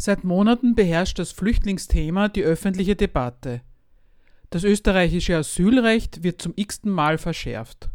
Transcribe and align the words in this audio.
Seit 0.00 0.22
Monaten 0.22 0.76
beherrscht 0.76 1.18
das 1.18 1.32
Flüchtlingsthema 1.32 2.28
die 2.28 2.44
öffentliche 2.44 2.94
Debatte. 2.94 3.62
Das 4.48 4.62
österreichische 4.62 5.36
Asylrecht 5.36 6.22
wird 6.22 6.40
zum 6.40 6.52
x-ten 6.54 6.92
Mal 6.92 7.18
verschärft. 7.18 7.90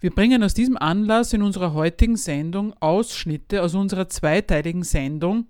Wir 0.00 0.10
bringen 0.10 0.42
aus 0.42 0.52
diesem 0.52 0.76
Anlass 0.76 1.32
in 1.32 1.42
unserer 1.42 1.74
heutigen 1.74 2.16
Sendung 2.16 2.74
Ausschnitte 2.80 3.62
aus 3.62 3.76
unserer 3.76 4.08
zweiteiligen 4.08 4.82
Sendung 4.82 5.46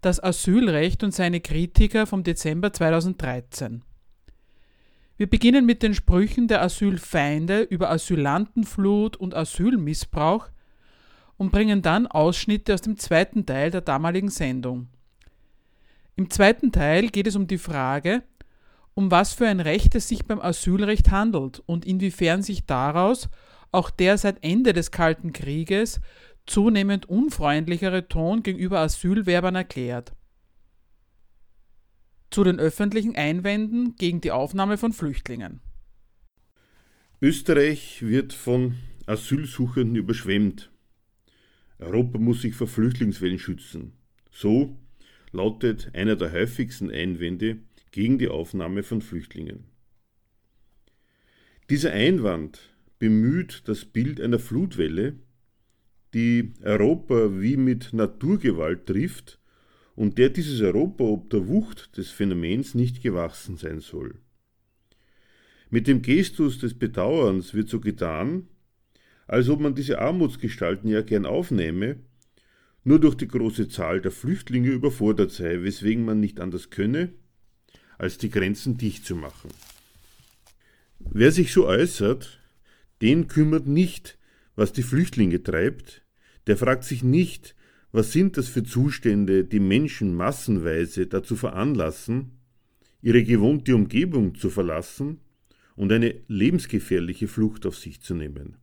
Das 0.00 0.22
Asylrecht 0.24 1.04
und 1.04 1.12
seine 1.12 1.40
Kritiker 1.40 2.06
vom 2.06 2.22
Dezember 2.22 2.72
2013. 2.72 3.82
Wir 5.18 5.28
beginnen 5.28 5.66
mit 5.66 5.82
den 5.82 5.94
Sprüchen 5.94 6.48
der 6.48 6.62
Asylfeinde 6.62 7.60
über 7.60 7.90
Asylantenflut 7.90 9.16
und 9.16 9.34
Asylmissbrauch, 9.34 10.48
und 11.38 11.50
bringen 11.50 11.80
dann 11.80 12.06
Ausschnitte 12.06 12.74
aus 12.74 12.82
dem 12.82 12.98
zweiten 12.98 13.46
Teil 13.46 13.70
der 13.70 13.80
damaligen 13.80 14.28
Sendung. 14.28 14.88
Im 16.16 16.28
zweiten 16.30 16.72
Teil 16.72 17.08
geht 17.08 17.28
es 17.28 17.36
um 17.36 17.46
die 17.46 17.58
Frage, 17.58 18.22
um 18.94 19.10
was 19.10 19.32
für 19.32 19.46
ein 19.46 19.60
Recht 19.60 19.94
es 19.94 20.08
sich 20.08 20.26
beim 20.26 20.40
Asylrecht 20.40 21.10
handelt 21.10 21.62
und 21.64 21.86
inwiefern 21.86 22.42
sich 22.42 22.66
daraus 22.66 23.30
auch 23.70 23.90
der 23.90 24.18
seit 24.18 24.42
Ende 24.42 24.72
des 24.72 24.90
Kalten 24.90 25.32
Krieges 25.32 26.00
zunehmend 26.46 27.08
unfreundlichere 27.08 28.08
Ton 28.08 28.42
gegenüber 28.42 28.80
Asylwerbern 28.80 29.54
erklärt. 29.54 30.12
Zu 32.30 32.44
den 32.44 32.58
öffentlichen 32.58 33.14
Einwänden 33.14 33.94
gegen 33.96 34.20
die 34.20 34.32
Aufnahme 34.32 34.76
von 34.76 34.92
Flüchtlingen. 34.92 35.60
Österreich 37.20 38.02
wird 38.02 38.32
von 38.32 38.74
Asylsuchenden 39.06 39.96
überschwemmt. 39.96 40.70
Europa 41.78 42.18
muss 42.18 42.42
sich 42.42 42.54
vor 42.54 42.66
Flüchtlingswellen 42.66 43.38
schützen. 43.38 43.92
So 44.30 44.78
lautet 45.32 45.90
einer 45.94 46.16
der 46.16 46.32
häufigsten 46.32 46.90
Einwände 46.90 47.58
gegen 47.90 48.18
die 48.18 48.28
Aufnahme 48.28 48.82
von 48.82 49.00
Flüchtlingen. 49.00 49.64
Dieser 51.70 51.92
Einwand 51.92 52.60
bemüht 52.98 53.62
das 53.66 53.84
Bild 53.84 54.20
einer 54.20 54.38
Flutwelle, 54.38 55.16
die 56.14 56.54
Europa 56.62 57.40
wie 57.40 57.56
mit 57.56 57.92
Naturgewalt 57.92 58.86
trifft 58.86 59.38
und 59.94 60.16
der 60.16 60.30
dieses 60.30 60.60
Europa 60.60 61.04
ob 61.04 61.30
der 61.30 61.46
Wucht 61.48 61.96
des 61.96 62.10
Phänomens 62.10 62.74
nicht 62.74 63.02
gewachsen 63.02 63.56
sein 63.56 63.80
soll. 63.80 64.20
Mit 65.70 65.86
dem 65.86 66.00
Gestus 66.00 66.58
des 66.58 66.74
Bedauerns 66.78 67.52
wird 67.52 67.68
so 67.68 67.80
getan, 67.80 68.48
als 69.28 69.48
ob 69.48 69.60
man 69.60 69.74
diese 69.74 70.00
Armutsgestalten 70.00 70.88
ja 70.90 71.02
gern 71.02 71.26
aufnehme, 71.26 71.96
nur 72.82 72.98
durch 72.98 73.14
die 73.14 73.28
große 73.28 73.68
Zahl 73.68 74.00
der 74.00 74.10
Flüchtlinge 74.10 74.70
überfordert 74.70 75.30
sei, 75.30 75.62
weswegen 75.62 76.04
man 76.04 76.18
nicht 76.18 76.40
anders 76.40 76.70
könne, 76.70 77.12
als 77.98 78.16
die 78.16 78.30
Grenzen 78.30 78.78
dicht 78.78 79.04
zu 79.04 79.14
machen. 79.14 79.50
Wer 80.98 81.30
sich 81.30 81.52
so 81.52 81.66
äußert, 81.66 82.40
den 83.02 83.28
kümmert 83.28 83.66
nicht, 83.66 84.18
was 84.56 84.72
die 84.72 84.82
Flüchtlinge 84.82 85.42
treibt, 85.42 86.02
der 86.46 86.56
fragt 86.56 86.84
sich 86.84 87.02
nicht, 87.02 87.54
was 87.92 88.12
sind 88.12 88.38
das 88.38 88.48
für 88.48 88.64
Zustände, 88.64 89.44
die 89.44 89.60
Menschen 89.60 90.14
massenweise 90.14 91.06
dazu 91.06 91.36
veranlassen, 91.36 92.38
ihre 93.02 93.22
gewohnte 93.22 93.74
Umgebung 93.74 94.34
zu 94.34 94.48
verlassen 94.48 95.20
und 95.76 95.92
eine 95.92 96.14
lebensgefährliche 96.28 97.28
Flucht 97.28 97.66
auf 97.66 97.76
sich 97.76 98.00
zu 98.00 98.14
nehmen. 98.14 98.56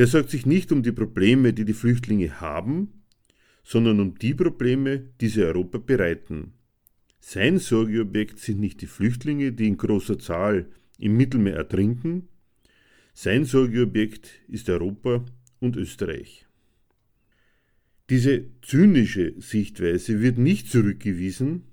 Der 0.00 0.06
sorgt 0.06 0.30
sich 0.30 0.46
nicht 0.46 0.72
um 0.72 0.82
die 0.82 0.92
Probleme, 0.92 1.52
die 1.52 1.66
die 1.66 1.74
Flüchtlinge 1.74 2.40
haben, 2.40 3.02
sondern 3.62 4.00
um 4.00 4.18
die 4.18 4.32
Probleme, 4.32 5.10
die 5.20 5.28
sie 5.28 5.44
Europa 5.44 5.76
bereiten. 5.76 6.54
Sein 7.18 7.58
Sorgeobjekt 7.58 8.38
sind 8.38 8.60
nicht 8.60 8.80
die 8.80 8.86
Flüchtlinge, 8.86 9.52
die 9.52 9.68
in 9.68 9.76
großer 9.76 10.18
Zahl 10.18 10.70
im 10.98 11.18
Mittelmeer 11.18 11.56
ertrinken, 11.56 12.28
sein 13.12 13.44
Sorgeobjekt 13.44 14.40
ist 14.48 14.70
Europa 14.70 15.22
und 15.58 15.76
Österreich. 15.76 16.46
Diese 18.08 18.46
zynische 18.62 19.34
Sichtweise 19.38 20.22
wird 20.22 20.38
nicht 20.38 20.70
zurückgewiesen, 20.70 21.64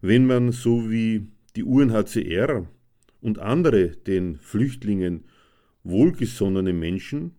wenn 0.00 0.26
man 0.26 0.52
so 0.52 0.90
wie 0.90 1.26
die 1.54 1.64
UNHCR 1.64 2.66
und 3.20 3.40
andere 3.40 3.88
den 3.90 4.38
Flüchtlingen 4.38 5.24
wohlgesonnene 5.88 6.72
Menschen 6.72 7.32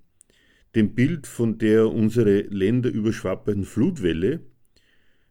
dem 0.75 0.93
Bild 0.93 1.27
von 1.27 1.57
der 1.57 1.89
unsere 1.91 2.41
Länder 2.41 2.89
überschwappenden 2.89 3.65
Flutwelle 3.65 4.41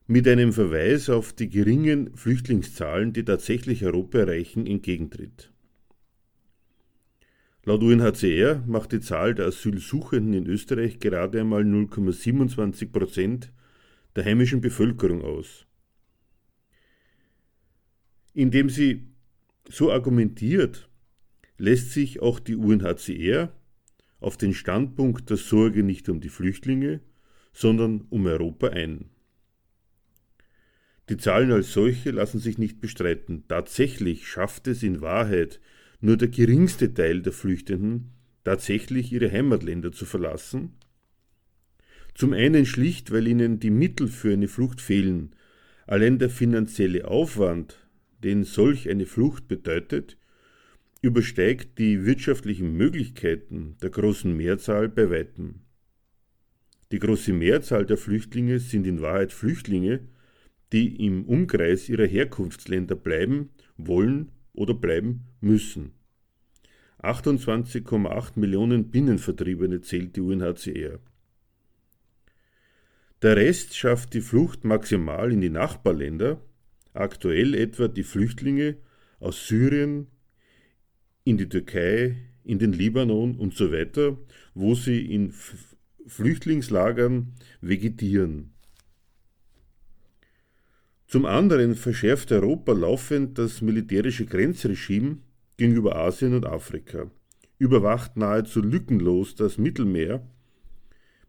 mit 0.06 0.26
einem 0.28 0.52
Verweis 0.52 1.08
auf 1.10 1.32
die 1.32 1.48
geringen 1.48 2.16
Flüchtlingszahlen, 2.16 3.12
die 3.12 3.24
tatsächlich 3.24 3.84
Europa 3.84 4.18
erreichen, 4.18 4.66
entgegentritt. 4.66 5.52
Laut 7.64 7.82
UNHCR 7.82 8.62
macht 8.66 8.92
die 8.92 9.00
Zahl 9.00 9.34
der 9.34 9.46
Asylsuchenden 9.46 10.34
in 10.34 10.46
Österreich 10.46 11.00
gerade 11.00 11.40
einmal 11.40 11.62
0,27 11.62 12.92
Prozent 12.92 13.52
der 14.14 14.24
heimischen 14.24 14.60
Bevölkerung 14.60 15.22
aus. 15.22 15.66
Indem 18.34 18.70
sie 18.70 19.08
so 19.68 19.90
argumentiert, 19.90 20.88
lässt 21.58 21.92
sich 21.92 22.20
auch 22.20 22.38
die 22.38 22.56
UNHCR 22.56 23.52
auf 24.20 24.36
den 24.36 24.54
Standpunkt 24.54 25.30
der 25.30 25.36
Sorge 25.36 25.82
nicht 25.82 26.08
um 26.08 26.20
die 26.20 26.28
Flüchtlinge, 26.28 27.00
sondern 27.52 28.06
um 28.10 28.26
Europa 28.26 28.68
ein. 28.68 29.10
Die 31.08 31.16
Zahlen 31.16 31.52
als 31.52 31.72
solche 31.72 32.10
lassen 32.10 32.40
sich 32.40 32.58
nicht 32.58 32.80
bestreiten. 32.80 33.44
Tatsächlich 33.48 34.26
schafft 34.26 34.66
es 34.66 34.82
in 34.82 35.00
Wahrheit 35.00 35.60
nur 36.00 36.16
der 36.16 36.28
geringste 36.28 36.92
Teil 36.92 37.22
der 37.22 37.32
Flüchtenden, 37.32 38.10
tatsächlich 38.44 39.12
ihre 39.12 39.30
Heimatländer 39.30 39.92
zu 39.92 40.04
verlassen. 40.04 40.72
Zum 42.14 42.32
einen 42.32 42.66
schlicht, 42.66 43.12
weil 43.12 43.28
ihnen 43.28 43.60
die 43.60 43.70
Mittel 43.70 44.08
für 44.08 44.32
eine 44.32 44.48
Flucht 44.48 44.80
fehlen. 44.80 45.36
Allein 45.86 46.18
der 46.18 46.30
finanzielle 46.30 47.06
Aufwand, 47.06 47.86
den 48.24 48.44
solch 48.44 48.88
eine 48.88 49.06
Flucht 49.06 49.48
bedeutet, 49.48 50.16
übersteigt 51.06 51.78
die 51.78 52.04
wirtschaftlichen 52.04 52.76
Möglichkeiten 52.76 53.76
der 53.80 53.90
großen 53.90 54.36
Mehrzahl 54.36 54.88
bei 54.88 55.08
weitem. 55.08 55.60
Die 56.90 56.98
große 56.98 57.32
Mehrzahl 57.32 57.86
der 57.86 57.96
Flüchtlinge 57.96 58.58
sind 58.58 58.88
in 58.88 59.00
Wahrheit 59.00 59.32
Flüchtlinge, 59.32 60.00
die 60.72 61.06
im 61.06 61.24
Umkreis 61.24 61.88
ihrer 61.88 62.06
Herkunftsländer 62.06 62.96
bleiben 62.96 63.50
wollen 63.76 64.32
oder 64.52 64.74
bleiben 64.74 65.26
müssen. 65.40 65.92
28,8 67.02 68.32
Millionen 68.34 68.90
Binnenvertriebene 68.90 69.82
zählt 69.82 70.16
die 70.16 70.20
UNHCR. 70.22 70.98
Der 73.22 73.36
Rest 73.36 73.76
schafft 73.76 74.12
die 74.12 74.20
Flucht 74.20 74.64
maximal 74.64 75.30
in 75.30 75.40
die 75.40 75.50
Nachbarländer, 75.50 76.42
aktuell 76.94 77.54
etwa 77.54 77.86
die 77.86 78.02
Flüchtlinge 78.02 78.78
aus 79.20 79.46
Syrien, 79.46 80.08
in 81.26 81.36
die 81.36 81.48
Türkei, 81.48 82.16
in 82.44 82.60
den 82.60 82.72
Libanon 82.72 83.34
und 83.34 83.54
so 83.54 83.72
weiter, 83.72 84.16
wo 84.54 84.76
sie 84.76 85.12
in 85.12 85.32
Flüchtlingslagern 86.06 87.32
vegetieren. 87.60 88.52
Zum 91.08 91.26
anderen 91.26 91.74
verschärft 91.74 92.30
Europa 92.30 92.72
laufend 92.72 93.38
das 93.38 93.60
militärische 93.60 94.24
Grenzregime 94.24 95.18
gegenüber 95.56 95.96
Asien 95.96 96.32
und 96.32 96.46
Afrika, 96.46 97.10
überwacht 97.58 98.16
nahezu 98.16 98.60
lückenlos 98.60 99.34
das 99.34 99.58
Mittelmeer 99.58 100.24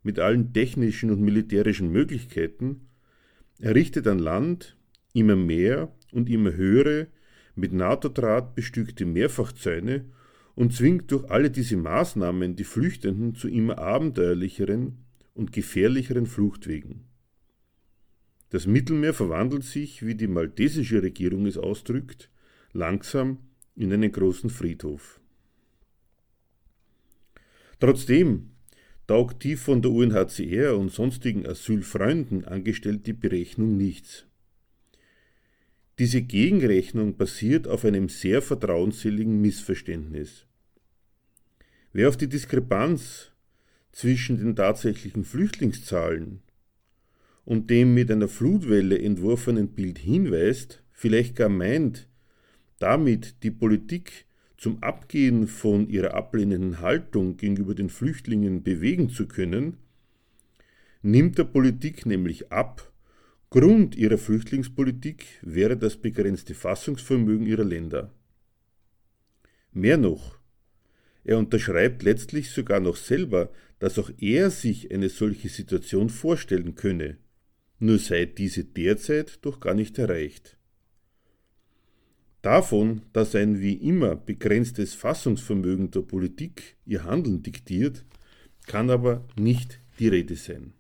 mit 0.04 0.20
allen 0.20 0.54
technischen 0.54 1.10
und 1.10 1.22
militärischen 1.22 1.92
Möglichkeiten, 1.92 2.88
errichtet 3.60 4.06
an 4.06 4.20
Land 4.20 4.78
immer 5.14 5.36
mehr 5.36 5.92
und 6.12 6.30
immer 6.30 6.54
höhere 6.54 7.08
mit 7.58 7.74
NATO-Draht 7.74 8.56
bestückte 8.56 9.06
Mehrfachzäune 9.06 10.06
und 10.56 10.74
zwingt 10.74 11.12
durch 11.12 11.30
alle 11.30 11.52
diese 11.52 11.78
Maßnahmen 11.78 12.56
die 12.56 12.64
Flüchtenden 12.64 13.36
zu 13.36 13.48
immer 13.48 13.78
abenteuerlicheren 13.78 14.98
und 15.34 15.52
gefährlicheren 15.52 16.26
Fluchtwegen. 16.26 17.06
Das 18.50 18.66
Mittelmeer 18.66 19.14
verwandelt 19.14 19.64
sich, 19.64 20.06
wie 20.06 20.16
die 20.16 20.28
maltesische 20.28 21.04
Regierung 21.04 21.46
es 21.46 21.58
ausdrückt, 21.58 22.30
langsam 22.74 23.40
in 23.76 23.92
einen 23.92 24.12
großen 24.12 24.50
Friedhof. 24.50 25.20
Trotzdem 27.80 28.52
taugt 29.06 29.44
die 29.44 29.56
von 29.56 29.82
der 29.82 29.92
UNHCR 29.92 30.78
und 30.78 30.92
sonstigen 30.92 31.46
Asylfreunden 31.46 32.46
angestellte 32.46 33.14
Berechnung 33.14 33.78
nichts. 33.78 34.26
Diese 36.00 36.22
Gegenrechnung 36.22 37.18
basiert 37.18 37.68
auf 37.68 37.84
einem 37.84 38.08
sehr 38.08 38.44
vertrauensseligen 38.44 39.42
Missverständnis. 39.42 40.46
Wer 41.92 42.10
auf 42.10 42.18
die 42.18 42.30
Diskrepanz 42.30 43.32
zwischen 43.92 44.38
den 44.38 44.56
tatsächlichen 44.56 45.24
Flüchtlingszahlen 45.24 46.42
und 47.46 47.72
dem 47.72 47.96
mit 47.96 48.12
einer 48.12 48.28
Flutwelle 48.28 49.00
entworfenen 49.02 49.70
Bild 49.70 49.98
hinweist, 49.98 50.84
vielleicht 50.92 51.36
gar 51.36 51.50
meint, 51.50 52.08
damit 52.78 53.42
die 53.42 53.50
Politik 53.50 54.26
zum 54.56 54.84
Abgehen 54.84 55.48
von 55.48 55.90
ihrer 55.90 56.14
ablehnenden 56.14 56.80
Haltung 56.80 57.38
gegenüber 57.38 57.74
den 57.74 57.90
Flüchtlingen 57.90 58.62
bewegen 58.62 59.10
zu 59.10 59.28
können, 59.28 59.78
nimmt 61.02 61.40
der 61.40 61.46
Politik 61.46 62.06
nämlich 62.06 62.52
ab, 62.52 62.92
Grund 63.50 63.96
ihrer 63.96 64.18
Flüchtlingspolitik 64.18 65.26
wäre 65.42 65.78
das 65.78 65.96
begrenzte 65.96 66.54
Fassungsvermögen 66.54 67.46
ihrer 67.48 67.64
Länder. 67.64 68.14
Mehr 69.72 69.98
noch, 69.98 70.38
er 71.24 71.38
unterschreibt 71.38 72.04
letztlich 72.04 72.52
sogar 72.52 72.80
noch 72.80 72.98
selber, 72.98 73.52
dass 73.80 74.00
auch 74.00 74.12
er 74.18 74.50
sich 74.50 74.92
eine 74.92 75.10
solche 75.10 75.50
Situation 75.50 76.10
vorstellen 76.10 76.76
könne, 76.76 77.18
nur 77.80 78.00
sei 78.00 78.26
diese 78.26 78.66
derzeit 78.66 79.40
doch 79.46 79.60
gar 79.60 79.74
nicht 79.74 79.98
erreicht. 79.98 80.58
Davon, 82.42 83.02
dass 83.14 83.36
ein 83.36 83.60
wie 83.60 83.74
immer 83.74 84.16
begrenztes 84.16 84.94
Fassungsvermögen 84.94 85.92
der 85.92 86.02
Politik 86.02 86.78
ihr 86.86 87.04
Handeln 87.04 87.44
diktiert, 87.44 88.06
kann 88.66 88.90
aber 88.90 89.28
nicht 89.38 89.80
die 90.00 90.08
Rede 90.08 90.36
sein. 90.36 90.74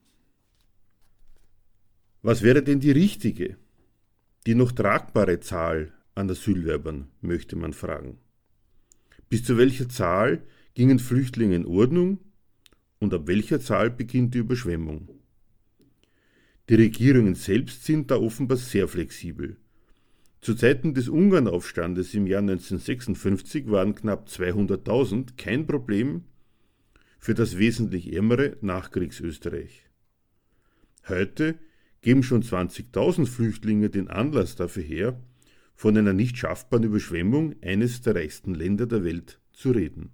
Was 2.27 2.41
wäre 2.41 2.61
denn 2.61 2.81
die 2.81 2.91
richtige, 2.91 3.55
die 4.45 4.53
noch 4.53 4.73
tragbare 4.73 5.39
Zahl 5.39 5.93
an 6.13 6.29
Asylwerbern, 6.29 7.07
möchte 7.21 7.55
man 7.55 7.71
fragen. 7.71 8.17
Bis 9.29 9.45
zu 9.45 9.57
welcher 9.57 9.87
Zahl 9.87 10.43
gingen 10.73 10.99
Flüchtlinge 10.99 11.55
in 11.55 11.65
Ordnung 11.65 12.19
und 12.99 13.13
ab 13.13 13.27
welcher 13.27 13.61
Zahl 13.61 13.89
beginnt 13.89 14.33
die 14.33 14.39
Überschwemmung? 14.39 15.07
Die 16.67 16.75
Regierungen 16.75 17.35
selbst 17.35 17.85
sind 17.85 18.11
da 18.11 18.17
offenbar 18.17 18.57
sehr 18.57 18.89
flexibel 18.89 19.55
zu 20.41 20.53
Zeiten 20.53 20.93
des 20.93 21.07
Ungarnaufstandes 21.07 22.13
im 22.13 22.27
Jahr 22.27 22.41
1956 22.41 23.71
waren 23.71 23.95
knapp 23.95 24.27
200.000 24.27 25.37
kein 25.37 25.65
Problem 25.65 26.25
für 27.19 27.35
das 27.35 27.57
wesentlich 27.57 28.11
ärmere 28.11 28.57
Nachkriegsösterreich. 28.59 29.85
Heute 31.07 31.57
geben 32.01 32.23
schon 32.23 32.43
20.000 32.43 33.25
Flüchtlinge 33.25 33.89
den 33.89 34.07
Anlass 34.07 34.55
dafür 34.55 34.83
her, 34.83 35.21
von 35.75 35.95
einer 35.97 36.13
nicht 36.13 36.37
schaffbaren 36.37 36.83
Überschwemmung 36.83 37.55
eines 37.61 38.01
der 38.01 38.15
reichsten 38.15 38.55
Länder 38.55 38.87
der 38.87 39.03
Welt 39.03 39.39
zu 39.51 39.71
reden. 39.71 40.11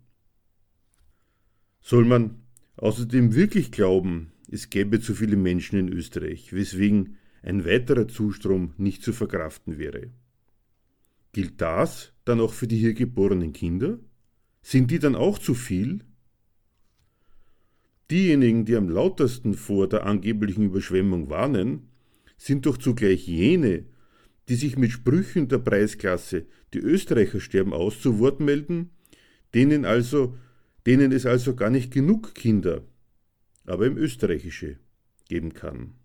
Soll 1.81 2.05
man 2.05 2.41
außerdem 2.77 3.35
wirklich 3.35 3.71
glauben, 3.71 4.31
es 4.49 4.69
gäbe 4.69 4.99
zu 4.99 5.15
viele 5.15 5.37
Menschen 5.37 5.79
in 5.79 5.89
Österreich, 5.89 6.53
weswegen 6.53 7.17
ein 7.41 7.65
weiterer 7.65 8.07
Zustrom 8.07 8.73
nicht 8.77 9.03
zu 9.03 9.13
verkraften 9.13 9.77
wäre. 9.77 10.11
Gilt 11.33 11.59
das 11.61 12.13
dann 12.25 12.39
auch 12.39 12.53
für 12.53 12.67
die 12.67 12.77
hier 12.77 12.93
geborenen 12.93 13.53
Kinder? 13.53 13.99
Sind 14.61 14.91
die 14.91 14.99
dann 14.99 15.15
auch 15.15 15.39
zu 15.39 15.55
viel? 15.55 16.05
Diejenigen, 18.13 18.63
die 18.63 18.75
am 18.75 18.89
lautesten 18.89 19.55
vor 19.55 19.89
der 19.89 20.05
angeblichen 20.05 20.65
Überschwemmung 20.65 21.31
warnen, 21.31 21.89
sind 22.37 22.67
doch 22.67 22.77
zugleich 22.77 23.27
jene, 23.27 23.85
die 24.49 24.53
sich 24.53 24.77
mit 24.77 24.91
Sprüchen 24.91 25.47
der 25.47 25.57
Preisklasse 25.57 26.45
Die 26.75 26.77
Österreicher 26.77 27.39
sterben 27.39 27.73
aus 27.73 27.99
zu 27.99 28.19
Wort 28.19 28.39
melden, 28.39 28.91
denen 29.55 29.83
also 29.83 30.37
denen 30.85 31.11
es 31.11 31.25
also 31.25 31.55
gar 31.55 31.71
nicht 31.71 31.91
genug 31.91 32.35
Kinder, 32.35 32.83
aber 33.65 33.87
im 33.87 33.97
Österreichische 33.97 34.77
geben 35.27 35.55
kann. 35.55 35.95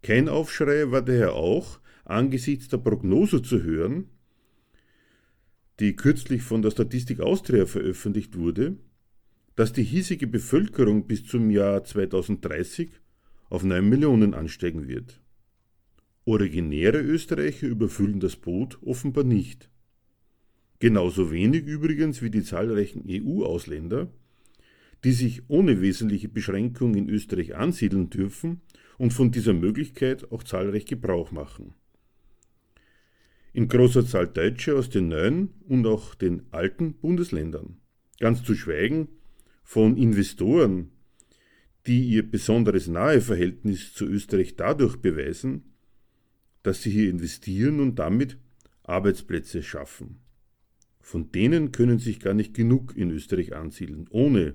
Kein 0.00 0.28
Aufschrei 0.28 0.92
war 0.92 1.02
daher 1.02 1.32
auch, 1.32 1.80
angesichts 2.04 2.68
der 2.68 2.78
Prognose 2.78 3.42
zu 3.42 3.64
hören, 3.64 4.10
die 5.80 5.96
kürzlich 5.96 6.42
von 6.42 6.62
der 6.62 6.70
Statistik 6.70 7.18
Austria 7.18 7.66
veröffentlicht 7.66 8.38
wurde, 8.38 8.76
dass 9.56 9.72
die 9.72 9.84
hiesige 9.84 10.26
Bevölkerung 10.26 11.06
bis 11.06 11.24
zum 11.26 11.50
Jahr 11.50 11.84
2030 11.84 12.90
auf 13.50 13.62
9 13.62 13.88
Millionen 13.88 14.34
ansteigen 14.34 14.88
wird. 14.88 15.20
Originäre 16.24 17.00
Österreicher 17.00 17.66
überfüllen 17.66 18.18
das 18.18 18.36
Boot 18.36 18.78
offenbar 18.82 19.24
nicht. 19.24 19.70
Genauso 20.80 21.30
wenig 21.30 21.64
übrigens 21.66 22.20
wie 22.22 22.30
die 22.30 22.42
zahlreichen 22.42 23.04
EU-Ausländer, 23.08 24.10
die 25.04 25.12
sich 25.12 25.42
ohne 25.48 25.80
wesentliche 25.80 26.28
Beschränkung 26.28 26.94
in 26.94 27.08
Österreich 27.08 27.54
ansiedeln 27.54 28.10
dürfen 28.10 28.62
und 28.98 29.12
von 29.12 29.30
dieser 29.30 29.52
Möglichkeit 29.52 30.32
auch 30.32 30.42
zahlreich 30.42 30.86
Gebrauch 30.86 31.30
machen. 31.30 31.74
In 33.52 33.68
großer 33.68 34.04
Zahl 34.04 34.26
Deutsche 34.26 34.76
aus 34.76 34.90
den 34.90 35.08
neuen 35.08 35.50
und 35.68 35.86
auch 35.86 36.14
den 36.14 36.42
alten 36.50 36.94
Bundesländern. 36.94 37.76
Ganz 38.18 38.42
zu 38.42 38.54
schweigen 38.54 39.08
von 39.64 39.96
Investoren, 39.96 40.90
die 41.86 42.04
ihr 42.04 42.30
besonderes 42.30 42.86
Naheverhältnis 42.86 43.92
zu 43.92 44.06
Österreich 44.06 44.56
dadurch 44.56 44.98
beweisen, 44.98 45.74
dass 46.62 46.82
sie 46.82 46.90
hier 46.90 47.10
investieren 47.10 47.80
und 47.80 47.98
damit 47.98 48.38
Arbeitsplätze 48.84 49.62
schaffen. 49.62 50.20
Von 51.00 51.32
denen 51.32 51.72
können 51.72 51.98
sich 51.98 52.20
gar 52.20 52.34
nicht 52.34 52.54
genug 52.54 52.96
in 52.96 53.10
Österreich 53.10 53.54
ansiedeln, 53.54 54.06
ohne 54.10 54.54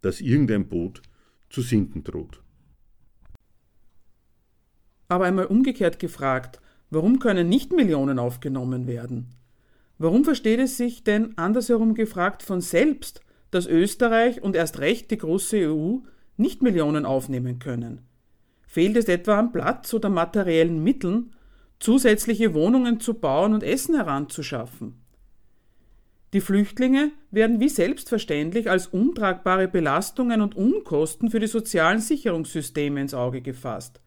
dass 0.00 0.20
irgendein 0.20 0.68
Boot 0.68 1.02
zu 1.48 1.62
sinken 1.62 2.04
droht. 2.04 2.42
Aber 5.08 5.24
einmal 5.24 5.46
umgekehrt 5.46 5.98
gefragt, 5.98 6.60
warum 6.90 7.18
können 7.18 7.48
nicht 7.48 7.72
Millionen 7.72 8.18
aufgenommen 8.18 8.86
werden? 8.86 9.34
Warum 9.96 10.24
versteht 10.24 10.60
es 10.60 10.76
sich 10.76 11.02
denn 11.02 11.36
andersherum 11.38 11.94
gefragt 11.94 12.42
von 12.42 12.60
selbst, 12.60 13.22
dass 13.50 13.66
Österreich 13.66 14.42
und 14.42 14.56
erst 14.56 14.78
recht 14.78 15.10
die 15.10 15.18
große 15.18 15.70
EU 15.70 15.98
nicht 16.36 16.62
Millionen 16.62 17.04
aufnehmen 17.06 17.58
können? 17.58 18.02
Fehlt 18.66 18.96
es 18.96 19.06
etwa 19.06 19.38
an 19.38 19.52
Platz 19.52 19.92
oder 19.94 20.08
materiellen 20.08 20.82
Mitteln, 20.82 21.32
zusätzliche 21.80 22.54
Wohnungen 22.54 23.00
zu 23.00 23.14
bauen 23.14 23.54
und 23.54 23.62
Essen 23.62 23.94
heranzuschaffen? 23.94 24.94
Die 26.34 26.42
Flüchtlinge 26.42 27.10
werden 27.30 27.58
wie 27.58 27.70
selbstverständlich 27.70 28.68
als 28.68 28.88
untragbare 28.88 29.66
Belastungen 29.66 30.42
und 30.42 30.56
Unkosten 30.56 31.30
für 31.30 31.40
die 31.40 31.46
sozialen 31.46 32.00
Sicherungssysteme 32.00 33.00
ins 33.00 33.14
Auge 33.14 33.40
gefasst 33.40 34.00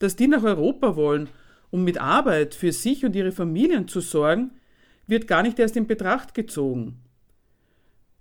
dass 0.00 0.16
die 0.16 0.26
nach 0.26 0.42
Europa 0.42 0.96
wollen, 0.96 1.28
um 1.70 1.84
mit 1.84 2.00
Arbeit 2.00 2.56
für 2.56 2.72
sich 2.72 3.04
und 3.04 3.14
ihre 3.14 3.30
Familien 3.30 3.86
zu 3.86 4.00
sorgen, 4.00 4.50
wird 5.06 5.28
gar 5.28 5.44
nicht 5.44 5.58
erst 5.60 5.76
in 5.76 5.86
Betracht 5.86 6.34
gezogen. 6.34 7.00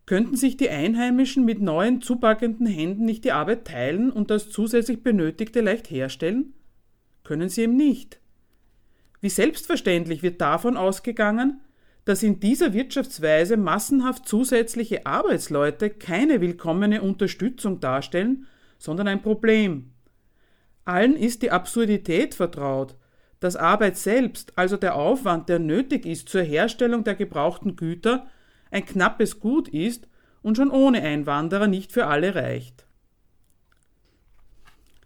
Könnten 0.10 0.38
sich 0.38 0.58
die 0.58 0.72
Einheimischen 0.72 1.46
mit 1.46 1.62
neuen 1.62 2.02
zupackenden 2.02 2.66
Händen 2.66 3.06
nicht 3.06 3.26
die 3.26 3.32
Arbeit 3.32 3.66
teilen 3.66 4.12
und 4.12 4.32
das 4.32 4.50
zusätzlich 4.50 5.04
Benötigte 5.04 5.62
leicht 5.62 5.92
herstellen? 5.92 6.56
Können 7.24 7.48
sie 7.48 7.62
eben 7.62 7.78
nicht. 7.78 8.20
Wie 9.22 9.30
selbstverständlich 9.30 10.24
wird 10.24 10.42
davon 10.42 10.78
ausgegangen, 10.78 11.62
dass 12.06 12.24
in 12.24 12.40
dieser 12.40 12.74
Wirtschaftsweise 12.74 13.56
massenhaft 13.56 14.28
zusätzliche 14.28 15.06
Arbeitsleute 15.06 15.92
keine 15.92 16.42
willkommene 16.42 17.04
Unterstützung 17.04 17.80
darstellen, 17.80 18.48
sondern 18.80 19.08
ein 19.08 19.22
Problem. 19.22 19.92
Allen 20.86 21.18
ist 21.18 21.44
die 21.44 21.52
Absurdität 21.52 22.34
vertraut, 22.34 22.96
dass 23.40 23.56
Arbeit 23.56 23.96
selbst, 23.96 24.54
also 24.56 24.76
der 24.76 24.96
Aufwand, 24.96 25.50
der 25.50 25.60
nötig 25.60 26.08
ist 26.08 26.30
zur 26.30 26.42
Herstellung 26.42 27.04
der 27.04 27.14
gebrauchten 27.14 27.76
Güter, 27.76 28.26
ein 28.72 28.86
knappes 28.86 29.40
Gut 29.40 29.68
ist 29.68 30.08
und 30.42 30.58
schon 30.58 30.72
ohne 30.72 31.02
Einwanderer 31.02 31.68
nicht 31.68 31.92
für 31.92 32.08
alle 32.08 32.36
reicht. 32.36 32.86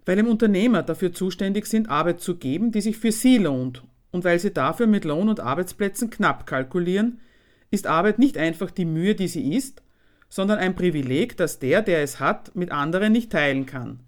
Weil 0.05 0.19
im 0.19 0.27
Unternehmer 0.27 0.83
dafür 0.83 1.13
zuständig 1.13 1.65
sind, 1.65 1.89
Arbeit 1.89 2.19
zu 2.21 2.35
geben, 2.35 2.71
die 2.71 2.81
sich 2.81 2.97
für 2.97 3.11
sie 3.11 3.37
lohnt, 3.37 3.83
und 4.11 4.23
weil 4.23 4.39
sie 4.39 4.53
dafür 4.53 4.85
mit 4.87 5.05
Lohn 5.05 5.29
und 5.29 5.39
Arbeitsplätzen 5.39 6.09
knapp 6.09 6.45
kalkulieren, 6.45 7.19
ist 7.71 7.87
Arbeit 7.87 8.19
nicht 8.19 8.37
einfach 8.37 8.69
die 8.69 8.85
Mühe, 8.85 9.15
die 9.15 9.27
sie 9.27 9.55
ist, 9.55 9.81
sondern 10.29 10.59
ein 10.59 10.75
Privileg, 10.75 11.37
das 11.37 11.59
der, 11.59 11.81
der 11.81 12.01
es 12.01 12.19
hat, 12.19 12.55
mit 12.55 12.71
anderen 12.71 13.13
nicht 13.13 13.31
teilen 13.31 13.65
kann. 13.65 13.99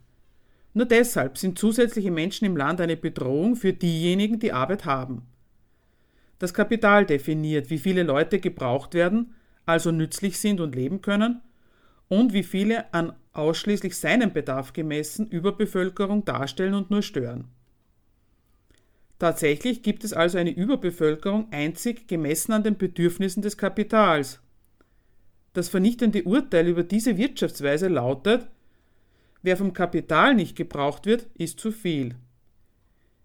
Nur 0.73 0.85
deshalb 0.85 1.37
sind 1.37 1.57
zusätzliche 1.57 2.11
Menschen 2.11 2.45
im 2.45 2.57
Land 2.57 2.81
eine 2.81 2.97
Bedrohung 2.97 3.55
für 3.55 3.73
diejenigen, 3.73 4.39
die 4.39 4.51
Arbeit 4.51 4.85
haben. 4.85 5.21
Das 6.37 6.53
Kapital 6.53 7.05
definiert, 7.05 7.69
wie 7.69 7.77
viele 7.77 8.03
Leute 8.03 8.39
gebraucht 8.39 8.93
werden, 8.93 9.34
also 9.65 9.91
nützlich 9.91 10.39
sind 10.39 10.59
und 10.59 10.75
leben 10.75 11.01
können, 11.01 11.41
und 12.07 12.33
wie 12.33 12.43
viele 12.43 12.93
an 12.93 13.13
ausschließlich 13.33 13.97
seinem 13.97 14.31
Bedarf 14.31 14.73
gemessen 14.73 15.27
Überbevölkerung 15.27 16.23
darstellen 16.23 16.73
und 16.75 16.91
nur 16.91 17.01
stören. 17.01 17.45
Tatsächlich 19.17 19.81
gibt 19.81 20.03
es 20.03 20.13
also 20.13 20.37
eine 20.37 20.51
Überbevölkerung 20.51 21.47
einzig 21.51 22.07
gemessen 22.07 22.51
an 22.51 22.63
den 22.63 22.77
Bedürfnissen 22.77 23.41
des 23.41 23.57
Kapitals. 23.57 24.39
Das 25.53 25.69
vernichtende 25.69 26.23
Urteil 26.23 26.67
über 26.67 26.83
diese 26.83 27.17
Wirtschaftsweise 27.17 27.87
lautet, 27.87 28.47
wer 29.41 29.55
vom 29.55 29.73
Kapital 29.73 30.35
nicht 30.35 30.55
gebraucht 30.55 31.05
wird, 31.05 31.27
ist 31.35 31.59
zu 31.59 31.71
viel. 31.71 32.15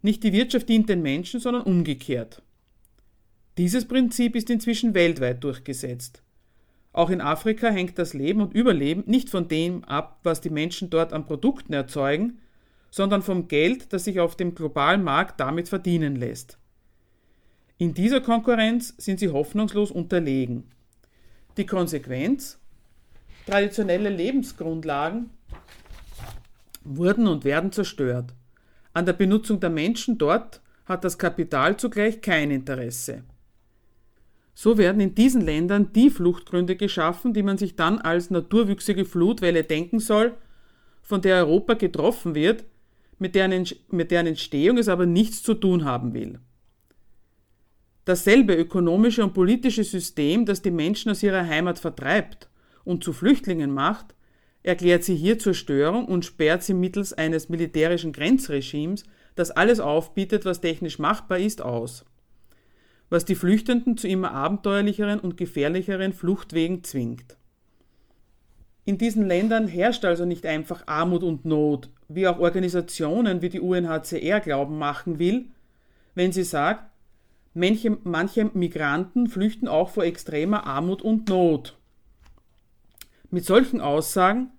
Nicht 0.03 0.23
die 0.23 0.33
Wirtschaft 0.33 0.69
dient 0.69 0.89
den 0.89 1.03
Menschen, 1.03 1.41
sondern 1.41 1.63
umgekehrt. 1.63 2.41
Dieses 3.59 3.87
Prinzip 3.87 4.37
ist 4.37 4.49
inzwischen 4.49 4.95
weltweit 4.95 5.43
durchgesetzt. 5.43 6.23
Auch 6.93 7.11
in 7.11 7.21
Afrika 7.21 7.69
hängt 7.69 7.99
das 7.99 8.15
Leben 8.15 8.41
und 8.41 8.55
Überleben 8.55 9.05
nicht 9.07 9.31
von 9.31 9.47
dem 9.49 9.85
ab, 9.85 10.19
was 10.25 10.41
die 10.41 10.51
Menschen 10.51 10.91
dort 10.91 11.13
an 11.13 11.27
Produkten 11.27 11.73
erzeugen, 11.73 12.41
sondern 12.91 13.23
vom 13.23 13.47
Geld, 13.47 13.93
das 13.93 14.05
sich 14.05 14.19
auf 14.19 14.37
dem 14.37 14.55
globalen 14.55 15.05
Markt 15.05 15.39
damit 15.39 15.69
verdienen 15.69 16.17
lässt. 16.17 16.59
In 17.79 17.95
dieser 17.95 18.21
Konkurrenz 18.21 18.95
sind 18.99 19.21
sie 19.21 19.31
hoffnungslos 19.31 19.91
unterlegen. 19.91 20.65
Die 21.57 21.67
Konsequenz? 21.67 22.59
Traditionelle 23.47 24.11
Lebensgrundlagen 24.11 25.31
wurden 26.85 27.27
und 27.27 27.45
werden 27.45 27.73
zerstört. 27.73 28.35
An 28.93 29.07
der 29.07 29.13
Benutzung 29.13 29.61
der 29.61 29.71
Menschen 29.71 30.19
dort 30.19 30.61
hat 30.85 31.05
das 31.05 31.19
Kapital 31.19 31.77
zugleich 31.77 32.21
kein 32.21 32.51
Interesse. 32.51 33.23
So 34.63 34.77
werden 34.77 35.01
in 35.01 35.15
diesen 35.15 35.41
Ländern 35.41 35.91
die 35.95 36.11
Fluchtgründe 36.11 36.77
geschaffen, 36.77 37.33
die 37.33 37.43
man 37.43 37.57
sich 37.57 37.77
dann 37.77 37.99
als 37.99 38.29
naturwüchsige 38.29 39.07
Flutwelle 39.07 39.65
denken 39.65 40.01
soll, 40.01 40.35
von 41.01 41.23
der 41.23 41.37
Europa 41.37 41.73
getroffen 41.73 42.35
wird, 42.35 42.67
mit 43.19 43.35
deren, 43.35 43.65
mit 43.91 44.11
deren 44.11 44.27
Entstehung 44.27 44.77
es 44.77 44.89
aber 44.89 45.07
nichts 45.07 45.43
zu 45.43 45.55
tun 45.55 45.87
haben 45.87 46.13
will. 46.13 46.41
Dasselbe 48.05 48.55
ökonomische 48.55 49.25
und 49.25 49.33
politische 49.33 49.83
System, 49.83 50.45
das 50.45 50.61
die 50.61 50.71
Menschen 50.71 51.11
aus 51.11 51.23
ihrer 51.23 51.47
Heimat 51.47 51.79
vertreibt 51.79 52.51
und 52.85 53.03
zu 53.03 53.15
Flüchtlingen 53.15 53.73
macht, 53.73 54.15
erklärt 54.63 55.05
sie 55.05 55.17
hier 55.17 55.39
zur 55.39 55.55
Störung 55.55 56.05
und 56.05 56.27
sperrt 56.27 56.65
sie 56.65 56.75
mittels 56.75 57.15
eines 57.15 57.49
militärischen 57.49 58.13
Grenzregimes, 58.13 59.05
das 59.37 59.53
alles 59.53 59.81
aufbietet, 59.81 60.45
was 60.45 60.61
technisch 60.61 60.99
machbar 60.99 61.39
ist, 61.39 61.63
aus, 61.63 62.05
was 63.11 63.25
die 63.25 63.35
Flüchtenden 63.35 63.97
zu 63.97 64.09
immer 64.09 64.31
abenteuerlicheren 64.33 65.19
und 65.21 65.37
gefährlicheren 65.37 66.13
Fluchtwegen 66.13 66.85
zwingt. 66.85 67.37
In 68.85 68.99
diesen 68.99 69.27
Ländern 69.27 69.69
herrscht 69.69 70.05
also 70.05 70.25
nicht 70.25 70.47
einfach 70.47 70.85
Armut 70.87 71.23
und 71.23 71.45
Not, 71.45 71.91
wie 72.09 72.27
auch 72.27 72.39
Organisationen 72.39 73.43
wie 73.43 73.49
die 73.49 73.61
UNHCR 73.61 74.41
glauben 74.41 74.79
machen 74.79 75.19
will, 75.19 75.47
wenn 76.15 76.33
sie 76.33 76.45
sagt, 76.45 76.91
manche, 77.53 77.99
manche 78.05 78.51
Migranten 78.55 79.29
flüchten 79.29 79.69
auch 79.69 79.91
vor 79.91 80.05
extremer 80.05 80.67
Armut 80.67 81.03
und 81.03 81.29
Not. 81.29 81.77
Mit 83.31 83.45
solchen 83.45 83.81
Aussagen 83.81 84.51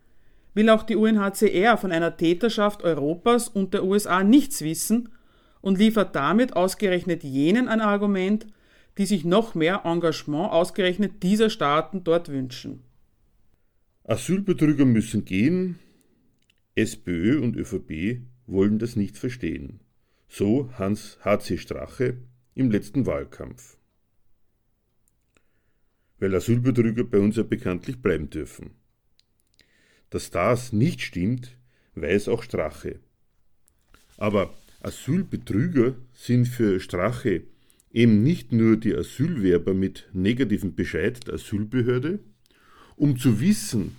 will 0.54 0.70
auch 0.70 0.84
die 0.84 0.96
UNHCR 0.96 1.78
von 1.78 1.92
einer 1.92 2.16
Täterschaft 2.16 2.84
Europas 2.84 3.48
und 3.48 3.74
der 3.74 3.84
USA 3.84 4.24
nichts 4.24 4.62
wissen 4.62 5.10
und 5.62 5.78
liefert 5.78 6.16
damit 6.16 6.56
ausgerechnet 6.56 7.24
jenen 7.24 7.68
ein 7.68 7.82
Argument, 7.82 8.48
die 8.98 9.06
sich 9.06 9.24
noch 9.24 9.56
mehr 9.56 9.82
Engagement 9.86 10.52
ausgerechnet 10.52 11.24
dieser 11.24 11.50
Staaten 11.50 12.04
dort 12.04 12.30
wünschen. 12.30 12.84
Asylbetrüger 14.04 14.86
müssen 14.86 15.26
gehen. 15.26 15.80
SPÖ 16.76 17.40
und 17.42 17.56
ÖVP 17.56 18.22
wollen 18.48 18.80
das 18.80 18.96
nicht 18.96 19.18
verstehen. 19.18 19.80
So 20.28 20.70
Hans 20.78 21.18
H.C. 21.24 21.58
Strache 21.58 22.18
im 22.56 22.72
letzten 22.72 23.06
Wahlkampf. 23.06 23.78
Weil 26.20 26.36
Asylbetrüger 26.36 27.04
bei 27.04 27.20
uns 27.20 27.36
ja 27.38 27.44
bekanntlich 27.44 28.02
bleiben 28.02 28.30
dürfen. 28.30 28.72
Dass 30.10 30.30
das 30.30 30.74
nicht 30.74 31.02
stimmt, 31.02 31.58
weiß 31.96 32.28
auch 32.28 32.44
Strache. 32.44 33.00
Aber 34.18 34.54
Asylbetrüger 34.84 35.96
sind 36.14 36.48
für 36.48 36.80
Strache 36.80 37.44
eben 37.92 38.24
nicht 38.24 38.52
nur 38.52 38.78
die 38.78 38.96
Asylwerber 38.96 39.74
mit 39.74 40.08
negativem 40.14 40.76
Bescheid 40.76 41.28
der 41.28 41.36
Asylbehörde, 41.36 42.20
um 42.96 43.18
zu 43.18 43.40
wissen, 43.42 43.96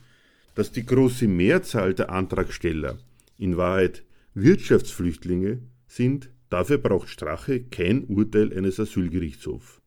dass 0.54 0.72
die 0.72 0.84
große 0.84 1.28
Mehrzahl 1.28 1.94
der 1.94 2.10
Antragsteller 2.10 2.98
in 3.38 3.56
Wahrheit 3.56 4.04
Wirtschaftsflüchtlinge 4.34 5.58
sind, 5.86 6.30
dafür 6.48 6.78
braucht 6.78 7.08
Strache 7.08 7.62
kein 7.62 8.04
Urteil 8.04 8.56
eines 8.56 8.80
Asylgerichtshofs. 8.80 9.80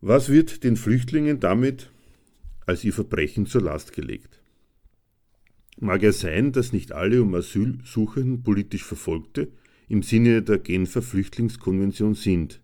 Was 0.00 0.28
wird 0.28 0.64
den 0.64 0.76
Flüchtlingen 0.76 1.40
damit 1.40 1.90
als 2.66 2.84
ihr 2.84 2.92
Verbrechen 2.92 3.46
zur 3.46 3.62
Last 3.62 3.92
gelegt? 3.92 4.41
Mag 5.82 6.04
ja 6.04 6.12
sein, 6.12 6.52
dass 6.52 6.72
nicht 6.72 6.92
alle 6.92 7.20
um 7.20 7.34
Asylsuchenden 7.34 8.44
politisch 8.44 8.84
Verfolgte 8.84 9.50
im 9.88 10.04
Sinne 10.04 10.40
der 10.40 10.58
Genfer 10.58 11.02
Flüchtlingskonvention 11.02 12.14
sind. 12.14 12.62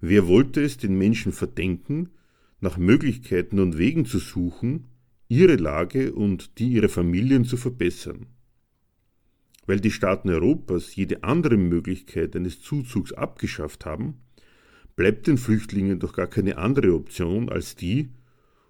Wer 0.00 0.26
wollte 0.26 0.60
es 0.60 0.76
den 0.76 0.98
Menschen 0.98 1.30
verdenken, 1.30 2.08
nach 2.58 2.78
Möglichkeiten 2.78 3.60
und 3.60 3.78
Wegen 3.78 4.06
zu 4.06 4.18
suchen, 4.18 4.88
ihre 5.28 5.54
Lage 5.54 6.14
und 6.14 6.58
die 6.58 6.66
ihrer 6.70 6.88
Familien 6.88 7.44
zu 7.44 7.56
verbessern. 7.56 8.26
Weil 9.66 9.78
die 9.78 9.92
Staaten 9.92 10.28
Europas 10.28 10.96
jede 10.96 11.22
andere 11.22 11.56
Möglichkeit 11.56 12.34
eines 12.34 12.60
Zuzugs 12.60 13.12
abgeschafft 13.12 13.86
haben, 13.86 14.14
bleibt 14.96 15.28
den 15.28 15.38
Flüchtlingen 15.38 16.00
doch 16.00 16.12
gar 16.12 16.26
keine 16.26 16.58
andere 16.58 16.92
Option 16.92 17.48
als 17.50 17.76
die, 17.76 18.08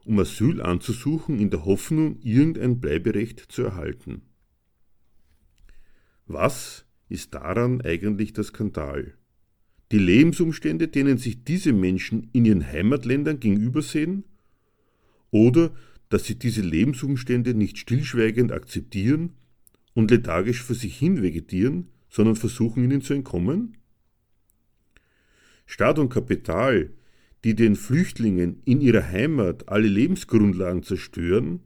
um 0.06 0.18
Asyl 0.18 0.62
anzusuchen 0.62 1.38
in 1.38 1.50
der 1.50 1.64
Hoffnung, 1.64 2.18
irgendein 2.22 2.80
Bleiberecht 2.80 3.40
zu 3.40 3.62
erhalten. 3.62 4.22
Was 6.26 6.86
ist 7.08 7.34
daran 7.34 7.80
eigentlich 7.82 8.32
der 8.32 8.44
Skandal? 8.44 9.14
die 9.92 9.98
Lebensumstände, 9.98 10.88
denen 10.88 11.18
sich 11.18 11.44
diese 11.44 11.72
Menschen 11.72 12.28
in 12.32 12.44
ihren 12.44 12.66
Heimatländern 12.66 13.40
gegenübersehen, 13.40 14.24
oder 15.30 15.74
dass 16.08 16.24
sie 16.24 16.38
diese 16.38 16.62
Lebensumstände 16.62 17.54
nicht 17.54 17.78
stillschweigend 17.78 18.52
akzeptieren 18.52 19.34
und 19.94 20.10
lethargisch 20.10 20.62
vor 20.62 20.76
sich 20.76 20.96
hin 20.96 21.22
vegetieren, 21.22 21.88
sondern 22.08 22.36
versuchen 22.36 22.84
ihnen 22.84 23.02
zu 23.02 23.14
entkommen? 23.14 23.76
Staat 25.66 25.98
und 25.98 26.10
Kapital, 26.10 26.90
die 27.46 27.54
den 27.54 27.76
Flüchtlingen 27.76 28.60
in 28.66 28.82
ihrer 28.82 29.08
Heimat 29.08 29.70
alle 29.70 29.88
Lebensgrundlagen 29.88 30.82
zerstören, 30.82 31.60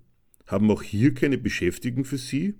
haben 0.47 0.71
auch 0.71 0.83
hier 0.83 1.15
keine 1.15 1.39
Beschäftigung 1.39 2.05
für 2.05 2.19
sie 2.19 2.55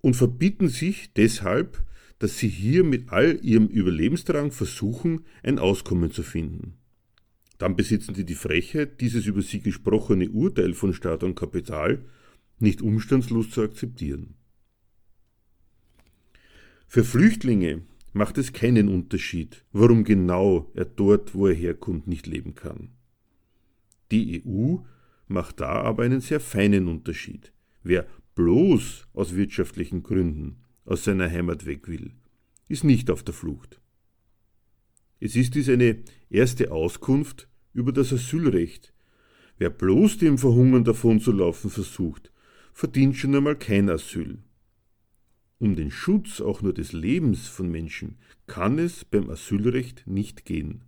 und 0.00 0.14
verbieten 0.14 0.68
sich 0.68 1.12
deshalb 1.12 1.84
dass 2.18 2.38
sie 2.38 2.48
hier 2.48 2.84
mit 2.84 3.10
all 3.10 3.38
ihrem 3.42 3.66
Überlebensdrang 3.66 4.50
versuchen, 4.50 5.24
ein 5.42 5.58
Auskommen 5.58 6.10
zu 6.10 6.22
finden. 6.22 6.74
Dann 7.58 7.76
besitzen 7.76 8.14
sie 8.14 8.24
die 8.24 8.34
Frechheit, 8.34 9.00
dieses 9.00 9.26
über 9.26 9.42
sie 9.42 9.60
gesprochene 9.60 10.30
Urteil 10.30 10.74
von 10.74 10.92
Staat 10.92 11.22
und 11.22 11.34
Kapital 11.34 12.04
nicht 12.58 12.80
umstandslos 12.80 13.50
zu 13.50 13.62
akzeptieren. 13.62 14.34
Für 16.86 17.04
Flüchtlinge 17.04 17.82
macht 18.16 18.38
es 18.38 18.54
keinen 18.54 18.88
Unterschied, 18.88 19.62
warum 19.72 20.02
genau 20.02 20.70
er 20.74 20.86
dort, 20.86 21.34
wo 21.34 21.48
er 21.48 21.54
herkommt, 21.54 22.06
nicht 22.06 22.26
leben 22.26 22.54
kann. 22.54 22.88
Die 24.10 24.42
EU 24.42 24.78
macht 25.28 25.60
da 25.60 25.82
aber 25.82 26.04
einen 26.04 26.22
sehr 26.22 26.40
feinen 26.40 26.88
Unterschied. 26.88 27.52
Wer 27.82 28.06
bloß 28.34 29.06
aus 29.12 29.36
wirtschaftlichen 29.36 30.02
Gründen 30.02 30.56
aus 30.86 31.04
seiner 31.04 31.30
Heimat 31.30 31.66
weg 31.66 31.88
will, 31.88 32.12
ist 32.68 32.84
nicht 32.84 33.10
auf 33.10 33.22
der 33.22 33.34
Flucht. 33.34 33.82
Es 35.20 35.36
ist 35.36 35.54
dies 35.54 35.68
eine 35.68 35.98
erste 36.30 36.72
Auskunft 36.72 37.48
über 37.74 37.92
das 37.92 38.14
Asylrecht. 38.14 38.94
Wer 39.58 39.68
bloß 39.68 40.18
dem 40.18 40.38
Verhungern 40.38 40.84
davonzulaufen 40.84 41.68
versucht, 41.68 42.32
verdient 42.72 43.16
schon 43.16 43.34
einmal 43.34 43.56
kein 43.56 43.90
Asyl. 43.90 44.38
Um 45.58 45.74
den 45.74 45.90
Schutz 45.90 46.40
auch 46.40 46.60
nur 46.60 46.74
des 46.74 46.92
Lebens 46.92 47.48
von 47.48 47.70
Menschen 47.70 48.18
kann 48.46 48.78
es 48.78 49.04
beim 49.04 49.30
Asylrecht 49.30 50.06
nicht 50.06 50.44
gehen. 50.44 50.82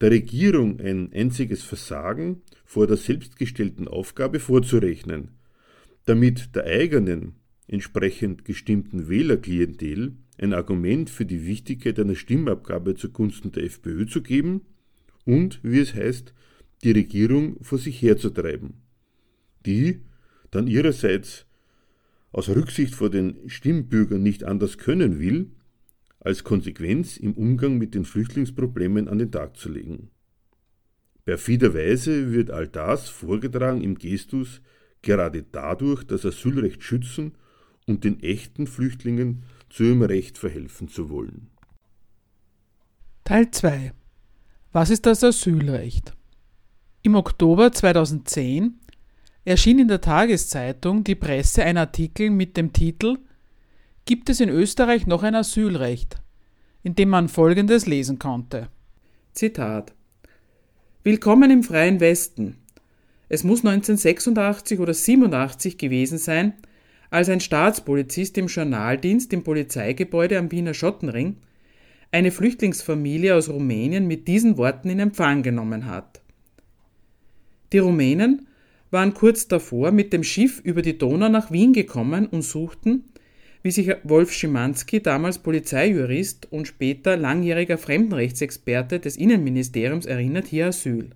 der 0.00 0.10
Regierung 0.10 0.80
ein 0.80 1.12
einziges 1.12 1.62
Versagen 1.62 2.42
vor 2.64 2.86
der 2.86 2.96
selbstgestellten 2.96 3.86
Aufgabe 3.88 4.40
vorzurechnen, 4.40 5.28
damit 6.06 6.54
der 6.54 6.64
eigenen, 6.64 7.34
entsprechend 7.66 8.44
gestimmten 8.44 9.08
Wählerklientel 9.08 10.16
ein 10.38 10.54
Argument 10.54 11.10
für 11.10 11.26
die 11.26 11.46
Wichtigkeit 11.46 11.98
einer 12.00 12.14
Stimmabgabe 12.14 12.94
zugunsten 12.94 13.52
der 13.52 13.64
FPÖ 13.64 14.06
zu 14.06 14.22
geben 14.22 14.62
und, 15.24 15.60
wie 15.62 15.80
es 15.80 15.94
heißt, 15.94 16.32
die 16.82 16.92
Regierung 16.92 17.62
vor 17.62 17.78
sich 17.78 18.00
herzutreiben, 18.00 18.74
die 19.66 20.00
dann 20.50 20.66
ihrerseits 20.66 21.46
aus 22.32 22.48
Rücksicht 22.48 22.94
vor 22.94 23.10
den 23.10 23.48
Stimmbürgern 23.48 24.22
nicht 24.22 24.44
anders 24.44 24.78
können 24.78 25.18
will, 25.20 25.50
als 26.20 26.44
Konsequenz 26.44 27.16
im 27.16 27.34
Umgang 27.34 27.78
mit 27.78 27.94
den 27.94 28.04
Flüchtlingsproblemen 28.04 29.08
an 29.08 29.18
den 29.18 29.32
Tag 29.32 29.56
zu 29.56 29.70
legen. 29.70 30.10
Perfiderweise 31.24 32.32
wird 32.32 32.50
all 32.50 32.68
das 32.68 33.08
vorgetragen 33.08 33.82
im 33.82 33.96
Gestus 33.96 34.60
gerade 35.02 35.42
dadurch, 35.42 36.04
das 36.04 36.26
Asylrecht 36.26 36.82
schützen 36.82 37.32
und 37.86 38.04
den 38.04 38.20
echten 38.20 38.66
Flüchtlingen 38.66 39.44
zu 39.68 39.84
ihrem 39.84 40.02
Recht 40.02 40.38
verhelfen 40.38 40.88
zu 40.88 41.08
wollen. 41.10 41.48
Teil 43.24 43.50
2 43.50 43.92
Was 44.72 44.90
ist 44.90 45.06
das 45.06 45.24
Asylrecht? 45.24 46.12
Im 47.02 47.14
Oktober 47.14 47.72
2010 47.72 48.78
erschien 49.44 49.78
in 49.78 49.88
der 49.88 50.00
Tageszeitung 50.00 51.04
Die 51.04 51.14
Presse 51.14 51.64
ein 51.64 51.78
Artikel 51.78 52.30
mit 52.30 52.56
dem 52.56 52.72
Titel 52.72 53.18
Gibt 54.10 54.28
es 54.28 54.40
in 54.40 54.48
Österreich 54.48 55.06
noch 55.06 55.22
ein 55.22 55.36
Asylrecht? 55.36 56.20
in 56.82 56.96
dem 56.96 57.10
man 57.10 57.28
Folgendes 57.28 57.86
lesen 57.86 58.18
konnte. 58.18 58.66
Zitat 59.34 59.94
Willkommen 61.04 61.52
im 61.52 61.62
freien 61.62 62.00
Westen. 62.00 62.56
Es 63.28 63.44
muss 63.44 63.60
1986 63.60 64.80
oder 64.80 64.94
87 64.94 65.78
gewesen 65.78 66.18
sein, 66.18 66.54
als 67.10 67.28
ein 67.28 67.38
Staatspolizist 67.38 68.36
im 68.36 68.48
Journaldienst 68.48 69.32
im 69.32 69.44
Polizeigebäude 69.44 70.38
am 70.38 70.50
Wiener 70.50 70.74
Schottenring 70.74 71.36
eine 72.10 72.32
Flüchtlingsfamilie 72.32 73.36
aus 73.36 73.48
Rumänien 73.48 74.08
mit 74.08 74.26
diesen 74.26 74.56
Worten 74.56 74.90
in 74.90 74.98
Empfang 74.98 75.44
genommen 75.44 75.86
hat. 75.86 76.20
Die 77.72 77.78
Rumänen 77.78 78.48
waren 78.90 79.14
kurz 79.14 79.46
davor 79.46 79.92
mit 79.92 80.12
dem 80.12 80.24
Schiff 80.24 80.58
über 80.58 80.82
die 80.82 80.98
Donau 80.98 81.28
nach 81.28 81.52
Wien 81.52 81.72
gekommen 81.72 82.26
und 82.26 82.42
suchten, 82.42 83.04
wie 83.62 83.70
sich 83.70 83.90
Wolf 84.04 84.32
Schimanski, 84.32 85.02
damals 85.02 85.38
Polizeijurist 85.38 86.50
und 86.50 86.66
später 86.66 87.16
langjähriger 87.16 87.78
Fremdenrechtsexperte 87.78 89.00
des 89.00 89.16
Innenministeriums, 89.16 90.06
erinnert, 90.06 90.46
hier 90.46 90.66
Asyl. 90.66 91.10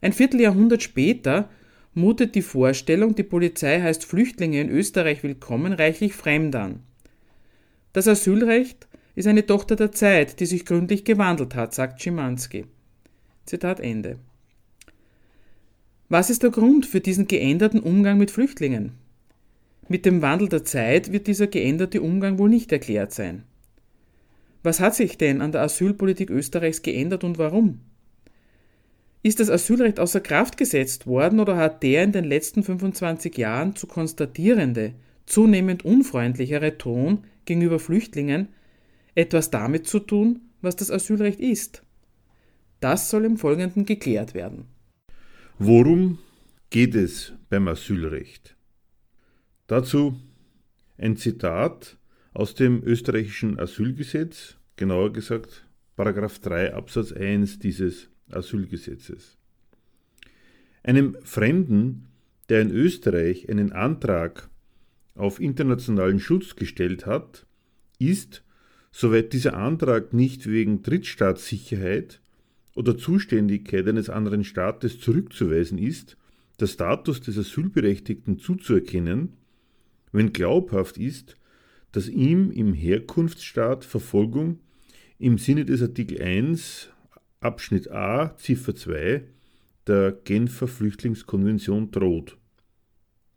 Ein 0.00 0.12
Vierteljahrhundert 0.12 0.82
später 0.82 1.48
mutet 1.94 2.34
die 2.34 2.42
Vorstellung, 2.42 3.14
die 3.14 3.22
Polizei 3.22 3.80
heißt 3.80 4.04
Flüchtlinge 4.04 4.60
in 4.60 4.70
Österreich 4.70 5.22
willkommen, 5.22 5.72
reichlich 5.72 6.12
fremd 6.12 6.54
an. 6.54 6.80
Das 7.92 8.06
Asylrecht 8.06 8.86
ist 9.14 9.26
eine 9.26 9.46
Tochter 9.46 9.74
der 9.74 9.92
Zeit, 9.92 10.38
die 10.40 10.46
sich 10.46 10.64
gründlich 10.64 11.04
gewandelt 11.04 11.54
hat, 11.54 11.74
sagt 11.74 12.00
Schimanski. 12.00 12.66
Zitat 13.46 13.80
Ende. 13.80 14.18
Was 16.10 16.30
ist 16.30 16.42
der 16.42 16.50
Grund 16.50 16.86
für 16.86 17.00
diesen 17.00 17.26
geänderten 17.26 17.80
Umgang 17.80 18.18
mit 18.18 18.30
Flüchtlingen? 18.30 18.92
Mit 19.88 20.04
dem 20.04 20.20
Wandel 20.20 20.48
der 20.50 20.64
Zeit 20.64 21.12
wird 21.12 21.26
dieser 21.26 21.46
geänderte 21.46 22.02
Umgang 22.02 22.38
wohl 22.38 22.50
nicht 22.50 22.70
erklärt 22.72 23.12
sein. 23.12 23.44
Was 24.62 24.80
hat 24.80 24.94
sich 24.94 25.16
denn 25.16 25.40
an 25.40 25.52
der 25.52 25.62
Asylpolitik 25.62 26.28
Österreichs 26.28 26.82
geändert 26.82 27.24
und 27.24 27.38
warum? 27.38 27.80
Ist 29.22 29.40
das 29.40 29.48
Asylrecht 29.48 29.98
außer 29.98 30.20
Kraft 30.20 30.58
gesetzt 30.58 31.06
worden 31.06 31.40
oder 31.40 31.56
hat 31.56 31.82
der 31.82 32.04
in 32.04 32.12
den 32.12 32.24
letzten 32.24 32.62
25 32.62 33.36
Jahren 33.38 33.76
zu 33.76 33.86
konstatierende, 33.86 34.94
zunehmend 35.24 35.84
unfreundlichere 35.84 36.76
Ton 36.76 37.24
gegenüber 37.46 37.78
Flüchtlingen 37.78 38.48
etwas 39.14 39.50
damit 39.50 39.86
zu 39.86 40.00
tun, 40.00 40.40
was 40.60 40.76
das 40.76 40.90
Asylrecht 40.90 41.40
ist? 41.40 41.82
Das 42.80 43.08
soll 43.08 43.24
im 43.24 43.38
Folgenden 43.38 43.86
geklärt 43.86 44.34
werden. 44.34 44.66
Worum 45.58 46.18
geht 46.70 46.94
es 46.94 47.32
beim 47.48 47.66
Asylrecht? 47.68 48.57
Dazu 49.68 50.18
ein 50.96 51.18
Zitat 51.18 51.98
aus 52.32 52.54
dem 52.54 52.82
österreichischen 52.82 53.58
Asylgesetz, 53.58 54.56
genauer 54.76 55.12
gesagt 55.12 55.66
Paragraph 55.94 56.38
3 56.38 56.72
Absatz 56.72 57.12
1 57.12 57.58
dieses 57.58 58.08
Asylgesetzes. 58.30 59.36
Einem 60.82 61.18
Fremden, 61.22 62.06
der 62.48 62.62
in 62.62 62.70
Österreich 62.70 63.50
einen 63.50 63.72
Antrag 63.72 64.48
auf 65.14 65.38
internationalen 65.38 66.18
Schutz 66.18 66.56
gestellt 66.56 67.04
hat, 67.04 67.44
ist, 67.98 68.42
soweit 68.90 69.34
dieser 69.34 69.54
Antrag 69.54 70.14
nicht 70.14 70.48
wegen 70.48 70.80
Drittstaatssicherheit 70.80 72.22
oder 72.74 72.96
Zuständigkeit 72.96 73.86
eines 73.86 74.08
anderen 74.08 74.44
Staates 74.44 74.98
zurückzuweisen 74.98 75.76
ist, 75.76 76.16
der 76.58 76.68
Status 76.68 77.20
des 77.20 77.36
Asylberechtigten 77.36 78.38
zuzuerkennen, 78.38 79.37
wenn 80.12 80.32
glaubhaft 80.32 80.98
ist, 80.98 81.36
dass 81.92 82.08
ihm 82.08 82.50
im 82.50 82.74
Herkunftsstaat 82.74 83.84
Verfolgung 83.84 84.60
im 85.18 85.38
Sinne 85.38 85.64
des 85.64 85.82
Artikel 85.82 86.22
1 86.22 86.90
Abschnitt 87.40 87.90
A 87.90 88.36
Ziffer 88.36 88.74
2 88.74 89.24
der 89.86 90.12
Genfer 90.12 90.68
Flüchtlingskonvention 90.68 91.90
droht. 91.90 92.36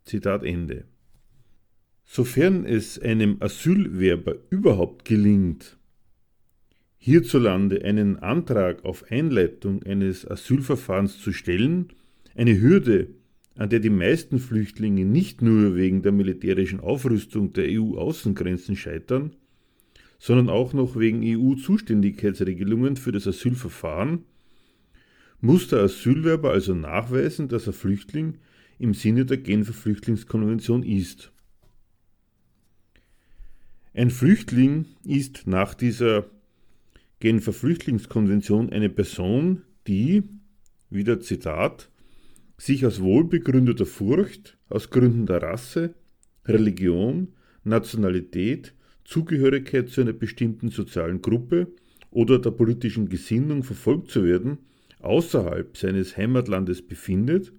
Zitat 0.04 0.44
Ende. 0.44 0.86
Sofern 2.04 2.66
es 2.66 3.00
einem 3.00 3.38
Asylwerber 3.40 4.36
überhaupt 4.50 5.06
gelingt, 5.06 5.78
hierzulande 6.98 7.84
einen 7.84 8.20
Antrag 8.20 8.84
auf 8.84 9.10
Einleitung 9.10 9.82
eines 9.84 10.30
Asylverfahrens 10.30 11.20
zu 11.20 11.32
stellen, 11.32 11.94
eine 12.36 12.60
Hürde, 12.60 13.08
an 13.56 13.70
der 13.70 13.80
die 13.80 13.90
meisten 13.90 14.40
Flüchtlinge 14.40 15.06
nicht 15.06 15.42
nur 15.42 15.76
wegen 15.76 16.02
der 16.02 16.12
militärischen 16.12 16.80
Aufrüstung 16.80 17.54
der 17.54 17.66
EU-Außengrenzen 17.70 18.76
scheitern, 18.76 19.36
sondern 20.20 20.50
auch 20.50 20.74
noch 20.74 20.98
wegen 20.98 21.22
EU-Zuständigkeitsregelungen 21.24 22.96
für 22.96 23.12
das 23.12 23.28
Asylverfahren, 23.28 24.24
muss 25.42 25.68
der 25.68 25.80
Asylwerber 25.80 26.52
also 26.52 26.76
nachweisen, 26.76 27.48
dass 27.50 27.68
er 27.68 27.74
Flüchtling 27.74 28.38
im 28.78 28.94
Sinne 28.94 29.26
der 29.26 29.38
Genfer 29.38 29.74
Flüchtlingskonvention 29.74 30.84
ist. 30.84 31.32
Ein 33.94 34.10
Flüchtling 34.10 34.86
ist 35.04 35.48
nach 35.48 35.74
dieser 35.74 36.26
Genfer 37.20 37.54
Flüchtlingskonvention 37.54 38.72
eine 38.72 38.90
Person, 38.90 39.64
die, 39.88 40.24
wieder 40.90 41.20
Zitat, 41.20 41.91
sich 42.62 42.86
aus 42.86 43.02
wohlbegründeter 43.02 43.88
Furcht, 43.88 44.56
aus 44.70 44.92
Gründen 44.92 45.26
der 45.26 45.42
Rasse, 45.42 45.96
Religion, 46.46 47.30
Nationalität, 47.64 48.76
Zugehörigkeit 49.04 49.90
zu 49.90 50.02
einer 50.02 50.14
bestimmten 50.14 50.70
sozialen 50.70 51.24
Gruppe 51.24 51.74
oder 52.12 52.38
der 52.38 52.52
politischen 52.52 53.10
Gesinnung 53.10 53.64
verfolgt 53.64 54.12
zu 54.12 54.24
werden, 54.24 54.60
außerhalb 55.00 55.76
seines 55.76 56.16
Heimatlandes 56.16 56.84
befindet 56.84 57.52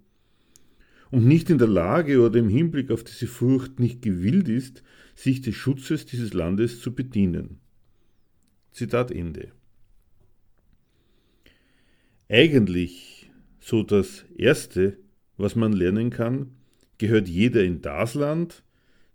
und 1.10 1.26
nicht 1.26 1.50
in 1.50 1.58
der 1.58 1.66
Lage 1.66 2.20
oder 2.20 2.38
im 2.38 2.48
Hinblick 2.48 2.92
auf 2.92 3.02
diese 3.02 3.26
Furcht 3.26 3.80
nicht 3.80 4.02
gewillt 4.02 4.48
ist, 4.48 4.84
sich 5.16 5.40
des 5.40 5.56
Schutzes 5.56 6.06
dieses 6.06 6.32
Landes 6.32 6.80
zu 6.80 6.94
bedienen. 6.94 7.58
Zitat 8.70 9.10
Ende. 9.10 9.50
Eigentlich 12.28 13.12
so 13.62 13.85
das 13.85 14.25
Erste, 14.37 14.98
was 15.37 15.55
man 15.55 15.72
lernen 15.72 16.11
kann, 16.11 16.57
gehört 16.98 17.29
jeder 17.29 17.62
in 17.62 17.81
das 17.81 18.14
Land, 18.14 18.64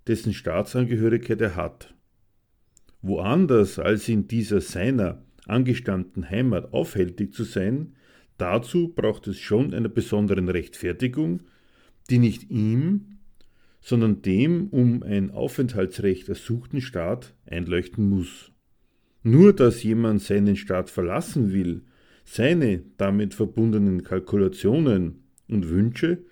dessen 0.07 0.33
Staatsangehörigkeit 0.33 1.41
er 1.41 1.57
hat. 1.57 1.93
Woanders 3.01 3.77
als 3.77 4.07
in 4.07 4.29
dieser 4.29 4.61
seiner 4.61 5.21
angestammten 5.47 6.29
Heimat 6.29 6.71
aufhältig 6.73 7.33
zu 7.33 7.43
sein, 7.43 7.95
dazu 8.37 8.93
braucht 8.95 9.27
es 9.27 9.37
schon 9.37 9.73
einer 9.73 9.89
besonderen 9.89 10.47
Rechtfertigung, 10.47 11.41
die 12.09 12.19
nicht 12.19 12.49
ihm, 12.49 13.17
sondern 13.81 14.21
dem 14.21 14.69
um 14.69 15.03
ein 15.03 15.29
Aufenthaltsrecht 15.29 16.29
ersuchten 16.29 16.79
Staat 16.79 17.35
einleuchten 17.45 18.07
muss. 18.07 18.51
Nur 19.23 19.51
dass 19.51 19.83
jemand 19.83 20.21
seinen 20.21 20.55
Staat 20.55 20.89
verlassen 20.89 21.51
will, 21.51 21.81
seine 22.29 22.83
damit 22.97 23.33
verbundenen 23.33 24.03
Kalkulationen 24.03 25.23
und 25.47 25.69
Wünsche 25.69 26.25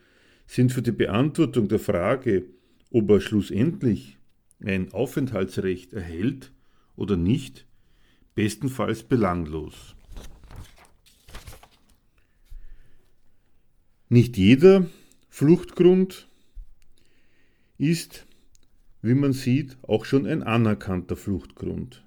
sind 0.45 0.73
für 0.73 0.81
die 0.81 0.91
Beantwortung 0.91 1.69
der 1.69 1.79
Frage, 1.79 2.43
ob 2.91 3.09
er 3.09 3.21
schlussendlich 3.21 4.17
ein 4.59 4.91
Aufenthaltsrecht 4.91 5.93
erhält 5.93 6.51
oder 6.97 7.15
nicht, 7.15 7.65
bestenfalls 8.35 9.03
belanglos. 9.03 9.95
Nicht 14.09 14.37
jeder 14.37 14.87
Fluchtgrund 15.29 16.27
ist, 17.77 18.27
wie 19.01 19.15
man 19.15 19.31
sieht, 19.31 19.77
auch 19.81 20.03
schon 20.03 20.27
ein 20.27 20.43
anerkannter 20.43 21.15
Fluchtgrund. 21.15 22.04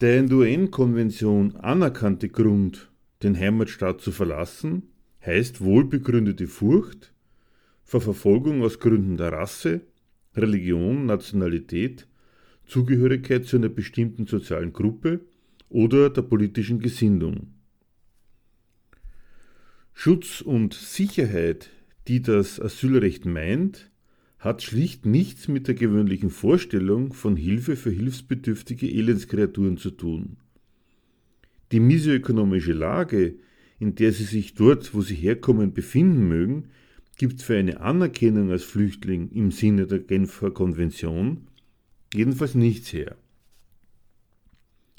Der 0.00 0.20
in 0.20 0.28
der 0.28 0.38
UN-Konvention 0.38 1.56
anerkannte 1.56 2.28
Grund, 2.28 2.88
den 3.24 3.36
Heimatstaat 3.36 4.00
zu 4.00 4.12
verlassen, 4.12 4.84
heißt 5.26 5.60
wohlbegründete 5.60 6.46
Furcht 6.46 7.12
vor 7.82 8.00
Verfolgung 8.00 8.62
aus 8.62 8.78
Gründen 8.78 9.16
der 9.16 9.32
Rasse, 9.32 9.80
Religion, 10.36 11.06
Nationalität, 11.06 12.06
Zugehörigkeit 12.64 13.46
zu 13.46 13.56
einer 13.56 13.70
bestimmten 13.70 14.26
sozialen 14.26 14.72
Gruppe 14.72 15.20
oder 15.68 16.10
der 16.10 16.22
politischen 16.22 16.78
Gesinnung. 16.78 17.54
Schutz 19.94 20.42
und 20.42 20.74
Sicherheit, 20.74 21.70
die 22.06 22.22
das 22.22 22.60
Asylrecht 22.60 23.24
meint, 23.24 23.90
hat 24.38 24.62
schlicht 24.62 25.04
nichts 25.04 25.48
mit 25.48 25.66
der 25.66 25.74
gewöhnlichen 25.74 26.30
Vorstellung 26.30 27.12
von 27.12 27.36
Hilfe 27.36 27.76
für 27.76 27.90
hilfsbedürftige 27.90 28.88
Elendskreaturen 28.88 29.76
zu 29.78 29.90
tun. 29.90 30.36
Die 31.72 31.80
misoökonomische 31.80 32.72
Lage, 32.72 33.34
in 33.78 33.94
der 33.94 34.12
sie 34.12 34.24
sich 34.24 34.54
dort, 34.54 34.94
wo 34.94 35.02
sie 35.02 35.16
herkommen, 35.16 35.74
befinden 35.74 36.28
mögen, 36.28 36.68
gibt 37.16 37.42
für 37.42 37.56
eine 37.56 37.80
Anerkennung 37.80 38.50
als 38.50 38.62
Flüchtling 38.62 39.30
im 39.32 39.50
Sinne 39.50 39.86
der 39.86 39.98
Genfer 39.98 40.52
Konvention 40.52 41.48
jedenfalls 42.14 42.54
nichts 42.54 42.92
her. 42.92 43.16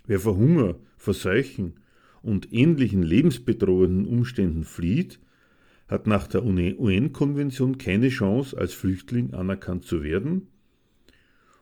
Wer 0.05 0.19
vor 0.19 0.35
Hunger, 0.35 0.75
vor 0.97 1.13
Seuchen 1.13 1.79
und 2.21 2.51
ähnlichen 2.51 3.03
lebensbedrohenden 3.03 4.05
Umständen 4.05 4.65
flieht, 4.65 5.19
hat 5.89 6.05
nach 6.05 6.27
der 6.27 6.45
UN-Konvention 6.45 7.79
keine 7.79 8.09
Chance, 8.09 8.55
als 8.57 8.73
Flüchtling 8.73 9.33
anerkannt 9.33 9.83
zu 9.85 10.03
werden 10.03 10.47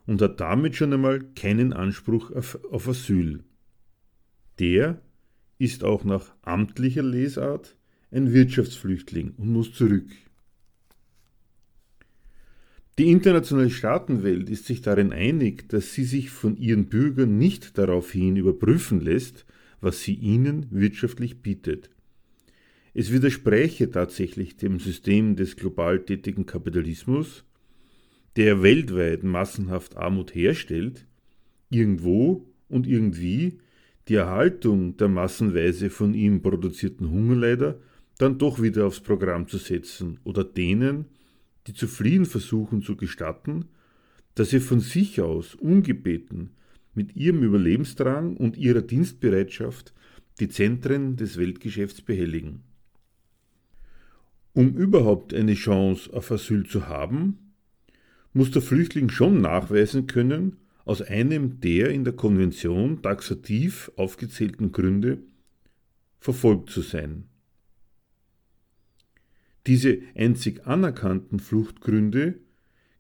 und 0.05 0.21
hat 0.21 0.39
damit 0.39 0.75
schon 0.75 0.93
einmal 0.93 1.21
keinen 1.35 1.73
Anspruch 1.73 2.31
auf, 2.31 2.87
Asyl. 2.87 3.43
Der 4.59 5.01
ist 5.59 5.83
auch 5.83 6.03
nach 6.03 6.35
amtlicher 6.41 7.03
Lesart 7.03 7.77
ein 8.11 8.33
Wirtschaftsflüchtling 8.33 9.33
und 9.37 9.51
muss 9.51 9.73
zurück. 9.73 10.09
Die 12.97 13.11
internationale 13.11 13.69
Staatenwelt 13.69 14.49
ist 14.49 14.65
sich 14.65 14.81
darin 14.81 15.13
einig, 15.13 15.69
dass 15.69 15.93
sie 15.93 16.03
sich 16.03 16.31
von 16.31 16.57
ihren 16.57 16.87
Bürgern 16.87 17.37
nicht 17.37 17.77
daraufhin 17.77 18.35
überprüfen 18.35 18.99
lässt, 19.01 19.45
was 19.81 20.01
sie 20.01 20.15
ihnen 20.15 20.65
wirtschaftlich 20.71 21.41
bietet. 21.41 21.91
Es 22.99 23.11
widerspräche 23.11 23.91
tatsächlich 23.91 24.57
dem 24.57 24.79
System 24.79 25.35
des 25.35 25.55
global 25.55 26.03
tätigen 26.03 26.47
Kapitalismus, 26.47 27.43
der 28.37 28.63
weltweit 28.63 29.21
massenhaft 29.21 29.95
Armut 29.95 30.33
herstellt, 30.33 31.05
irgendwo 31.69 32.47
und 32.69 32.87
irgendwie 32.87 33.59
die 34.07 34.15
Erhaltung 34.15 34.97
der 34.97 35.09
massenweise 35.09 35.91
von 35.91 36.15
ihm 36.15 36.41
produzierten 36.41 37.11
Hungerleider 37.11 37.77
dann 38.17 38.39
doch 38.39 38.63
wieder 38.63 38.87
aufs 38.87 39.01
Programm 39.01 39.47
zu 39.47 39.59
setzen 39.59 40.19
oder 40.23 40.43
denen, 40.43 41.05
die 41.67 41.75
zu 41.75 41.85
fliehen 41.85 42.25
versuchen, 42.25 42.81
zu 42.81 42.95
gestatten, 42.95 43.65
dass 44.33 44.49
sie 44.49 44.59
von 44.59 44.79
sich 44.79 45.21
aus 45.21 45.53
ungebeten 45.53 46.49
mit 46.95 47.15
ihrem 47.15 47.43
Überlebensdrang 47.43 48.37
und 48.37 48.57
ihrer 48.57 48.81
Dienstbereitschaft 48.81 49.93
die 50.39 50.49
Zentren 50.49 51.15
des 51.15 51.37
Weltgeschäfts 51.37 52.01
behelligen. 52.01 52.63
Um 54.57 54.75
überhaupt 54.75 55.35
eine 55.35 55.53
Chance 55.53 56.11
auf 56.11 56.31
Asyl 56.31 56.65
zu 56.65 56.87
haben, 56.87 57.53
muss 58.33 58.49
der 58.49 58.63
Flüchtling 58.63 59.11
schon 59.11 59.39
nachweisen 59.39 60.07
können, 60.07 60.57
aus 60.83 61.03
einem 61.03 61.59
der 61.59 61.91
in 61.91 62.03
der 62.03 62.13
Konvention 62.13 63.03
taxativ 63.03 63.91
aufgezählten 63.97 64.71
Gründe 64.71 65.19
verfolgt 66.19 66.71
zu 66.71 66.81
sein. 66.81 67.25
Diese 69.67 69.99
einzig 70.15 70.65
anerkannten 70.65 71.39
Fluchtgründe 71.39 72.39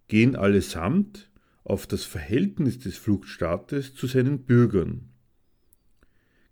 gehen 0.09 0.35
allesamt 0.35 1.31
auf 1.63 1.87
das 1.87 2.03
Verhältnis 2.03 2.77
des 2.77 2.99
Fluchtstaates 2.99 3.95
zu 3.95 4.05
seinen 4.05 4.43
Bürgern. 4.43 5.09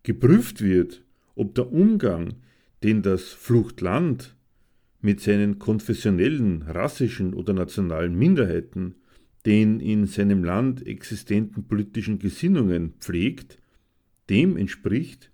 Geprüft 0.01 0.61
wird, 0.61 1.03
ob 1.35 1.53
der 1.53 1.71
Umgang, 1.71 2.37
den 2.81 3.03
das 3.03 3.25
Fluchtland 3.25 4.34
mit 5.05 5.21
seinen 5.21 5.59
konfessionellen, 5.59 6.63
rassischen 6.63 7.35
oder 7.35 7.53
nationalen 7.53 8.15
Minderheiten, 8.15 8.95
den 9.45 9.79
in 9.79 10.07
seinem 10.07 10.43
Land 10.43 10.85
existenten 10.87 11.67
politischen 11.67 12.17
Gesinnungen 12.17 12.95
pflegt, 12.99 13.59
dem 14.31 14.57
entspricht, 14.57 15.31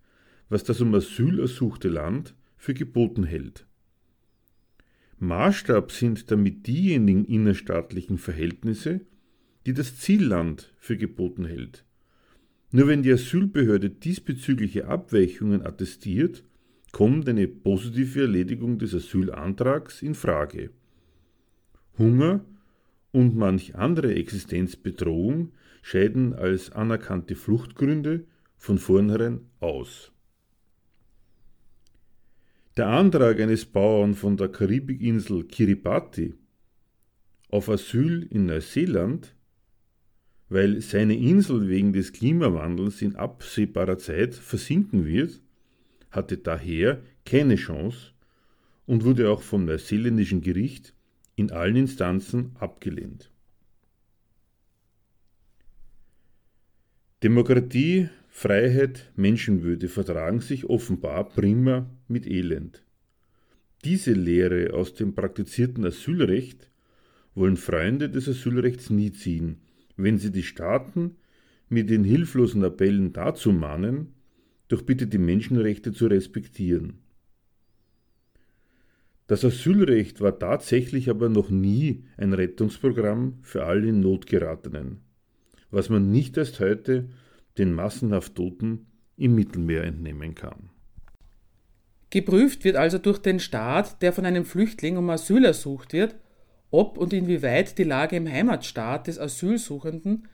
was 0.49 0.65
das 0.65 0.81
um 0.81 0.93
Asyl 0.93 1.39
ersuchte 1.39 1.87
Land 1.87 2.35
für 2.57 2.73
geboten 2.73 3.23
hält. 3.23 3.65
Maßstab 5.19 5.93
sind 5.93 6.29
damit 6.31 6.67
diejenigen 6.67 7.23
innerstaatlichen 7.23 8.17
Verhältnisse, 8.17 8.99
die 9.65 9.73
das 9.73 9.97
Zielland 9.97 10.73
für 10.79 10.97
geboten 10.97 11.45
hält. 11.45 11.85
Nur 12.71 12.87
wenn 12.87 13.03
die 13.03 13.13
Asylbehörde 13.13 13.89
diesbezügliche 13.89 14.87
Abweichungen 14.87 15.65
attestiert, 15.65 16.43
kommt 16.91 17.27
eine 17.29 17.47
positive 17.47 18.21
Erledigung 18.21 18.77
des 18.77 18.93
Asylantrags 18.93 20.01
in 20.01 20.15
Frage. 20.15 20.71
Hunger 21.97 22.45
und 23.11 23.35
manch 23.35 23.75
andere 23.75 24.15
Existenzbedrohung 24.15 25.51
scheiden 25.81 26.33
als 26.33 26.71
anerkannte 26.71 27.35
Fluchtgründe 27.35 28.25
von 28.57 28.77
vornherein 28.77 29.41
aus. 29.59 30.11
Der 32.77 32.87
Antrag 32.87 33.39
eines 33.39 33.65
Bauern 33.65 34.13
von 34.13 34.37
der 34.37 34.47
Karibikinsel 34.47 35.43
Kiribati 35.43 36.33
auf 37.49 37.69
Asyl 37.69 38.23
in 38.29 38.45
Neuseeland, 38.45 39.35
weil 40.47 40.81
seine 40.81 41.17
Insel 41.17 41.67
wegen 41.67 41.91
des 41.91 42.13
Klimawandels 42.13 43.01
in 43.01 43.15
absehbarer 43.15 43.97
Zeit 43.97 44.35
versinken 44.35 45.05
wird, 45.05 45.41
hatte 46.11 46.37
daher 46.37 47.01
keine 47.25 47.55
Chance 47.55 48.11
und 48.85 49.03
wurde 49.03 49.29
auch 49.29 49.41
vom 49.41 49.65
neuseeländischen 49.65 50.41
Gericht 50.41 50.93
in 51.35 51.51
allen 51.51 51.75
Instanzen 51.75 52.55
abgelehnt. 52.59 53.31
Demokratie 57.23 58.09
Freiheit, 58.29 59.11
Menschenwürde 59.15 59.89
vertragen 59.89 60.39
sich 60.39 60.65
offenbar 60.65 61.29
prima 61.29 61.89
mit 62.07 62.25
Elend. 62.25 62.81
Diese 63.83 64.13
Lehre 64.13 64.73
aus 64.73 64.93
dem 64.93 65.13
praktizierten 65.13 65.85
Asylrecht 65.85 66.71
wollen 67.35 67.57
Freunde 67.57 68.09
des 68.09 68.27
Asylrechts 68.27 68.89
nie 68.89 69.11
ziehen, 69.11 69.57
wenn 69.97 70.17
sie 70.17 70.31
die 70.31 70.43
Staaten 70.43 71.17
mit 71.69 71.89
den 71.89 72.03
hilflosen 72.03 72.63
Appellen 72.63 73.13
dazu 73.13 73.51
mahnen, 73.51 74.13
doch 74.71 74.81
bitte 74.81 75.07
die 75.07 75.17
Menschenrechte 75.17 75.91
zu 75.91 76.07
respektieren. 76.07 76.99
Das 79.27 79.45
Asylrecht 79.45 80.19
war 80.19 80.37
tatsächlich 80.37 81.09
aber 81.09 81.29
noch 81.29 81.49
nie 81.49 82.03
ein 82.17 82.33
Rettungsprogramm 82.33 83.39
für 83.43 83.65
alle 83.65 83.87
in 83.87 84.01
Not 84.01 84.25
geratenen, 84.25 85.01
was 85.69 85.89
man 85.89 86.11
nicht 86.11 86.35
erst 86.37 86.59
heute 86.59 87.09
den 87.57 87.73
massenhaft 87.73 88.35
Toten 88.35 88.87
im 89.15 89.35
Mittelmeer 89.35 89.83
entnehmen 89.83 90.35
kann. 90.35 90.69
Geprüft 92.09 92.65
wird 92.65 92.75
also 92.75 92.97
durch 92.97 93.19
den 93.19 93.39
Staat, 93.39 94.01
der 94.01 94.11
von 94.11 94.25
einem 94.25 94.43
Flüchtling 94.43 94.97
um 94.97 95.09
Asyl 95.09 95.45
ersucht 95.45 95.93
wird, 95.93 96.15
ob 96.69 96.97
und 96.97 97.13
inwieweit 97.13 97.77
die 97.77 97.83
Lage 97.83 98.17
im 98.17 98.27
Heimatstaat 98.27 99.07
des 99.07 99.17
Asylsuchenden 99.17 100.27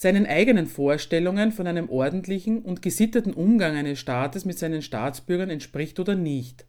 seinen 0.00 0.24
eigenen 0.24 0.66
Vorstellungen 0.66 1.52
von 1.52 1.66
einem 1.66 1.90
ordentlichen 1.90 2.62
und 2.62 2.80
gesitteten 2.80 3.34
Umgang 3.34 3.76
eines 3.76 3.98
Staates 3.98 4.46
mit 4.46 4.58
seinen 4.58 4.80
Staatsbürgern 4.80 5.50
entspricht 5.50 6.00
oder 6.00 6.14
nicht. 6.14 6.64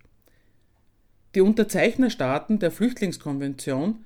Die 1.34 1.40
Unterzeichnerstaaten 1.40 2.60
der 2.60 2.72
Flüchtlingskonvention 2.72 4.04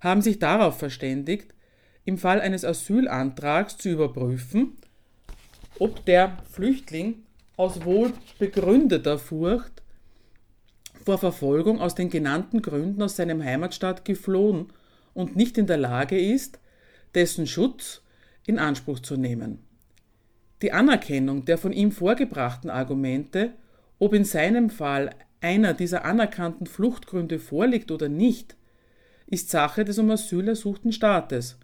haben 0.00 0.20
sich 0.20 0.40
darauf 0.40 0.80
verständigt, 0.80 1.54
im 2.04 2.18
Fall 2.18 2.40
eines 2.40 2.64
Asylantrags 2.64 3.78
zu 3.78 3.88
überprüfen, 3.88 4.72
ob 5.78 6.04
der 6.04 6.36
Flüchtling 6.50 7.22
aus 7.56 7.84
wohl 7.84 8.12
begründeter 8.40 9.20
Furcht 9.20 9.80
vor 11.04 11.18
Verfolgung 11.18 11.80
aus 11.80 11.94
den 11.94 12.10
genannten 12.10 12.62
Gründen 12.62 13.00
aus 13.00 13.14
seinem 13.14 13.44
Heimatstaat 13.44 14.04
geflohen 14.04 14.72
und 15.14 15.36
nicht 15.36 15.56
in 15.56 15.68
der 15.68 15.76
Lage 15.76 16.18
ist, 16.18 16.58
dessen 17.14 17.46
Schutz 17.46 18.02
in 18.46 18.58
Anspruch 18.58 19.00
zu 19.00 19.16
nehmen. 19.16 19.58
Die 20.62 20.72
Anerkennung 20.72 21.44
der 21.44 21.58
von 21.58 21.72
ihm 21.72 21.92
vorgebrachten 21.92 22.70
Argumente, 22.70 23.52
ob 23.98 24.14
in 24.14 24.24
seinem 24.24 24.70
Fall 24.70 25.10
einer 25.40 25.74
dieser 25.74 26.04
anerkannten 26.04 26.66
Fluchtgründe 26.66 27.38
vorliegt 27.38 27.90
oder 27.90 28.08
nicht, 28.08 28.56
ist 29.26 29.50
Sache 29.50 29.84
des 29.84 29.98
um 29.98 30.10
Asyl 30.10 30.48
ersuchten 30.48 30.92
Staates. 30.92 31.58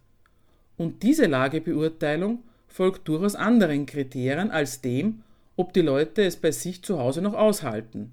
Und 0.77 1.03
diese 1.03 1.27
Lagebeurteilung 1.27 2.43
folgt 2.67 3.09
durchaus 3.09 3.35
anderen 3.35 3.87
Kriterien 3.87 4.51
als 4.51 4.81
dem, 4.81 5.23
ob 5.57 5.73
die 5.73 5.81
Leute 5.81 6.23
es 6.23 6.37
bei 6.37 6.51
sich 6.51 6.83
zu 6.83 6.99
Hause 6.99 7.23
noch 7.23 7.35
aushalten. 7.35 8.13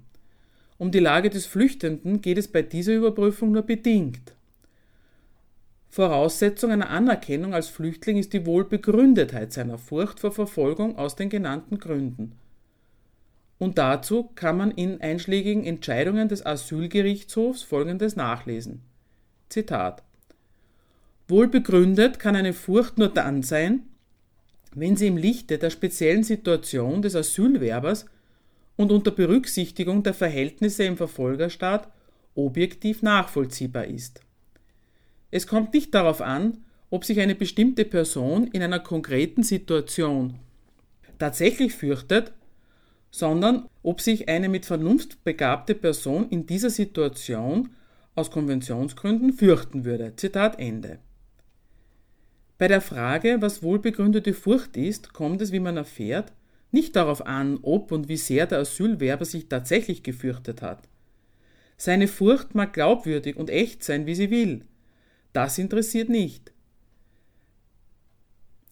Um 0.78 0.90
die 0.90 0.98
Lage 0.98 1.30
des 1.30 1.46
Flüchtenden 1.46 2.20
geht 2.20 2.38
es 2.38 2.48
bei 2.48 2.62
dieser 2.62 2.94
Überprüfung 2.94 3.52
nur 3.52 3.62
bedingt. 3.62 4.34
Voraussetzung 5.90 6.70
einer 6.70 6.90
Anerkennung 6.90 7.52
als 7.52 7.68
Flüchtling 7.68 8.16
ist 8.16 8.32
die 8.32 8.46
Wohlbegründetheit 8.46 9.52
seiner 9.52 9.76
Furcht 9.76 10.20
vor 10.20 10.30
Verfolgung 10.30 10.96
aus 10.96 11.16
den 11.16 11.28
genannten 11.28 11.80
Gründen. 11.80 12.32
Und 13.58 13.76
dazu 13.76 14.30
kann 14.36 14.56
man 14.56 14.70
in 14.70 15.00
einschlägigen 15.00 15.64
Entscheidungen 15.64 16.28
des 16.28 16.46
Asylgerichtshofs 16.46 17.64
Folgendes 17.64 18.14
nachlesen. 18.14 18.82
Zitat 19.48 20.04
Wohlbegründet 21.26 22.20
kann 22.20 22.36
eine 22.36 22.52
Furcht 22.52 22.96
nur 22.96 23.08
dann 23.08 23.42
sein, 23.42 23.82
wenn 24.74 24.96
sie 24.96 25.08
im 25.08 25.16
Lichte 25.16 25.58
der 25.58 25.70
speziellen 25.70 26.22
Situation 26.22 27.02
des 27.02 27.16
Asylwerbers 27.16 28.06
und 28.76 28.92
unter 28.92 29.10
Berücksichtigung 29.10 30.04
der 30.04 30.14
Verhältnisse 30.14 30.84
im 30.84 30.96
Verfolgerstaat 30.96 31.88
objektiv 32.36 33.02
nachvollziehbar 33.02 33.86
ist. 33.86 34.20
Es 35.30 35.46
kommt 35.46 35.74
nicht 35.74 35.94
darauf 35.94 36.20
an, 36.20 36.64
ob 36.90 37.04
sich 37.04 37.20
eine 37.20 37.34
bestimmte 37.34 37.84
Person 37.84 38.48
in 38.48 38.62
einer 38.62 38.80
konkreten 38.80 39.42
Situation 39.42 40.34
tatsächlich 41.18 41.74
fürchtet, 41.74 42.32
sondern 43.10 43.68
ob 43.82 44.00
sich 44.00 44.28
eine 44.28 44.48
mit 44.48 44.66
Vernunft 44.66 45.22
begabte 45.24 45.74
Person 45.74 46.28
in 46.30 46.46
dieser 46.46 46.70
Situation 46.70 47.70
aus 48.14 48.30
Konventionsgründen 48.30 49.32
fürchten 49.32 49.84
würde. 49.84 50.14
Zitat 50.16 50.58
Ende. 50.58 50.98
Bei 52.58 52.68
der 52.68 52.80
Frage, 52.80 53.38
was 53.40 53.62
wohlbegründete 53.62 54.34
Furcht 54.34 54.76
ist, 54.76 55.12
kommt 55.12 55.40
es, 55.40 55.52
wie 55.52 55.60
man 55.60 55.76
erfährt, 55.76 56.32
nicht 56.72 56.94
darauf 56.94 57.26
an, 57.26 57.58
ob 57.62 57.90
und 57.90 58.08
wie 58.08 58.16
sehr 58.16 58.46
der 58.46 58.58
Asylwerber 58.58 59.24
sich 59.24 59.48
tatsächlich 59.48 60.02
gefürchtet 60.02 60.62
hat. 60.62 60.88
Seine 61.76 62.06
Furcht 62.06 62.54
mag 62.54 62.72
glaubwürdig 62.74 63.36
und 63.36 63.48
echt 63.48 63.82
sein, 63.82 64.06
wie 64.06 64.14
sie 64.14 64.30
will. 64.30 64.64
Das 65.32 65.58
interessiert 65.58 66.08
nicht. 66.08 66.52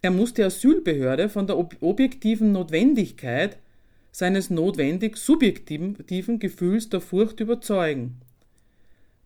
Er 0.02 0.10
muss 0.10 0.34
die 0.34 0.42
Asylbehörde 0.42 1.28
von 1.28 1.46
der 1.46 1.58
objektiven 1.58 2.52
Notwendigkeit 2.52 3.58
seines 4.12 4.50
notwendig 4.50 5.16
subjektiven 5.16 6.38
Gefühls 6.38 6.88
der 6.88 7.00
Furcht 7.00 7.40
überzeugen. 7.40 8.20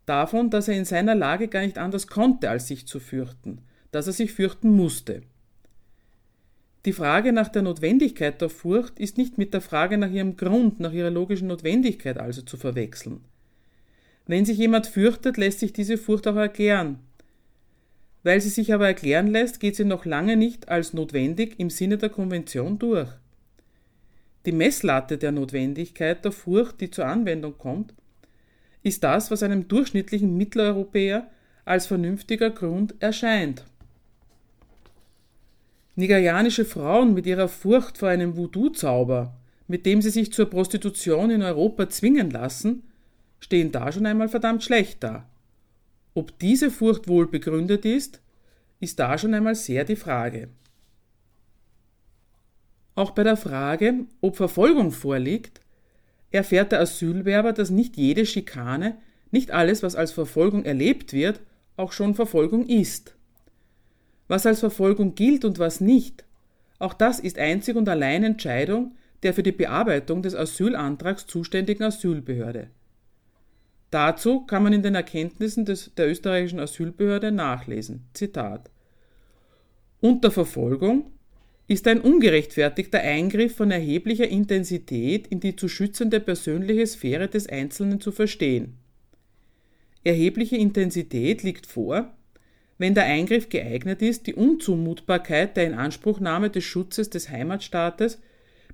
Davon, 0.07 0.51
dass 0.51 0.69
er 0.69 0.77
in 0.77 0.85
seiner 0.85 1.15
Lage 1.15 1.49
gar 1.49 1.63
nicht 1.63 1.79
anders 1.79 2.07
konnte, 2.07 2.51
als 2.51 2.69
sich 2.69 2.87
zu 2.87 3.01
fürchten 3.01 3.63
dass 3.93 4.07
er 4.09 4.13
sich 4.13 4.33
fürchten 4.33 4.75
musste. 4.75 5.23
Die 6.85 6.93
Frage 6.93 7.33
nach 7.33 7.49
der 7.49 7.63
Notwendigkeit 7.63 8.41
der 8.41 8.49
Furcht 8.49 8.99
ist 8.99 9.17
nicht 9.17 9.39
mit 9.39 9.55
der 9.55 9.61
Frage 9.61 9.99
nach 9.99 10.11
ihrem 10.11 10.37
Grund, 10.37 10.81
nach 10.81 10.93
ihrer 10.93 11.11
logischen 11.11 11.47
Notwendigkeit 11.47 12.19
also 12.19 12.43
zu 12.43 12.57
verwechseln. 12.57 13.21
Wenn 14.27 14.45
sich 14.45 14.59
jemand 14.59 14.89
fürchtet, 14.89 15.37
lässt 15.37 15.61
sich 15.61 15.73
diese 15.73 15.97
Furcht 15.97 16.27
auch 16.27 16.37
erklären. 16.37 16.99
Weil 18.23 18.41
sie 18.41 18.51
sich 18.51 18.73
aber 18.73 18.87
erklären 18.87 19.27
lässt, 19.27 19.59
geht 19.59 19.77
sie 19.77 19.85
noch 19.85 20.05
lange 20.05 20.37
nicht 20.37 20.69
als 20.69 20.93
notwendig 20.93 21.59
im 21.59 21.71
Sinne 21.71 21.99
der 21.99 22.09
Konvention 22.09 22.79
durch. 22.79 23.09
Die 24.47 24.53
Messlatte 24.53 25.19
der 25.19 25.33
Notwendigkeit 25.33 26.25
der 26.25 26.33
Furcht, 26.33 26.81
die 26.81 26.91
zur 26.91 27.07
Anwendung 27.07 27.59
kommt, 27.59 27.95
ist 28.83 29.05
das, 29.05 29.31
was 29.31 29.43
einem 29.43 29.69
durchschnittlichen 29.69 30.37
Mitteleuropäer 30.37 31.31
als 31.65 31.87
vernünftiger 31.87 32.51
Grund 32.51 32.95
erscheint. 33.01 33.65
Nigerianische 35.95 36.65
Frauen 36.65 37.15
mit 37.15 37.27
ihrer 37.27 37.49
Furcht 37.49 37.99
vor 37.99 38.09
einem 38.09 38.37
Voodoo-Zauber, 38.37 39.35
mit 39.69 39.87
dem 39.87 40.03
sie 40.03 40.11
sich 40.11 40.33
zur 40.33 40.47
Prostitution 40.47 41.31
in 41.31 41.43
Europa 41.43 41.89
zwingen 41.89 42.31
lassen, 42.31 42.83
stehen 43.41 43.71
da 43.73 43.93
schon 43.93 44.07
einmal 44.07 44.29
verdammt 44.29 44.65
schlecht 44.65 45.03
da. 45.05 45.29
Ob 46.15 46.39
diese 46.39 46.71
Furcht 46.71 47.09
wohl 47.09 47.27
begründet 47.27 47.85
ist, 47.85 48.21
ist 48.81 48.99
da 48.99 49.17
schon 49.17 49.35
einmal 49.35 49.55
sehr 49.55 49.85
die 49.85 49.97
Frage. 49.97 50.49
Auch 52.95 53.13
bei 53.13 53.23
der 53.23 53.37
Frage, 53.37 54.07
ob 54.21 54.37
Verfolgung 54.37 54.91
vorliegt, 54.91 55.61
erfährt 56.31 56.73
der 56.73 56.81
Asylwerber, 56.81 57.53
dass 57.53 57.71
nicht 57.71 57.97
jede 57.97 58.27
Schikane, 58.27 58.99
nicht 59.31 59.51
alles, 59.51 59.83
was 59.83 59.95
als 59.95 60.13
Verfolgung 60.13 60.65
erlebt 60.65 61.13
wird, 61.13 61.41
auch 61.77 61.93
schon 61.93 62.15
Verfolgung 62.15 62.67
ist 62.67 63.15
was 64.33 64.47
als 64.47 64.61
Verfolgung 64.61 65.15
gilt 65.15 65.45
und 65.45 65.59
was 65.59 65.83
nicht. 65.83 66.25
Auch 66.79 66.95
das 66.95 67.21
ist 67.21 67.39
einzig 67.39 67.77
und 67.77 67.87
allein 67.89 68.25
Entscheidung 68.25 68.97
der 69.23 69.35
für 69.35 69.43
die 69.43 69.53
Bearbeitung 69.53 70.23
des 70.23 70.35
Asylantrags 70.35 71.27
zuständigen 71.27 71.85
Asylbehörde. 71.85 72.71
Dazu 73.93 74.47
kann 74.47 74.63
man 74.63 74.73
in 74.73 74.83
den 74.83 74.95
Erkenntnissen 74.95 75.67
des, 75.67 75.93
der 75.95 76.09
österreichischen 76.09 76.59
Asylbehörde 76.59 77.31
nachlesen. 77.31 78.07
Zitat. 78.15 78.71
Unter 80.01 80.31
Verfolgung 80.31 81.13
ist 81.69 81.87
ein 81.87 82.01
ungerechtfertigter 82.01 83.01
Eingriff 83.01 83.55
von 83.55 83.71
erheblicher 83.71 84.27
Intensität 84.27 85.27
in 85.27 85.41
die 85.41 85.57
zu 85.57 85.69
schützende 85.69 86.21
persönliche 86.21 86.87
Sphäre 86.87 87.29
des 87.29 87.47
Einzelnen 87.47 88.01
zu 88.01 88.13
verstehen. 88.13 88.79
Erhebliche 90.05 90.57
Intensität 90.57 91.43
liegt 91.43 91.67
vor, 91.67 92.15
wenn 92.79 92.95
der 92.95 93.05
Eingriff 93.05 93.51
geeignet 93.51 94.01
ist, 94.01 94.27
die 94.27 94.35
Unzumutbarkeit 94.35 95.55
der 95.59 95.67
Inanspruchnahme 95.67 96.49
des 96.49 96.65
Schutzes 96.65 97.11
des 97.11 97.29
Heimatstaates 97.29 98.23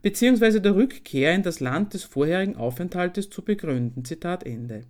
bzw. 0.00 0.60
der 0.60 0.76
Rückkehr 0.76 1.34
in 1.34 1.42
das 1.42 1.58
Land 1.58 1.94
des 1.94 2.04
vorherigen 2.04 2.54
Aufenthaltes 2.54 3.28
zu 3.30 3.42
begründen. 3.42 4.04
Zitat 4.04 4.46
Ende. 4.46 4.84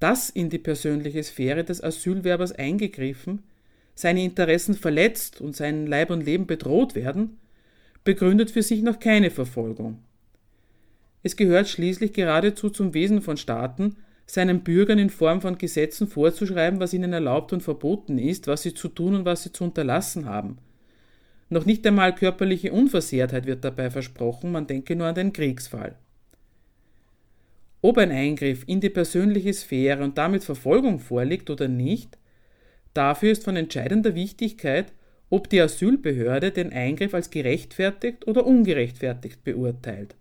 Dass 0.00 0.30
in 0.30 0.48
die 0.48 0.58
persönliche 0.58 1.22
Sphäre 1.22 1.64
des 1.64 1.82
Asylwerbers 1.82 2.52
eingegriffen, 2.52 3.42
seine 3.94 4.22
Interessen 4.22 4.74
verletzt 4.74 5.40
und 5.40 5.56
sein 5.56 5.86
Leib 5.86 6.10
und 6.10 6.24
Leben 6.24 6.46
bedroht 6.46 6.94
werden, 6.94 7.38
begründet 8.04 8.50
für 8.50 8.62
sich 8.62 8.82
noch 8.82 9.00
keine 9.00 9.30
Verfolgung. 9.30 9.98
Es 11.22 11.36
gehört 11.36 11.68
schließlich 11.68 12.12
geradezu 12.12 12.70
zum 12.70 12.94
Wesen 12.94 13.22
von 13.22 13.36
Staaten, 13.36 13.96
seinen 14.24 14.60
Bürgern 14.60 14.98
in 14.98 15.10
Form 15.10 15.40
von 15.40 15.58
Gesetzen 15.58 16.06
vorzuschreiben, 16.06 16.80
was 16.80 16.92
ihnen 16.92 17.12
erlaubt 17.12 17.52
und 17.52 17.62
verboten 17.62 18.18
ist, 18.18 18.46
was 18.46 18.62
sie 18.62 18.74
zu 18.74 18.88
tun 18.88 19.14
und 19.14 19.24
was 19.24 19.42
sie 19.42 19.52
zu 19.52 19.64
unterlassen 19.64 20.26
haben. 20.26 20.58
Noch 21.48 21.64
nicht 21.64 21.86
einmal 21.86 22.14
körperliche 22.14 22.72
Unversehrtheit 22.72 23.46
wird 23.46 23.64
dabei 23.64 23.90
versprochen, 23.90 24.52
man 24.52 24.66
denke 24.66 24.94
nur 24.94 25.06
an 25.06 25.14
den 25.14 25.32
Kriegsfall. 25.32 25.96
Ob 27.80 27.98
ein 27.98 28.10
Eingriff 28.10 28.64
in 28.66 28.80
die 28.80 28.90
persönliche 28.90 29.52
Sphäre 29.52 30.02
und 30.02 30.18
damit 30.18 30.42
Verfolgung 30.42 30.98
vorliegt 30.98 31.48
oder 31.48 31.68
nicht, 31.68 32.18
dafür 32.92 33.30
ist 33.30 33.44
von 33.44 33.56
entscheidender 33.56 34.14
Wichtigkeit, 34.14 34.92
ob 35.30 35.48
die 35.48 35.60
Asylbehörde 35.60 36.50
den 36.50 36.72
Eingriff 36.72 37.14
als 37.14 37.30
gerechtfertigt 37.30 38.26
oder 38.26 38.46
ungerechtfertigt 38.46 39.44
beurteilt. 39.44 40.16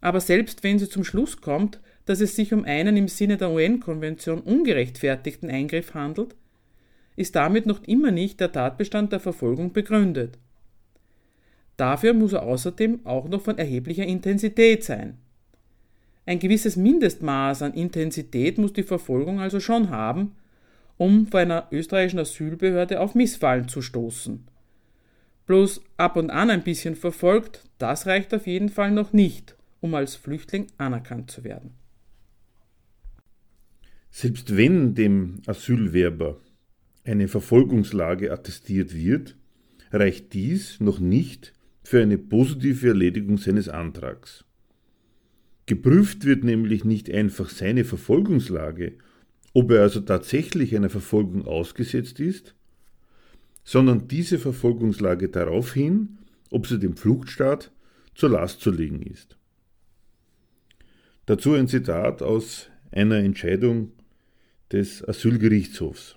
Aber 0.00 0.20
selbst 0.20 0.62
wenn 0.62 0.78
sie 0.78 0.88
zum 0.88 1.04
Schluss 1.04 1.40
kommt, 1.40 1.80
dass 2.04 2.20
es 2.20 2.36
sich 2.36 2.52
um 2.52 2.64
einen 2.64 2.96
im 2.96 3.08
Sinne 3.08 3.36
der 3.36 3.50
UN-Konvention 3.50 4.40
ungerechtfertigten 4.40 5.50
Eingriff 5.50 5.94
handelt, 5.94 6.34
ist 7.16 7.34
damit 7.34 7.66
noch 7.66 7.82
immer 7.84 8.10
nicht 8.10 8.40
der 8.40 8.52
Tatbestand 8.52 9.12
der 9.12 9.20
Verfolgung 9.20 9.72
begründet. 9.72 10.38
Dafür 11.76 12.12
muss 12.12 12.32
er 12.32 12.42
außerdem 12.42 13.06
auch 13.06 13.28
noch 13.28 13.42
von 13.42 13.58
erheblicher 13.58 14.04
Intensität 14.04 14.84
sein. 14.84 15.18
Ein 16.28 16.40
gewisses 16.40 16.76
Mindestmaß 16.76 17.62
an 17.62 17.72
Intensität 17.72 18.58
muss 18.58 18.74
die 18.74 18.82
Verfolgung 18.82 19.40
also 19.40 19.60
schon 19.60 19.88
haben, 19.88 20.32
um 20.98 21.26
vor 21.26 21.40
einer 21.40 21.68
österreichischen 21.72 22.18
Asylbehörde 22.18 23.00
auf 23.00 23.14
Missfallen 23.14 23.66
zu 23.66 23.80
stoßen. 23.80 24.44
Bloß 25.46 25.80
ab 25.96 26.16
und 26.18 26.28
an 26.28 26.50
ein 26.50 26.64
bisschen 26.64 26.96
verfolgt, 26.96 27.64
das 27.78 28.06
reicht 28.06 28.34
auf 28.34 28.46
jeden 28.46 28.68
Fall 28.68 28.90
noch 28.90 29.14
nicht, 29.14 29.56
um 29.80 29.94
als 29.94 30.16
Flüchtling 30.16 30.66
anerkannt 30.76 31.30
zu 31.30 31.44
werden. 31.44 31.70
Selbst 34.10 34.54
wenn 34.54 34.94
dem 34.94 35.40
Asylwerber 35.46 36.36
eine 37.04 37.28
Verfolgungslage 37.28 38.30
attestiert 38.30 38.94
wird, 38.94 39.34
reicht 39.92 40.34
dies 40.34 40.78
noch 40.78 41.00
nicht 41.00 41.54
für 41.84 42.02
eine 42.02 42.18
positive 42.18 42.88
Erledigung 42.88 43.38
seines 43.38 43.70
Antrags. 43.70 44.44
Geprüft 45.68 46.24
wird 46.24 46.44
nämlich 46.44 46.86
nicht 46.86 47.12
einfach 47.12 47.50
seine 47.50 47.84
Verfolgungslage, 47.84 48.94
ob 49.52 49.70
er 49.70 49.82
also 49.82 50.00
tatsächlich 50.00 50.74
einer 50.74 50.88
Verfolgung 50.88 51.46
ausgesetzt 51.46 52.20
ist, 52.20 52.54
sondern 53.64 54.08
diese 54.08 54.38
Verfolgungslage 54.38 55.28
darauf 55.28 55.74
hin, 55.74 56.20
ob 56.50 56.66
sie 56.66 56.78
dem 56.78 56.96
Fluchtstaat 56.96 57.70
zur 58.14 58.30
Last 58.30 58.62
zu 58.62 58.70
legen 58.70 59.02
ist. 59.02 59.36
Dazu 61.26 61.52
ein 61.52 61.68
Zitat 61.68 62.22
aus 62.22 62.70
einer 62.90 63.16
Entscheidung 63.16 63.92
des 64.72 65.06
Asylgerichtshofs. 65.06 66.16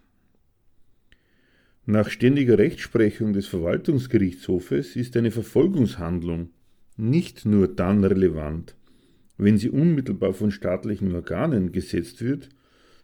Nach 1.86 2.10
ständiger 2.10 2.58
Rechtsprechung 2.58 3.34
des 3.34 3.48
Verwaltungsgerichtshofes 3.48 4.96
ist 4.96 5.18
eine 5.18 5.32
Verfolgungshandlung 5.32 6.52
nicht 6.96 7.46
nur 7.46 7.68
dann 7.68 8.06
relevant, 8.06 8.76
wenn 9.42 9.58
sie 9.58 9.72
unmittelbar 9.72 10.34
von 10.34 10.52
staatlichen 10.52 11.16
Organen 11.16 11.72
gesetzt 11.72 12.24
wird, 12.24 12.50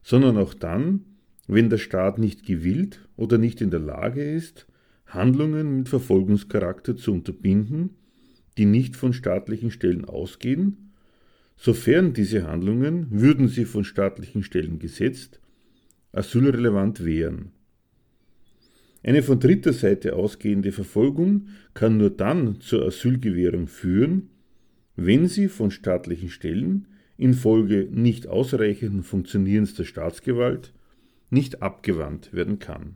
sondern 0.03 0.37
auch 0.37 0.53
dann, 0.53 1.01
wenn 1.47 1.71
der 1.71 1.79
Staat 1.79 2.19
nicht 2.19 2.45
gewillt 2.45 3.07
oder 3.15 3.39
nicht 3.39 3.59
in 3.59 3.71
der 3.71 3.79
Lage 3.79 4.23
ist, 4.23 4.67
Handlungen 5.07 5.77
mit 5.77 5.89
Verfolgungscharakter 5.89 6.95
zu 6.95 7.11
unterbinden, 7.11 7.95
die 8.59 8.65
nicht 8.65 8.95
von 8.95 9.13
staatlichen 9.13 9.71
Stellen 9.71 10.05
ausgehen, 10.05 10.91
sofern 11.55 12.13
diese 12.13 12.47
Handlungen, 12.47 13.07
würden 13.09 13.47
sie 13.47 13.65
von 13.65 13.83
staatlichen 13.83 14.43
Stellen 14.43 14.77
gesetzt, 14.77 15.39
asylrelevant 16.11 17.03
wären. 17.03 17.51
Eine 19.01 19.23
von 19.23 19.39
dritter 19.39 19.73
Seite 19.73 20.15
ausgehende 20.15 20.71
Verfolgung 20.71 21.47
kann 21.73 21.97
nur 21.97 22.11
dann 22.11 22.61
zur 22.61 22.85
Asylgewährung 22.85 23.65
führen, 23.65 24.29
wenn 24.97 25.27
sie 25.27 25.47
von 25.47 25.71
staatlichen 25.71 26.29
Stellen 26.29 26.87
infolge 27.17 27.87
nicht 27.89 28.27
ausreichenden 28.27 29.03
Funktionierens 29.03 29.75
der 29.75 29.85
Staatsgewalt 29.85 30.73
nicht 31.29 31.61
abgewandt 31.61 32.33
werden 32.33 32.59
kann. 32.59 32.95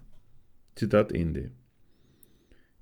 Zitat 0.76 1.12
Ende. 1.12 1.52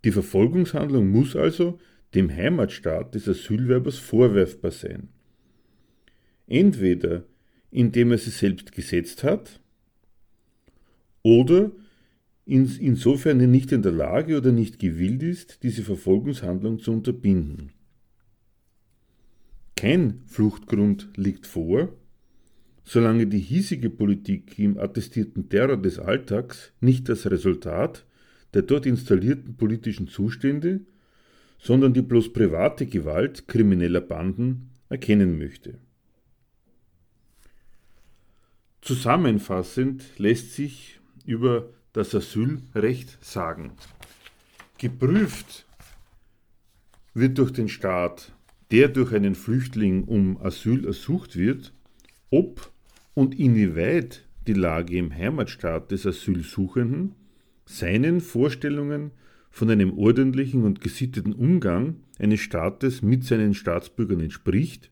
Die 0.05 0.11
Verfolgungshandlung 0.11 1.09
muss 1.09 1.35
also 1.35 1.79
dem 2.15 2.31
Heimatstaat 2.31 3.13
des 3.13 3.27
Asylwerbers 3.27 3.97
vorwerfbar 3.97 4.71
sein. 4.71 5.09
Entweder 6.47 7.25
indem 7.71 8.11
er 8.11 8.17
sie 8.17 8.31
selbst 8.31 8.71
gesetzt 8.71 9.23
hat 9.23 9.59
oder 11.21 11.71
insofern 12.45 13.39
er 13.39 13.47
nicht 13.47 13.71
in 13.71 13.83
der 13.83 13.91
Lage 13.91 14.37
oder 14.37 14.51
nicht 14.51 14.79
gewillt 14.79 15.21
ist, 15.21 15.61
diese 15.61 15.83
Verfolgungshandlung 15.83 16.79
zu 16.79 16.91
unterbinden. 16.91 17.73
Kein 19.79 20.23
Fluchtgrund 20.25 21.07
liegt 21.15 21.47
vor, 21.47 21.87
solange 22.83 23.27
die 23.27 23.39
hiesige 23.39 23.89
Politik 23.89 24.59
im 24.59 24.77
attestierten 24.77 25.47
Terror 25.47 25.77
des 25.77 25.99
Alltags 25.99 26.73
nicht 26.81 27.07
das 27.07 27.31
Resultat 27.31 28.05
der 28.53 28.63
dort 28.63 28.85
installierten 28.85 29.55
politischen 29.55 30.09
Zustände, 30.09 30.81
sondern 31.59 31.93
die 31.93 32.01
bloß 32.01 32.33
private 32.33 32.87
Gewalt 32.87 33.47
krimineller 33.47 34.01
Banden 34.01 34.71
erkennen 34.89 35.37
möchte. 35.37 35.79
Zusammenfassend 38.81 40.03
lässt 40.17 40.55
sich 40.55 40.99
über 41.23 41.69
das 41.93 42.13
Asylrecht 42.13 43.17
sagen. 43.23 43.71
Geprüft 44.77 45.65
wird 47.13 47.37
durch 47.37 47.51
den 47.51 47.69
Staat, 47.69 48.33
der 48.71 48.87
durch 48.87 49.13
einen 49.13 49.35
Flüchtling 49.35 50.03
um 50.03 50.37
Asyl 50.37 50.85
ersucht 50.85 51.37
wird, 51.37 51.73
ob 52.29 52.71
und 53.13 53.39
inwieweit 53.39 54.27
die 54.47 54.53
Lage 54.53 54.97
im 54.97 55.13
Heimatstaat 55.13 55.91
des 55.91 56.05
Asylsuchenden 56.05 57.15
seinen 57.65 58.21
Vorstellungen 58.21 59.11
von 59.49 59.69
einem 59.69 59.97
ordentlichen 59.97 60.63
und 60.63 60.81
gesitteten 60.81 61.33
Umgang 61.33 61.97
eines 62.19 62.39
Staates 62.39 63.01
mit 63.01 63.23
seinen 63.23 63.53
Staatsbürgern 63.53 64.21
entspricht 64.21 64.91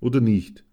oder 0.00 0.20
nicht. 0.20 0.64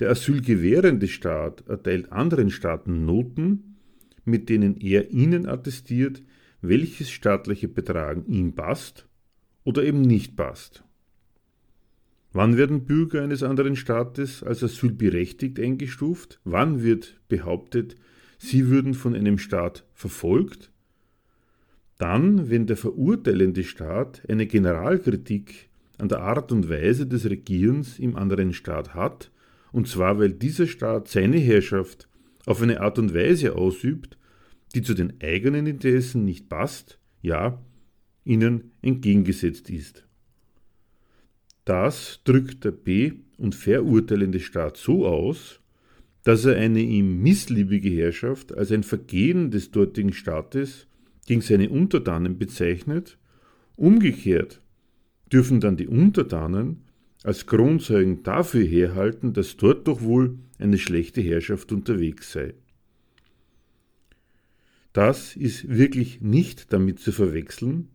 Der 0.00 0.10
asylgewährende 0.10 1.08
Staat 1.08 1.66
erteilt 1.68 2.12
anderen 2.12 2.50
Staaten 2.50 3.04
Noten, 3.04 3.76
mit 4.24 4.48
denen 4.48 4.76
er 4.76 5.10
ihnen 5.10 5.46
attestiert, 5.46 6.22
welches 6.60 7.10
staatliche 7.10 7.68
Betragen 7.68 8.26
ihm 8.26 8.54
passt 8.54 9.08
oder 9.64 9.84
eben 9.84 10.02
nicht 10.02 10.36
passt. 10.36 10.85
Wann 12.36 12.58
werden 12.58 12.84
Bürger 12.84 13.22
eines 13.22 13.42
anderen 13.42 13.76
Staates 13.76 14.42
als 14.42 14.62
asylberechtigt 14.62 15.58
eingestuft? 15.58 16.38
Wann 16.44 16.82
wird 16.82 17.18
behauptet, 17.28 17.96
sie 18.36 18.68
würden 18.68 18.92
von 18.92 19.14
einem 19.14 19.38
Staat 19.38 19.86
verfolgt? 19.94 20.70
Dann, 21.96 22.50
wenn 22.50 22.66
der 22.66 22.76
verurteilende 22.76 23.64
Staat 23.64 24.20
eine 24.28 24.46
Generalkritik 24.46 25.70
an 25.96 26.10
der 26.10 26.20
Art 26.20 26.52
und 26.52 26.68
Weise 26.68 27.06
des 27.06 27.24
Regierens 27.24 27.98
im 27.98 28.16
anderen 28.16 28.52
Staat 28.52 28.92
hat, 28.92 29.30
und 29.72 29.88
zwar 29.88 30.18
weil 30.18 30.32
dieser 30.32 30.66
Staat 30.66 31.08
seine 31.08 31.38
Herrschaft 31.38 32.06
auf 32.44 32.60
eine 32.60 32.82
Art 32.82 32.98
und 32.98 33.14
Weise 33.14 33.54
ausübt, 33.56 34.18
die 34.74 34.82
zu 34.82 34.92
den 34.92 35.14
eigenen 35.22 35.66
Interessen 35.66 36.26
nicht 36.26 36.50
passt, 36.50 36.98
ja, 37.22 37.64
ihnen 38.24 38.72
entgegengesetzt 38.82 39.70
ist. 39.70 40.05
Das 41.66 42.20
drückt 42.22 42.64
der 42.64 42.70
B- 42.70 43.12
und 43.38 43.56
verurteilende 43.56 44.38
Staat 44.38 44.76
so 44.76 45.04
aus, 45.04 45.60
dass 46.22 46.44
er 46.44 46.56
eine 46.56 46.80
ihm 46.80 47.22
missliebige 47.22 47.90
Herrschaft 47.90 48.56
als 48.56 48.70
ein 48.70 48.84
Vergehen 48.84 49.50
des 49.50 49.72
dortigen 49.72 50.12
Staates 50.12 50.86
gegen 51.26 51.40
seine 51.40 51.68
Untertanen 51.68 52.38
bezeichnet, 52.38 53.18
umgekehrt 53.74 54.62
dürfen 55.32 55.60
dann 55.60 55.76
die 55.76 55.88
Untertanen 55.88 56.84
als 57.24 57.46
Kronzeugen 57.46 58.22
dafür 58.22 58.64
herhalten, 58.64 59.32
dass 59.32 59.56
dort 59.56 59.88
doch 59.88 60.02
wohl 60.02 60.38
eine 60.60 60.78
schlechte 60.78 61.20
Herrschaft 61.20 61.72
unterwegs 61.72 62.30
sei. 62.30 62.54
Das 64.92 65.34
ist 65.34 65.68
wirklich 65.68 66.20
nicht 66.20 66.72
damit 66.72 67.00
zu 67.00 67.10
verwechseln, 67.10 67.88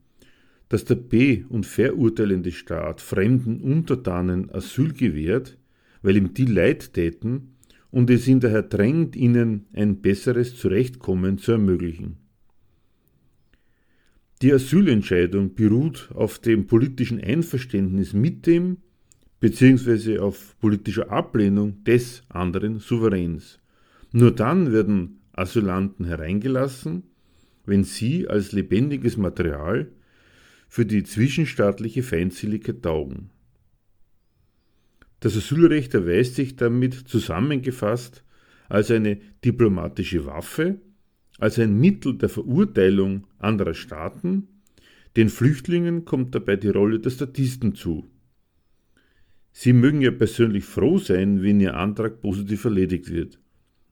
dass 0.72 0.86
der 0.86 0.96
be- 0.96 1.44
und 1.50 1.66
verurteilende 1.66 2.54
Staat 2.54 3.02
fremden 3.02 3.60
Untertanen 3.60 4.50
Asyl 4.52 4.94
gewährt, 4.94 5.58
weil 6.02 6.16
ihm 6.16 6.34
die 6.34 6.46
Leid 6.46 6.94
täten 6.94 7.58
und 7.90 8.10
es 8.10 8.26
ihn 8.26 8.40
daher 8.40 8.64
drängt, 8.64 9.18
ihnen 9.18 9.66
ein 9.74 10.00
besseres 10.00 10.56
Zurechtkommen 10.56 11.38
zu 11.40 11.52
ermöglichen. 11.52 12.20
Die 14.42 14.54
Asylentscheidung 14.54 15.56
beruht 15.56 16.10
auf 16.14 16.40
dem 16.40 16.68
politischen 16.68 17.22
Einverständnis 17.22 18.14
mit 18.14 18.48
dem 18.48 18.78
bzw. 19.42 20.20
auf 20.20 20.56
politischer 20.62 21.12
Ablehnung 21.12 21.84
des 21.84 22.24
anderen 22.30 22.80
Souveräns. 22.80 23.60
Nur 24.14 24.32
dann 24.32 24.72
werden 24.72 25.20
Asylanten 25.34 26.06
hereingelassen, 26.06 27.04
wenn 27.66 27.84
sie 27.84 28.30
als 28.30 28.54
lebendiges 28.54 29.18
Material 29.18 29.92
für 30.72 30.86
die 30.86 31.04
zwischenstaatliche 31.04 32.02
Feindseligkeit 32.02 32.82
taugen. 32.82 33.30
Das 35.20 35.36
Asylrecht 35.36 35.94
erweist 35.94 36.36
sich 36.36 36.56
damit 36.56 36.94
zusammengefasst 36.94 38.24
als 38.70 38.90
eine 38.90 39.18
diplomatische 39.44 40.26
Waffe, 40.26 40.80
als 41.40 41.60
ein 41.60 41.78
Mittel 41.78 42.18
der 42.18 42.30
Verurteilung 42.30 43.28
anderer 43.38 43.74
Staaten, 43.74 44.48
den 45.18 45.28
Flüchtlingen 45.28 46.06
kommt 46.06 46.36
dabei 46.36 46.56
die 46.56 46.70
Rolle 46.70 47.02
der 47.02 47.10
Statisten 47.10 47.76
zu. 47.76 48.10
Sie 49.52 49.74
mögen 49.74 50.00
ja 50.00 50.12
persönlich 50.12 50.64
froh 50.64 51.00
sein, 51.00 51.44
wenn 51.44 51.60
ihr 51.60 51.76
Antrag 51.76 52.22
positiv 52.22 52.64
erledigt 52.64 53.12
wird. 53.12 53.42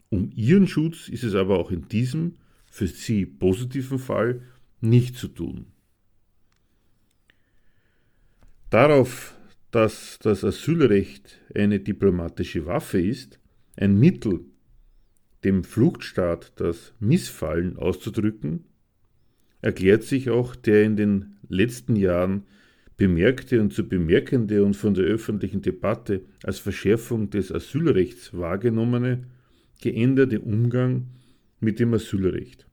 Um 0.07 0.31
ihren 0.33 0.69
Schutz 0.69 1.09
ist 1.09 1.25
es 1.25 1.35
aber 1.35 1.59
auch 1.59 1.71
in 1.71 1.89
diesem 1.89 2.35
für 2.71 2.87
sie 2.87 3.25
positiven 3.25 3.99
Fall 3.99 4.43
nicht 4.79 5.17
zu 5.17 5.27
tun. 5.27 5.65
Darauf 8.69 9.35
dass 9.71 10.17
das 10.19 10.43
Asylrecht 10.43 11.39
eine 11.53 11.79
diplomatische 11.79 12.65
Waffe 12.65 12.99
ist, 12.99 13.39
ein 13.75 13.99
Mittel, 13.99 14.41
dem 15.43 15.63
Fluchtstaat 15.63 16.53
das 16.55 16.93
Missfallen 16.99 17.77
auszudrücken, 17.77 18.65
erklärt 19.61 20.03
sich 20.03 20.29
auch 20.29 20.55
der 20.55 20.83
in 20.83 20.95
den 20.95 21.37
letzten 21.47 21.95
Jahren 21.95 22.45
bemerkte 22.97 23.61
und 23.61 23.73
zu 23.73 23.87
bemerkende 23.87 24.63
und 24.63 24.75
von 24.75 24.93
der 24.93 25.05
öffentlichen 25.05 25.61
Debatte 25.61 26.21
als 26.43 26.59
Verschärfung 26.59 27.29
des 27.29 27.51
Asylrechts 27.51 28.33
wahrgenommene 28.33 29.25
geänderte 29.81 30.41
Umgang 30.41 31.07
mit 31.59 31.79
dem 31.79 31.93
Asylrecht. 31.93 32.65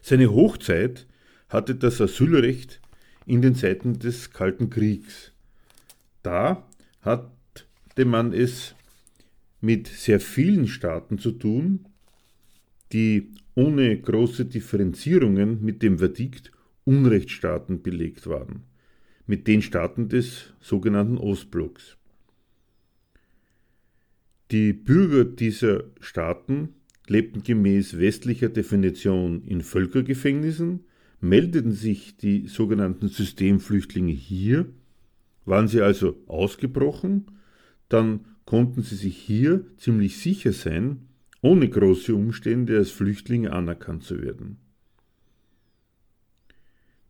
Seine 0.00 0.32
Hochzeit 0.32 1.06
hatte 1.48 1.76
das 1.76 2.00
Asylrecht 2.00 2.80
in 3.26 3.42
den 3.42 3.54
Zeiten 3.54 3.98
des 3.98 4.30
Kalten 4.30 4.70
Kriegs. 4.70 5.32
Da 6.22 6.66
hatte 7.00 8.04
man 8.04 8.32
es 8.32 8.74
mit 9.60 9.86
sehr 9.88 10.20
vielen 10.20 10.66
Staaten 10.66 11.18
zu 11.18 11.32
tun, 11.32 11.86
die 12.92 13.32
ohne 13.54 13.98
große 13.98 14.46
Differenzierungen 14.46 15.64
mit 15.64 15.82
dem 15.82 15.98
Verdikt 15.98 16.52
Unrechtsstaaten 16.84 17.82
belegt 17.82 18.26
waren, 18.26 18.64
mit 19.26 19.46
den 19.46 19.62
Staaten 19.62 20.08
des 20.08 20.52
sogenannten 20.60 21.16
Ostblocks. 21.16 21.96
Die 24.50 24.72
Bürger 24.72 25.24
dieser 25.24 25.84
Staaten 26.00 26.74
lebten 27.08 27.42
gemäß 27.42 27.98
westlicher 27.98 28.50
Definition 28.50 29.42
in 29.44 29.62
Völkergefängnissen, 29.62 30.84
meldeten 31.24 31.72
sich 31.72 32.16
die 32.16 32.46
sogenannten 32.48 33.08
Systemflüchtlinge 33.08 34.12
hier, 34.12 34.66
waren 35.44 35.68
sie 35.68 35.80
also 35.80 36.22
ausgebrochen, 36.26 37.26
dann 37.88 38.26
konnten 38.44 38.82
sie 38.82 38.96
sich 38.96 39.16
hier 39.16 39.64
ziemlich 39.78 40.18
sicher 40.18 40.52
sein, 40.52 41.08
ohne 41.40 41.68
große 41.68 42.14
Umstände 42.14 42.76
als 42.76 42.90
Flüchtlinge 42.90 43.52
anerkannt 43.52 44.04
zu 44.04 44.22
werden. 44.22 44.58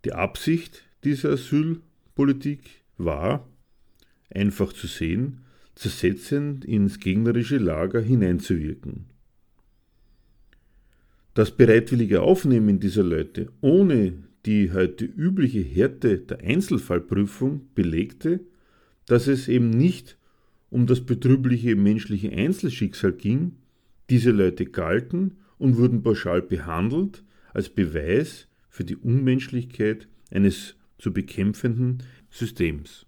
Die 0.05 0.13
Absicht 0.13 0.85
dieser 1.03 1.31
Asylpolitik 1.31 2.83
war, 2.99 3.49
einfach 4.31 4.73
zu 4.73 4.87
sehen, 4.87 5.41
zersetzend 5.75 6.65
ins 6.65 7.01
gegnerische 7.01 7.59
Lager 7.59 8.01
hineinzuwirken. 8.01 9.07
Das 11.35 11.51
bereitwillige 11.51 12.23
Aufnehmen 12.23 12.79
dieser 12.79 13.03
Leute 13.03 13.49
ohne 13.61 14.13
die 14.47 14.73
heute 14.73 15.05
übliche 15.05 15.61
Härte 15.61 16.19
der 16.19 16.41
Einzelfallprüfung 16.41 17.69
belegte, 17.75 18.41
dass 19.07 19.27
es 19.27 19.49
eben 19.49 19.71
nicht 19.71 20.17
um 20.71 20.87
das 20.87 21.01
betrübliche 21.01 21.75
menschliche 21.75 22.31
Einzelschicksal 22.31 23.13
ging, 23.13 23.57
diese 24.11 24.31
Leute 24.31 24.67
galten 24.67 25.39
und 25.59 25.77
wurden 25.77 26.03
pauschal 26.03 26.43
behandelt 26.43 27.25
als 27.53 27.69
Beweis 27.69 28.47
für 28.69 28.85
die 28.85 28.97
Unmenschlichkeit 28.97 30.07
eines 30.31 30.77
zu 30.99 31.13
bekämpfenden 31.13 32.03
Systems. 32.31 33.07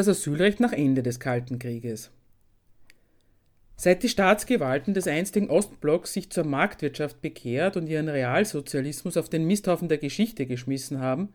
Das 0.00 0.08
Asylrecht 0.08 0.60
nach 0.60 0.72
Ende 0.72 1.02
des 1.02 1.20
Kalten 1.20 1.58
Krieges. 1.58 2.10
Seit 3.76 4.02
die 4.02 4.08
Staatsgewalten 4.08 4.94
des 4.94 5.06
einstigen 5.06 5.50
Ostblocks 5.50 6.14
sich 6.14 6.30
zur 6.30 6.44
Marktwirtschaft 6.44 7.20
bekehrt 7.20 7.76
und 7.76 7.86
ihren 7.86 8.08
Realsozialismus 8.08 9.18
auf 9.18 9.28
den 9.28 9.46
Misthaufen 9.46 9.88
der 9.88 9.98
Geschichte 9.98 10.46
geschmissen 10.46 11.00
haben, 11.00 11.34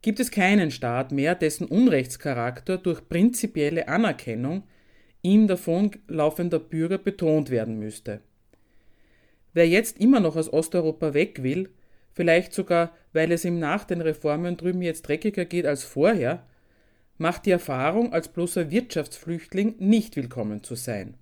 gibt 0.00 0.18
es 0.18 0.30
keinen 0.30 0.70
Staat 0.70 1.12
mehr, 1.12 1.34
dessen 1.34 1.66
Unrechtscharakter 1.66 2.78
durch 2.78 3.06
prinzipielle 3.06 3.88
Anerkennung 3.88 4.62
ihm 5.20 5.46
davonlaufender 5.46 6.60
Bürger 6.60 6.98
betont 6.98 7.50
werden 7.50 7.78
müsste. 7.78 8.20
Wer 9.52 9.68
jetzt 9.68 9.98
immer 9.98 10.20
noch 10.20 10.36
aus 10.36 10.50
Osteuropa 10.50 11.12
weg 11.12 11.42
will, 11.42 11.68
vielleicht 12.12 12.54
sogar, 12.54 12.92
weil 13.12 13.30
es 13.30 13.44
ihm 13.44 13.58
nach 13.58 13.84
den 13.84 14.00
Reformen 14.00 14.56
drüben 14.56 14.80
jetzt 14.80 15.06
dreckiger 15.06 15.44
geht 15.44 15.66
als 15.66 15.82
vorher, 15.82 16.47
macht 17.18 17.46
die 17.46 17.50
Erfahrung, 17.50 18.12
als 18.12 18.28
bloßer 18.28 18.70
Wirtschaftsflüchtling 18.70 19.74
nicht 19.78 20.16
willkommen 20.16 20.62
zu 20.62 20.76
sein. 20.76 21.14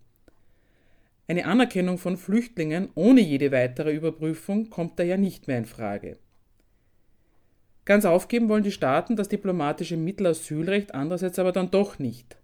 Eine 1.26 1.46
Anerkennung 1.46 1.98
von 1.98 2.16
Flüchtlingen 2.16 2.90
ohne 2.94 3.20
jede 3.20 3.50
weitere 3.50 3.92
Überprüfung 3.92 4.70
kommt 4.70 4.98
daher 4.98 5.18
nicht 5.18 5.48
mehr 5.48 5.58
in 5.58 5.64
Frage. 5.64 6.18
Ganz 7.84 8.04
aufgeben 8.04 8.48
wollen 8.48 8.62
die 8.62 8.72
Staaten 8.72 9.16
das 9.16 9.28
diplomatische 9.28 9.96
Mittelasylrecht 9.96 10.94
andererseits 10.94 11.38
aber 11.38 11.52
dann 11.52 11.70
doch 11.70 11.98
nicht. 11.98 12.36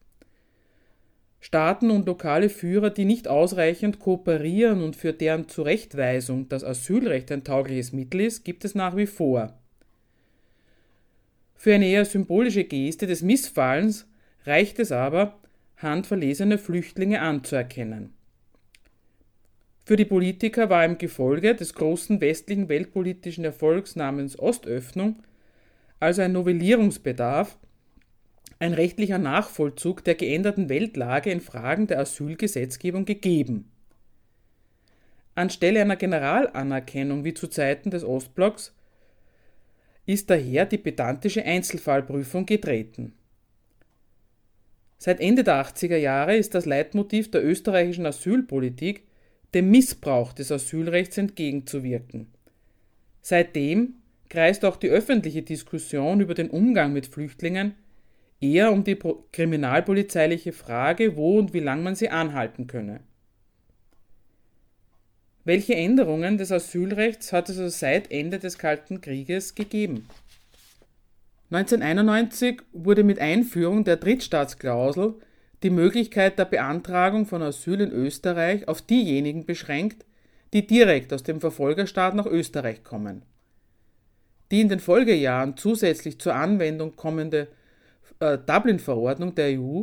Staaten 1.40 1.90
und 1.90 2.06
lokale 2.06 2.48
Führer, 2.48 2.90
die 2.90 3.04
nicht 3.04 3.26
ausreichend 3.26 3.98
kooperieren 3.98 4.82
und 4.82 4.94
für 4.94 5.12
deren 5.12 5.48
Zurechtweisung 5.48 6.48
das 6.48 6.62
Asylrecht 6.62 7.32
ein 7.32 7.42
taugliches 7.42 7.92
Mittel 7.92 8.20
ist, 8.20 8.44
gibt 8.44 8.64
es 8.64 8.76
nach 8.76 8.96
wie 8.96 9.06
vor. 9.06 9.52
Für 11.62 11.76
eine 11.76 11.86
eher 11.86 12.04
symbolische 12.04 12.64
Geste 12.64 13.06
des 13.06 13.22
Missfallens 13.22 14.08
reicht 14.46 14.80
es 14.80 14.90
aber, 14.90 15.38
handverlesene 15.76 16.58
Flüchtlinge 16.58 17.20
anzuerkennen. 17.20 18.12
Für 19.84 19.94
die 19.94 20.04
Politiker 20.04 20.70
war 20.70 20.84
im 20.84 20.98
Gefolge 20.98 21.54
des 21.54 21.74
großen 21.74 22.20
westlichen 22.20 22.68
weltpolitischen 22.68 23.44
Erfolgs 23.44 23.94
namens 23.94 24.36
Ostöffnung 24.40 25.22
also 26.00 26.22
ein 26.22 26.32
Novellierungsbedarf, 26.32 27.56
ein 28.58 28.74
rechtlicher 28.74 29.18
Nachvollzug 29.18 30.02
der 30.02 30.16
geänderten 30.16 30.68
Weltlage 30.68 31.30
in 31.30 31.40
Fragen 31.40 31.86
der 31.86 32.00
Asylgesetzgebung 32.00 33.04
gegeben. 33.04 33.70
Anstelle 35.36 35.80
einer 35.80 35.94
Generalanerkennung 35.94 37.22
wie 37.22 37.34
zu 37.34 37.46
Zeiten 37.46 37.92
des 37.92 38.02
Ostblocks 38.02 38.74
ist 40.06 40.30
daher 40.30 40.66
die 40.66 40.78
pedantische 40.78 41.44
Einzelfallprüfung 41.44 42.46
getreten. 42.46 43.12
Seit 44.98 45.20
Ende 45.20 45.44
der 45.44 45.64
80er 45.64 45.96
Jahre 45.96 46.36
ist 46.36 46.54
das 46.54 46.66
Leitmotiv 46.66 47.30
der 47.30 47.44
österreichischen 47.44 48.06
Asylpolitik 48.06 49.04
dem 49.54 49.70
Missbrauch 49.70 50.32
des 50.32 50.50
Asylrechts 50.50 51.18
entgegenzuwirken. 51.18 52.28
Seitdem 53.20 53.94
kreist 54.28 54.64
auch 54.64 54.76
die 54.76 54.88
öffentliche 54.88 55.42
Diskussion 55.42 56.20
über 56.20 56.34
den 56.34 56.50
Umgang 56.50 56.92
mit 56.92 57.06
Flüchtlingen 57.06 57.74
eher 58.40 58.72
um 58.72 58.82
die 58.84 58.98
kriminalpolizeiliche 59.32 60.52
Frage, 60.52 61.16
wo 61.16 61.38
und 61.38 61.52
wie 61.52 61.60
lange 61.60 61.82
man 61.82 61.94
sie 61.94 62.08
anhalten 62.08 62.66
könne. 62.66 63.00
Welche 65.44 65.74
Änderungen 65.74 66.38
des 66.38 66.52
Asylrechts 66.52 67.32
hat 67.32 67.48
es 67.48 67.58
also 67.58 67.68
seit 67.68 68.12
Ende 68.12 68.38
des 68.38 68.58
Kalten 68.58 69.00
Krieges 69.00 69.56
gegeben? 69.56 70.06
1991 71.50 72.62
wurde 72.72 73.02
mit 73.02 73.18
Einführung 73.18 73.82
der 73.82 73.96
Drittstaatsklausel 73.96 75.16
die 75.64 75.70
Möglichkeit 75.70 76.38
der 76.38 76.44
Beantragung 76.44 77.26
von 77.26 77.42
Asyl 77.42 77.80
in 77.80 77.90
Österreich 77.90 78.68
auf 78.68 78.82
diejenigen 78.82 79.44
beschränkt, 79.44 80.04
die 80.52 80.66
direkt 80.66 81.12
aus 81.12 81.24
dem 81.24 81.40
Verfolgerstaat 81.40 82.14
nach 82.14 82.26
Österreich 82.26 82.84
kommen. 82.84 83.22
Die 84.50 84.60
in 84.60 84.68
den 84.68 84.80
Folgejahren 84.80 85.56
zusätzlich 85.56 86.20
zur 86.20 86.34
Anwendung 86.34 86.94
kommende 86.94 87.48
äh, 88.20 88.38
Dublin-Verordnung 88.38 89.34
der 89.34 89.58
EU, 89.58 89.82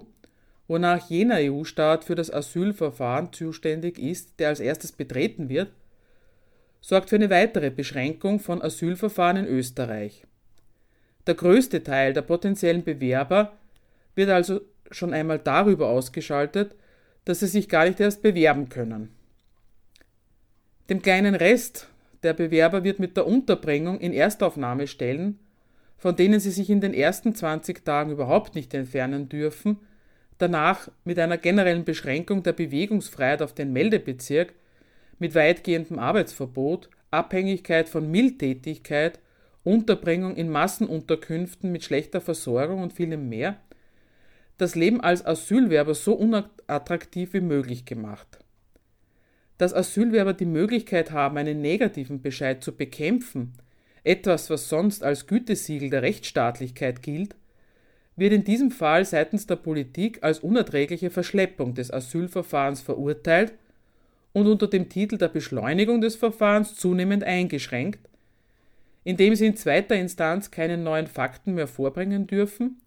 wonach 0.69 1.09
jener 1.09 1.37
EU-Staat 1.39 2.05
für 2.05 2.15
das 2.15 2.31
Asylverfahren 2.31 3.33
zuständig 3.33 3.97
ist, 3.97 4.39
der 4.39 4.49
als 4.49 4.59
erstes 4.59 4.91
betreten 4.91 5.49
wird, 5.49 5.71
sorgt 6.79 7.09
für 7.09 7.15
eine 7.15 7.31
weitere 7.31 7.71
Beschränkung 7.71 8.39
von 8.39 8.61
Asylverfahren 8.61 9.37
in 9.37 9.45
Österreich. 9.47 10.25
Der 11.25 11.33
größte 11.33 11.83
Teil 11.83 12.13
der 12.13 12.21
potenziellen 12.21 12.83
Bewerber 12.83 13.57
wird 14.15 14.29
also 14.29 14.61
schon 14.91 15.13
einmal 15.13 15.39
darüber 15.39 15.89
ausgeschaltet, 15.89 16.75
dass 17.25 17.39
sie 17.39 17.47
sich 17.47 17.67
gar 17.67 17.85
nicht 17.85 17.99
erst 17.99 18.21
bewerben 18.21 18.69
können. 18.69 19.09
Dem 20.89 21.01
kleinen 21.01 21.35
Rest 21.35 21.87
der 22.21 22.33
Bewerber 22.33 22.83
wird 22.83 22.99
mit 22.99 23.17
der 23.17 23.25
Unterbringung 23.25 23.99
in 23.99 24.13
Erstaufnahmestellen, 24.13 25.39
von 25.97 26.15
denen 26.15 26.39
sie 26.39 26.51
sich 26.51 26.69
in 26.69 26.79
den 26.79 26.93
ersten 26.93 27.33
20 27.33 27.83
Tagen 27.83 28.11
überhaupt 28.11 28.55
nicht 28.55 28.73
entfernen 28.73 29.29
dürfen, 29.29 29.79
danach 30.39 30.89
mit 31.03 31.19
einer 31.19 31.37
generellen 31.37 31.85
Beschränkung 31.85 32.41
der 32.41 32.53
Bewegungsfreiheit 32.53 33.43
auf 33.43 33.53
den 33.53 33.71
Meldebezirk, 33.71 34.53
mit 35.19 35.35
weitgehendem 35.35 35.99
Arbeitsverbot, 35.99 36.89
Abhängigkeit 37.11 37.89
von 37.89 38.09
Mildtätigkeit, 38.09 39.19
Unterbringung 39.63 40.35
in 40.35 40.49
Massenunterkünften 40.49 41.71
mit 41.71 41.83
schlechter 41.83 42.21
Versorgung 42.21 42.81
und 42.81 42.93
vielem 42.93 43.29
mehr, 43.29 43.57
das 44.57 44.75
Leben 44.75 45.01
als 45.01 45.25
Asylwerber 45.25 45.93
so 45.93 46.13
unattraktiv 46.13 47.33
wie 47.33 47.41
möglich 47.41 47.85
gemacht. 47.85 48.39
Dass 49.57 49.73
Asylwerber 49.73 50.33
die 50.33 50.45
Möglichkeit 50.45 51.11
haben, 51.11 51.37
einen 51.37 51.61
negativen 51.61 52.21
Bescheid 52.21 52.63
zu 52.63 52.75
bekämpfen, 52.75 53.53
etwas, 54.03 54.49
was 54.49 54.69
sonst 54.69 55.03
als 55.03 55.27
Gütesiegel 55.27 55.89
der 55.89 56.01
Rechtsstaatlichkeit 56.01 57.01
gilt, 57.01 57.35
wird 58.19 58.33
in 58.33 58.43
diesem 58.43 58.71
Fall 58.71 59.05
seitens 59.05 59.47
der 59.47 59.55
Politik 59.55 60.19
als 60.21 60.39
unerträgliche 60.39 61.09
Verschleppung 61.09 61.73
des 61.73 61.91
Asylverfahrens 61.91 62.81
verurteilt 62.81 63.53
und 64.33 64.47
unter 64.47 64.67
dem 64.67 64.89
Titel 64.89 65.17
der 65.17 65.29
Beschleunigung 65.29 66.01
des 66.01 66.15
Verfahrens 66.15 66.75
zunehmend 66.75 67.23
eingeschränkt, 67.23 67.99
indem 69.03 69.35
sie 69.35 69.47
in 69.47 69.55
zweiter 69.55 69.95
Instanz 69.95 70.51
keine 70.51 70.77
neuen 70.77 71.07
Fakten 71.07 71.53
mehr 71.53 71.67
vorbringen 71.67 72.27
dürfen 72.27 72.81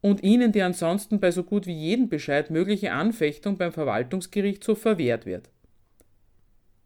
und 0.00 0.22
ihnen 0.22 0.52
die 0.52 0.62
ansonsten 0.62 1.20
bei 1.20 1.30
so 1.30 1.42
gut 1.42 1.66
wie 1.66 1.74
jedem 1.74 2.08
Bescheid 2.08 2.50
mögliche 2.50 2.92
Anfechtung 2.92 3.58
beim 3.58 3.72
Verwaltungsgerichtshof 3.72 4.80
verwehrt 4.80 5.26
wird. 5.26 5.50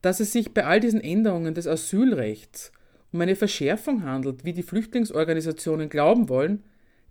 Dass 0.03 0.21
es 0.21 0.33
sich 0.33 0.55
bei 0.55 0.65
all 0.65 0.81
diesen 0.81 1.01
Änderungen 1.01 1.55
des 1.55 1.67
Asylrechts 1.67 2.73
um 3.13 3.21
eine 3.21 3.37
Verschärfung 3.37 4.05
handelt, 4.05 4.45
wie 4.45 4.53
die 4.53 4.63
Flüchtlingsorganisationen 4.63 5.89
glauben 5.89 6.29
wollen, 6.29 6.63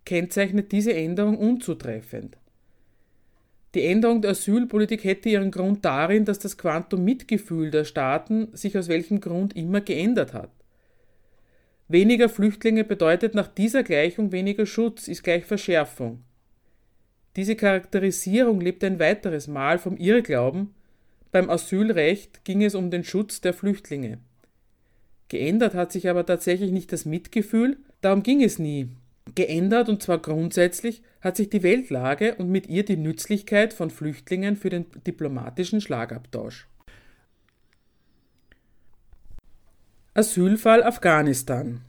kennzeichnet 0.06 0.72
diese 0.72 0.94
Änderung 0.94 1.38
unzutreffend. 1.38 2.38
Die 3.76 3.86
Änderung 3.86 4.22
der 4.22 4.32
Asylpolitik 4.32 5.04
hätte 5.04 5.30
ihren 5.30 5.52
Grund 5.52 5.86
darin, 5.86 6.26
dass 6.26 6.40
das 6.40 6.58
Quantum 6.58 7.04
Mitgefühl 7.04 7.70
der 7.70 7.86
Staaten 7.86 8.48
sich 8.54 8.78
aus 8.78 8.88
welchem 8.88 9.20
Grund 9.20 9.56
immer 9.56 9.82
geändert 9.82 10.34
hat. 10.34 10.50
Weniger 11.88 12.30
Flüchtlinge 12.30 12.84
bedeutet 12.84 13.36
nach 13.36 13.48
dieser 13.48 13.84
Gleichung 13.84 14.32
weniger 14.32 14.66
Schutz, 14.66 15.08
ist 15.08 15.24
gleich 15.24 15.46
Verschärfung. 15.46 16.24
Diese 17.36 17.56
Charakterisierung 17.56 18.60
lebt 18.60 18.84
ein 18.84 19.00
weiteres 19.00 19.48
Mal 19.48 19.78
vom 19.78 19.98
Irrglauben, 19.98 20.74
beim 21.32 21.50
Asylrecht 21.50 22.44
ging 22.44 22.64
es 22.64 22.74
um 22.74 22.90
den 22.90 23.04
Schutz 23.04 23.40
der 23.40 23.54
Flüchtlinge. 23.54 24.18
Geändert 25.28 25.76
hat 25.76 25.92
sich 25.92 26.10
aber 26.10 26.26
tatsächlich 26.26 26.72
nicht 26.72 26.92
das 26.92 27.06
Mitgefühl, 27.06 27.78
darum 28.02 28.24
ging 28.24 28.44
es 28.44 28.58
nie. 28.58 28.90
Geändert, 29.36 29.90
und 29.90 30.02
zwar 30.02 30.20
grundsätzlich, 30.20 31.02
hat 31.22 31.38
sich 31.38 31.50
die 31.50 31.64
Weltlage 31.64 32.36
und 32.36 32.50
mit 32.50 32.68
ihr 32.68 32.84
die 32.84 32.98
Nützlichkeit 32.98 33.74
von 33.74 33.90
Flüchtlingen 33.90 34.56
für 34.56 34.70
den 34.70 34.86
diplomatischen 35.06 35.82
Schlagabtausch. 35.82 36.68
Asylfall 40.14 40.84
Afghanistan. 40.84 41.82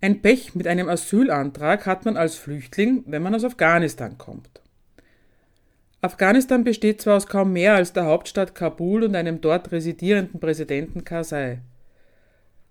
Ein 0.00 0.20
Pech 0.20 0.54
mit 0.54 0.66
einem 0.66 0.88
Asylantrag 0.88 1.86
hat 1.86 2.04
man 2.04 2.16
als 2.16 2.34
Flüchtling, 2.34 3.04
wenn 3.06 3.22
man 3.22 3.34
aus 3.34 3.44
Afghanistan 3.44 4.18
kommt. 4.18 4.60
Afghanistan 6.02 6.64
besteht 6.64 7.00
zwar 7.00 7.16
aus 7.16 7.26
kaum 7.26 7.54
mehr 7.54 7.74
als 7.74 7.94
der 7.94 8.04
Hauptstadt 8.04 8.54
Kabul 8.54 9.04
und 9.04 9.16
einem 9.16 9.40
dort 9.40 9.72
residierenden 9.72 10.38
Präsidenten 10.38 11.04
Karzai. 11.04 11.60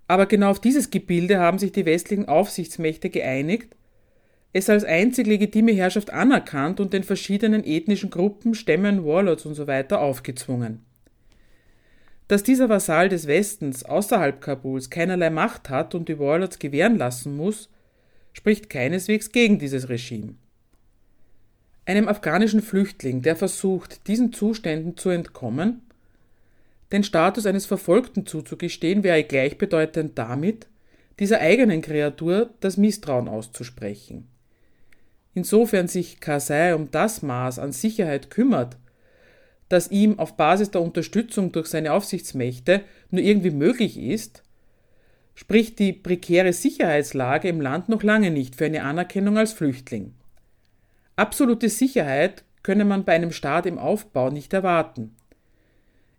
Aber 0.07 0.25
genau 0.25 0.51
auf 0.51 0.59
dieses 0.59 0.89
Gebilde 0.89 1.39
haben 1.39 1.57
sich 1.57 1.71
die 1.71 1.85
westlichen 1.85 2.27
Aufsichtsmächte 2.27 3.09
geeinigt, 3.09 3.75
es 4.55 4.69
als 4.69 4.83
einzig 4.83 5.25
legitime 5.25 5.71
Herrschaft 5.71 6.11
anerkannt 6.11 6.79
und 6.79 6.93
den 6.93 7.03
verschiedenen 7.03 7.63
ethnischen 7.63 8.11
Gruppen, 8.11 8.53
Stämmen, 8.53 9.03
Warlords 9.03 9.45
usw. 9.47 9.83
So 9.89 9.95
aufgezwungen. 9.95 10.85
Dass 12.27 12.43
dieser 12.43 12.69
Vasall 12.69 13.09
des 13.09 13.27
Westens 13.27 13.83
außerhalb 13.83 14.39
Kabuls 14.39 14.89
keinerlei 14.91 15.31
Macht 15.31 15.69
hat 15.69 15.95
und 15.95 16.07
die 16.07 16.19
Warlords 16.19 16.59
gewähren 16.59 16.97
lassen 16.97 17.35
muss, 17.35 17.69
spricht 18.31 18.69
keineswegs 18.69 19.31
gegen 19.31 19.57
dieses 19.57 19.89
Regime. 19.89 20.35
Einem 21.85 22.07
afghanischen 22.07 22.61
Flüchtling, 22.61 23.23
der 23.23 23.35
versucht, 23.35 24.07
diesen 24.07 24.31
Zuständen 24.31 24.95
zu 24.95 25.09
entkommen, 25.09 25.81
den 26.93 27.03
Status 27.03 27.45
eines 27.45 27.65
Verfolgten 27.65 28.25
zuzugestehen, 28.25 29.03
wäre 29.03 29.23
gleichbedeutend 29.23 30.17
damit, 30.17 30.67
dieser 31.19 31.39
eigenen 31.39 31.81
Kreatur 31.81 32.51
das 32.59 32.77
Misstrauen 32.77 33.27
auszusprechen. 33.27 34.29
Insofern 35.33 35.87
sich 35.87 36.19
Kasai 36.19 36.75
um 36.75 36.91
das 36.91 37.23
Maß 37.23 37.59
an 37.59 37.71
Sicherheit 37.71 38.29
kümmert, 38.29 38.77
das 39.69 39.89
ihm 39.89 40.19
auf 40.19 40.37
Basis 40.37 40.69
der 40.69 40.81
Unterstützung 40.81 41.51
durch 41.51 41.67
seine 41.67 41.93
Aufsichtsmächte 41.93 42.81
nur 43.09 43.23
irgendwie 43.23 43.49
möglich 43.49 43.97
ist, 43.97 44.43
spricht 45.33 45.79
die 45.79 45.93
prekäre 45.93 46.53
Sicherheitslage 46.53 47.47
im 47.47 47.59
Land 47.59 47.89
noch 47.89 48.03
lange 48.03 48.29
nicht 48.29 48.55
für 48.55 48.65
eine 48.65 48.83
Anerkennung 48.83 49.39
als 49.39 49.53
Flüchtling. 49.53 50.13
Absolute 51.15 51.69
Sicherheit 51.69 52.43
könne 52.61 52.85
man 52.85 53.03
bei 53.03 53.13
einem 53.13 53.31
Staat 53.31 53.65
im 53.65 53.79
Aufbau 53.79 54.29
nicht 54.29 54.53
erwarten. 54.53 55.15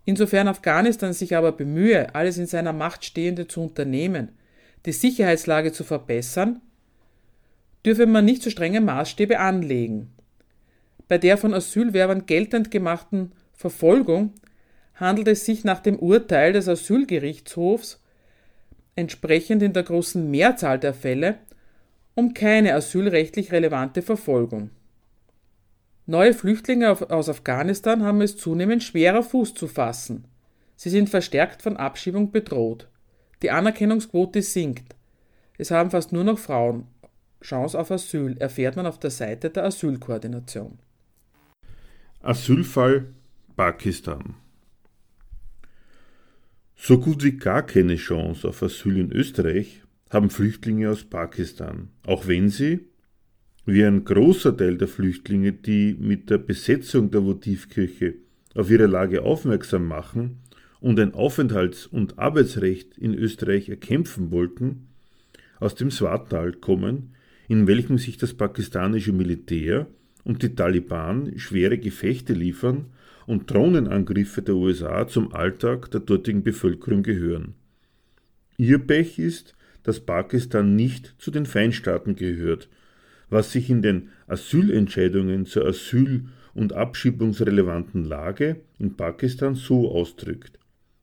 Insofern 0.05 0.49
Afghanistan 0.49 1.13
sich 1.13 1.37
aber 1.37 1.53
bemühe, 1.53 2.15
alles 2.15 2.37
in 2.39 2.47
seiner 2.47 2.73
Macht 2.73 3.05
Stehende 3.05 3.49
zu 3.49 3.63
unternehmen, 3.63 4.31
die 4.85 4.93
Sicherheitslage 4.93 5.73
zu 5.73 5.83
verbessern, 5.83 6.61
dürfe 7.85 8.07
man 8.07 8.25
nicht 8.25 8.43
zu 8.43 8.51
so 8.51 8.53
strenge 8.53 8.81
Maßstäbe 8.81 9.39
anlegen. 9.39 10.13
Bei 11.09 11.19
der 11.19 11.39
von 11.39 11.55
Asylwerbern 11.55 12.27
geltend 12.27 12.71
gemachten 12.71 13.33
Verfolgung 13.53 14.33
handelt 14.95 15.29
es 15.29 15.45
sich 15.45 15.65
nach 15.65 15.81
dem 15.81 15.99
Urteil 15.99 16.53
des 16.53 16.69
Asylgerichtshofs 16.69 18.01
entsprechend 18.97 19.63
in 19.63 19.73
der 19.73 19.83
großen 19.83 20.31
Mehrzahl 20.31 20.79
der 20.79 20.95
Fälle 20.95 21.39
um 22.15 22.33
keine 22.33 22.75
asylrechtlich 22.75 23.53
relevante 23.53 24.01
Verfolgung. 24.01 24.71
Neue 26.07 26.35
Flüchtlinge 26.35 26.91
aus 26.91 27.29
Afghanistan 27.29 28.03
haben 28.03 28.21
es 28.21 28.37
zunehmend 28.37 28.83
schwerer 28.83 29.23
Fuß 29.23 29.55
zu 29.55 29.67
fassen. 29.67 30.27
Sie 30.77 30.91
sind 30.91 31.09
verstärkt 31.09 31.63
von 31.63 31.77
Abschiebung 31.77 32.31
bedroht. 32.31 32.89
Die 33.43 33.51
Anerkennungsquote 33.51 34.43
sinkt. 34.43 34.95
Es 35.57 35.71
haben 35.71 35.91
fast 35.91 36.13
nur 36.13 36.25
noch 36.25 36.39
Frauen 36.39 36.87
Chance 37.45 37.79
auf 37.79 37.91
Asyl, 37.91 38.37
erfährt 38.39 38.77
man 38.77 38.87
auf 38.87 38.99
der 38.99 39.11
Seite 39.11 39.51
der 39.51 39.65
Asylkoordination. 39.65 40.79
Asylfall 42.23 43.13
Pakistan. 43.55 44.35
So 46.75 46.99
gut 46.99 47.23
wie 47.23 47.37
gar 47.37 47.63
keine 47.63 47.97
Chance 47.97 48.49
auf 48.49 48.63
Asyl 48.63 48.99
in 48.99 49.13
Österreich 49.13 49.83
haben 50.11 50.31
Flüchtlinge 50.31 50.91
aus 50.91 51.05
Pakistan, 51.05 51.91
auch 52.07 52.27
wenn 52.27 52.49
sie, 52.49 52.89
wie 53.67 53.85
ein 53.85 54.05
großer 54.05 54.57
Teil 54.57 54.77
der 54.77 54.89
Flüchtlinge, 54.89 55.53
die 55.53 55.97
mit 55.99 56.31
der 56.31 56.39
Besetzung 56.39 57.11
der 57.11 57.25
Votivkirche 57.25 58.15
auf 58.55 58.71
ihre 58.71 58.87
Lage 58.87 59.23
aufmerksam 59.23 59.87
machen 59.87 60.39
und 60.81 61.01
ein 61.01 61.13
Aufenthalts- 61.13 61.87
und 61.87 62.19
Arbeitsrecht 62.19 62.99
in 62.99 63.15
Österreich 63.15 63.69
erkämpfen 63.69 64.31
wollten, 64.31 64.89
aus 65.59 65.75
dem 65.75 65.91
Swartal 65.91 66.53
kommen, 66.53 67.15
in 67.49 67.67
welchem 67.67 67.99
sich 67.99 68.19
das 68.19 68.35
pakistanische 68.35 69.13
Militär 69.13 69.87
und 70.25 70.43
die 70.43 70.55
Taliban 70.55 71.39
schwere 71.39 71.79
Gefechte 71.79 72.35
liefern 72.35 72.87
und 73.27 73.51
Drohnenangriffe 73.51 74.43
der 74.43 74.57
USA 74.57 75.07
zum 75.09 75.33
Alltag 75.33 75.91
der 75.91 76.01
dortigen 76.01 76.43
Bevölkerung 76.43 77.03
gehören. 77.03 77.55
Ihr 78.59 78.79
Pech 78.79 79.19
ist, 79.19 79.55
dass 79.83 80.01
Pakistan 80.01 80.77
nicht 80.77 81.15
zu 81.19 81.31
den 81.31 81.47
Feinstaaten 81.47 82.15
gehört, 82.15 82.69
was 83.35 83.51
sich 83.51 83.69
in 83.69 83.83
den 83.83 84.11
Asylentscheidungen 84.29 85.45
zur 85.45 85.67
asyl- 85.67 86.27
und 86.55 86.73
abschiebungsrelevanten 86.73 88.05
Lage 88.05 88.61
in 88.79 88.97
Pakistan 88.97 89.57
so 89.57 89.91
ausdrückt. 89.91 90.61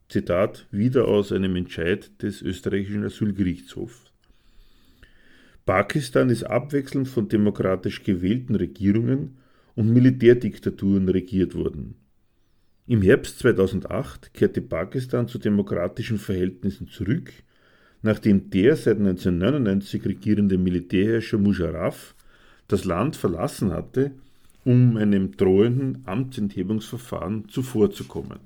Zitat 0.08 0.66
wieder 0.72 1.10
aus 1.10 1.34
einem 1.34 1.58
Entscheid 1.58 2.10
des 2.24 2.42
österreichischen 2.42 3.04
Asylgerichtshofs. 3.04 4.14
Pakistan 5.66 6.30
ist 6.30 6.44
abwechselnd 6.44 7.10
von 7.10 7.28
demokratisch 7.28 8.02
gewählten 8.04 8.56
Regierungen 8.56 9.38
und 9.76 9.92
Militärdiktaturen 9.92 11.10
regiert 11.10 11.54
worden. 11.54 11.96
Im 12.88 13.02
Herbst 13.02 13.40
2008 13.40 14.34
kehrte 14.34 14.62
Pakistan 14.62 15.28
zu 15.28 15.38
demokratischen 15.38 16.18
Verhältnissen 16.18 16.88
zurück, 16.88 17.32
nachdem 18.02 18.50
der 18.50 18.78
seit 18.78 19.00
1999 19.00 20.06
regierende 20.06 20.58
Militärherrscher 20.58 21.38
Musharraf 21.38 22.16
das 22.72 22.86
Land 22.86 23.16
verlassen 23.16 23.74
hatte, 23.74 24.12
um 24.64 24.96
einem 24.96 25.36
drohenden 25.36 26.04
Amtsenthebungsverfahren 26.06 27.50
zuvorzukommen. 27.50 28.40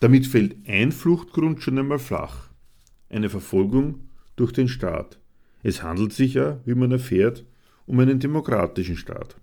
Damit 0.00 0.26
fällt 0.26 0.56
ein 0.68 0.92
Fluchtgrund 0.92 1.62
schon 1.62 1.78
einmal 1.78 1.98
flach, 1.98 2.50
eine 3.08 3.30
Verfolgung 3.30 4.00
durch 4.36 4.52
den 4.52 4.68
Staat. 4.68 5.18
Es 5.62 5.82
handelt 5.82 6.12
sich 6.12 6.34
ja, 6.34 6.60
wie 6.64 6.74
man 6.74 6.92
erfährt, 6.92 7.44
um 7.86 7.98
einen 7.98 8.20
demokratischen 8.20 8.96
Staat. 8.96 9.36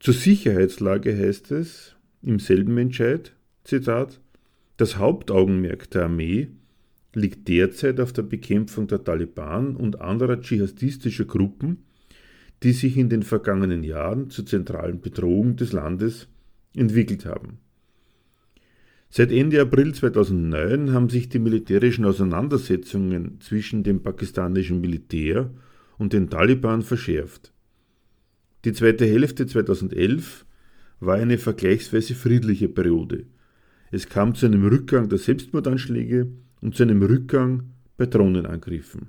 Zur 0.00 0.14
Sicherheitslage 0.14 1.16
heißt 1.16 1.52
es 1.52 1.94
im 2.22 2.38
selben 2.38 2.76
Entscheid, 2.76 3.32
Zitat, 3.62 4.20
das 4.76 4.98
Hauptaugenmerk 4.98 5.88
der 5.90 6.04
Armee 6.04 6.48
liegt 7.16 7.48
derzeit 7.48 8.00
auf 8.00 8.12
der 8.12 8.22
Bekämpfung 8.22 8.86
der 8.86 9.04
Taliban 9.04 9.76
und 9.76 10.00
anderer 10.00 10.40
dschihadistischer 10.40 11.24
Gruppen, 11.24 11.84
die 12.62 12.72
sich 12.72 12.96
in 12.96 13.08
den 13.08 13.22
vergangenen 13.22 13.84
Jahren 13.84 14.30
zur 14.30 14.46
zentralen 14.46 15.00
Bedrohung 15.00 15.56
des 15.56 15.72
Landes 15.72 16.28
entwickelt 16.74 17.26
haben. 17.26 17.58
Seit 19.10 19.30
Ende 19.30 19.60
April 19.60 19.94
2009 19.94 20.92
haben 20.92 21.08
sich 21.08 21.28
die 21.28 21.38
militärischen 21.38 22.04
Auseinandersetzungen 22.04 23.40
zwischen 23.40 23.84
dem 23.84 24.02
pakistanischen 24.02 24.80
Militär 24.80 25.50
und 25.98 26.12
den 26.12 26.30
Taliban 26.30 26.82
verschärft. 26.82 27.52
Die 28.64 28.72
zweite 28.72 29.06
Hälfte 29.06 29.46
2011 29.46 30.46
war 30.98 31.16
eine 31.16 31.38
vergleichsweise 31.38 32.14
friedliche 32.14 32.68
Periode. 32.68 33.26
Es 33.92 34.08
kam 34.08 34.34
zu 34.34 34.46
einem 34.46 34.66
Rückgang 34.66 35.08
der 35.08 35.18
Selbstmordanschläge 35.18 36.28
und 36.64 36.74
zu 36.74 36.82
einem 36.82 37.02
Rückgang 37.02 37.74
bei 37.98 38.06
Drohnenangriffen. 38.06 39.08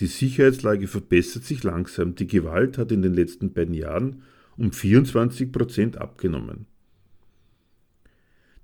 Die 0.00 0.06
Sicherheitslage 0.06 0.88
verbessert 0.88 1.44
sich 1.44 1.62
langsam. 1.62 2.16
Die 2.16 2.26
Gewalt 2.26 2.76
hat 2.76 2.90
in 2.90 3.02
den 3.02 3.14
letzten 3.14 3.52
beiden 3.52 3.72
Jahren 3.72 4.22
um 4.58 4.72
24 4.72 5.52
Prozent 5.52 5.96
abgenommen. 5.96 6.66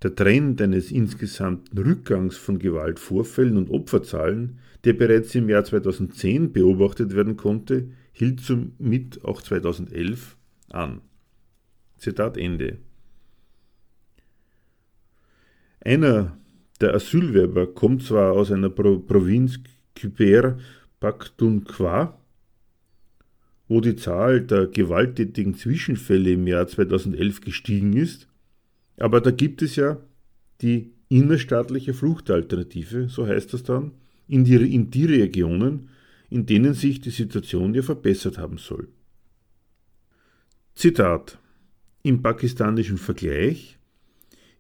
Der 0.03 0.17
Trend 0.17 0.61
eines 0.61 0.91
insgesamten 0.91 1.79
Rückgangs 1.79 2.37
von 2.37 2.59
Gewaltvorfällen 2.59 3.57
und 3.57 3.71
Opferzahlen, 3.71 4.59
der 4.83 4.95
bereits 4.95 5.33
im 5.37 5.49
Jahr 5.49 5.65
2010 5.65 6.53
beobachtet 6.53 7.15
werden 7.15 7.37
konnte, 7.37 7.89
hielt 8.13 8.41
somit 8.41 9.25
auch 9.25 9.41
2011 9.41 10.37
an. 10.71 11.03
Zitat 11.99 12.37
Ende. 12.37 12.79
Einer 15.85 16.37
der 16.83 16.95
Asylwerber 16.95 17.67
kommt 17.67 18.03
zwar 18.03 18.33
aus 18.33 18.51
einer 18.51 18.71
Pro 18.71 18.99
Provinz 18.99 19.61
Khyber 19.95 20.59
Pakhtunkhwa, 21.01 22.19
wo 23.69 23.81
die 23.81 23.97
Zahl 23.97 24.43
der 24.43 24.67
gewalttätigen 24.67 25.55
Zwischenfälle 25.55 26.33
im 26.33 26.47
Jahr 26.47 26.67
2011 26.67 27.41
gestiegen 27.41 27.97
ist, 27.97 28.29
aber 28.99 29.21
da 29.21 29.31
gibt 29.31 29.63
es 29.63 29.77
ja 29.77 29.99
die 30.61 30.93
innerstaatliche 31.09 31.95
Fluchtalternative, 31.95 33.09
so 33.09 33.27
heißt 33.27 33.53
das 33.53 33.63
dann, 33.63 33.93
in 34.29 34.45
die, 34.45 34.75
in 34.75 34.91
die 34.91 35.07
Regionen, 35.07 35.89
in 36.31 36.47
denen 36.47 36.75
sich 36.75 37.01
die 37.01 37.11
Situation 37.11 37.75
ja 37.75 37.83
verbessert 37.83 38.39
haben 38.39 38.59
soll. 38.59 38.89
Zitat 40.75 41.39
Im 42.03 42.23
pakistanischen 42.23 42.99
Vergleich 42.99 43.79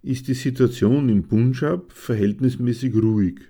ist 0.02 0.28
die 0.28 0.34
Situation 0.34 1.08
im 1.08 1.28
Punjab 1.28 1.92
verhältnismäßig 1.92 2.94
ruhig. 2.94 3.40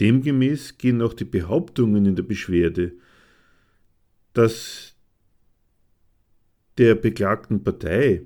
Demgemäß 0.00 0.78
gehen 0.78 1.02
auch 1.02 1.14
die 1.14 1.24
Behauptungen 1.24 2.06
in 2.06 2.16
der 2.16 2.22
Beschwerde, 2.22 2.92
dass 4.32 4.96
der 6.78 6.94
beklagten 6.94 7.62
Partei 7.62 8.22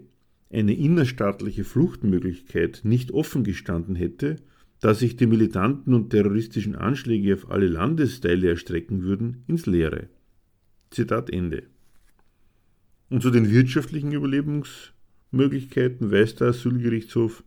eine 0.50 0.74
innerstaatliche 0.74 1.64
Fluchtmöglichkeit 1.64 2.82
nicht 2.84 3.10
offen 3.10 3.44
gestanden 3.44 3.96
hätte, 3.96 4.36
da 4.80 4.94
sich 4.94 5.16
die 5.16 5.26
militanten 5.26 5.94
und 5.94 6.10
terroristischen 6.10 6.76
Anschläge 6.76 7.34
auf 7.34 7.50
alle 7.50 7.66
Landesteile 7.66 8.48
erstrecken 8.48 9.02
würden, 9.02 9.42
ins 9.46 9.66
Leere. 9.66 10.08
Zitat 10.90 11.30
Ende. 11.30 11.64
Und 13.08 13.22
zu 13.22 13.30
den 13.30 13.50
wirtschaftlichen 13.50 14.10
Überlebensmöglichkeiten 15.37 16.11
weist 16.11 16.41
der 16.41 16.49
Asylgerichtshof, 16.49 17.45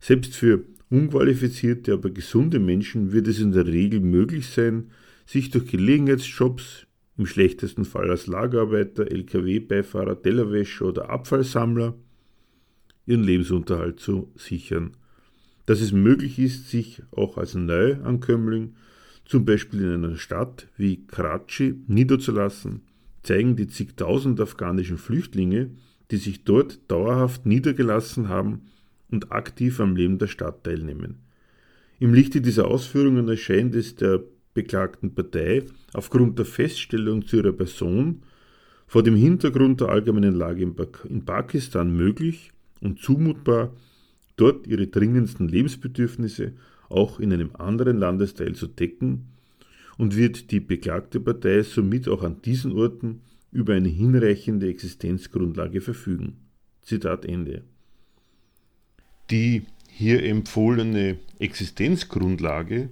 selbst 0.00 0.34
für 0.34 0.64
unqualifizierte, 0.90 1.92
aber 1.94 2.10
gesunde 2.10 2.58
Menschen 2.58 3.12
wird 3.12 3.26
es 3.26 3.40
in 3.40 3.52
der 3.52 3.66
Regel 3.66 4.00
möglich 4.00 4.48
sein, 4.48 4.90
sich 5.26 5.50
durch 5.50 5.66
Gelegenheitsjobs, 5.66 6.86
im 7.16 7.26
schlechtesten 7.26 7.84
Fall 7.84 8.10
als 8.10 8.26
Lagerarbeiter, 8.26 9.10
Lkw-Beifahrer, 9.10 10.20
Tellerwäscher 10.20 10.86
oder 10.86 11.10
Abfallsammler, 11.10 11.94
ihren 13.06 13.22
Lebensunterhalt 13.22 14.00
zu 14.00 14.32
sichern. 14.36 14.96
Dass 15.66 15.80
es 15.80 15.92
möglich 15.92 16.38
ist, 16.38 16.70
sich 16.70 17.02
auch 17.12 17.38
als 17.38 17.54
Neuankömmling, 17.54 18.74
zum 19.24 19.44
Beispiel 19.44 19.80
in 19.82 20.04
einer 20.04 20.16
Stadt 20.16 20.68
wie 20.76 21.06
Karachi, 21.06 21.76
niederzulassen, 21.86 22.82
zeigen 23.22 23.56
die 23.56 23.68
zigtausend 23.68 24.40
afghanischen 24.40 24.98
Flüchtlinge, 24.98 25.70
die 26.10 26.16
sich 26.16 26.44
dort 26.44 26.80
dauerhaft 26.88 27.46
niedergelassen 27.46 28.28
haben 28.28 28.62
und 29.10 29.32
aktiv 29.32 29.80
am 29.80 29.96
Leben 29.96 30.18
der 30.18 30.26
Stadt 30.26 30.64
teilnehmen. 30.64 31.16
Im 31.98 32.12
Lichte 32.12 32.40
dieser 32.40 32.66
Ausführungen 32.68 33.28
erscheint 33.28 33.74
es 33.74 33.94
der 33.96 34.22
beklagten 34.52 35.14
Partei 35.14 35.64
aufgrund 35.92 36.38
der 36.38 36.46
Feststellung 36.46 37.26
zu 37.26 37.36
ihrer 37.36 37.52
Person 37.52 38.22
vor 38.86 39.02
dem 39.02 39.16
Hintergrund 39.16 39.80
der 39.80 39.88
allgemeinen 39.88 40.34
Lage 40.34 40.62
in 41.08 41.24
Pakistan 41.24 41.96
möglich 41.96 42.52
und 42.80 43.00
zumutbar, 43.00 43.72
dort 44.36 44.66
ihre 44.66 44.86
dringendsten 44.86 45.48
Lebensbedürfnisse 45.48 46.52
auch 46.88 47.18
in 47.18 47.32
einem 47.32 47.50
anderen 47.56 47.98
Landesteil 47.98 48.54
zu 48.54 48.66
decken 48.66 49.26
und 49.96 50.16
wird 50.16 50.50
die 50.50 50.60
beklagte 50.60 51.20
Partei 51.20 51.62
somit 51.62 52.08
auch 52.08 52.22
an 52.22 52.42
diesen 52.42 52.72
Orten 52.72 53.20
über 53.54 53.74
eine 53.74 53.88
hinreichende 53.88 54.68
Existenzgrundlage 54.68 55.80
verfügen. 55.80 56.36
Zitat 56.82 57.24
Ende. 57.24 57.62
Die 59.30 59.62
hier 59.88 60.24
empfohlene 60.24 61.18
Existenzgrundlage 61.38 62.90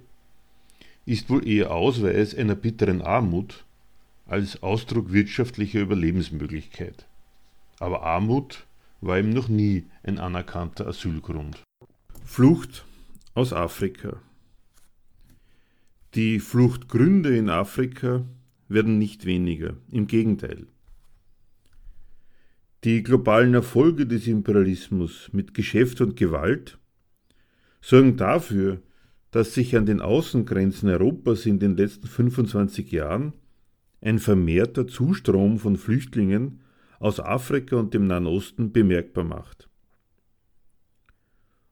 ist 1.05 1.29
wohl 1.29 1.45
eher 1.47 1.71
Ausweis 1.71 2.33
einer 2.33 2.55
bitteren 2.55 3.01
Armut 3.01 3.65
als 4.25 4.63
Ausdruck 4.63 5.11
wirtschaftlicher 5.11 5.81
Überlebensmöglichkeit. 5.81 7.05
Aber 7.79 8.03
Armut 8.03 8.65
war 9.01 9.19
ihm 9.19 9.31
noch 9.31 9.49
nie 9.49 9.83
ein 10.01 10.17
anerkannter 10.17 10.87
Asylgrund. 10.87 11.61
Flucht 12.23 12.85
aus 13.33 13.51
Afrika. 13.51 14.21
Die 16.15 16.39
Fluchtgründe 16.39 17.35
in 17.35 17.49
Afrika 17.49 18.23
werden 18.73 18.97
nicht 18.97 19.25
weniger, 19.25 19.75
im 19.91 20.07
Gegenteil. 20.07 20.67
Die 22.83 23.01
globalen 23.01 23.53
Erfolge 23.53 24.05
des 24.05 24.27
Imperialismus 24.27 25.29
mit 25.31 25.53
Geschäft 25.53 26.01
und 26.01 26.17
Gewalt 26.17 26.77
sorgen 27.81 28.17
dafür, 28.17 28.81
dass 29.31 29.53
sich 29.53 29.75
an 29.77 29.85
den 29.85 30.01
Außengrenzen 30.01 30.89
Europas 30.89 31.45
in 31.45 31.59
den 31.59 31.77
letzten 31.77 32.07
25 32.07 32.91
Jahren 32.91 33.33
ein 34.01 34.19
vermehrter 34.19 34.85
Zustrom 34.85 35.59
von 35.59 35.77
Flüchtlingen 35.77 36.61
aus 36.99 37.19
Afrika 37.19 37.77
und 37.77 37.93
dem 37.93 38.07
Nahen 38.07 38.27
Osten 38.27 38.71
bemerkbar 38.71 39.23
macht. 39.23 39.69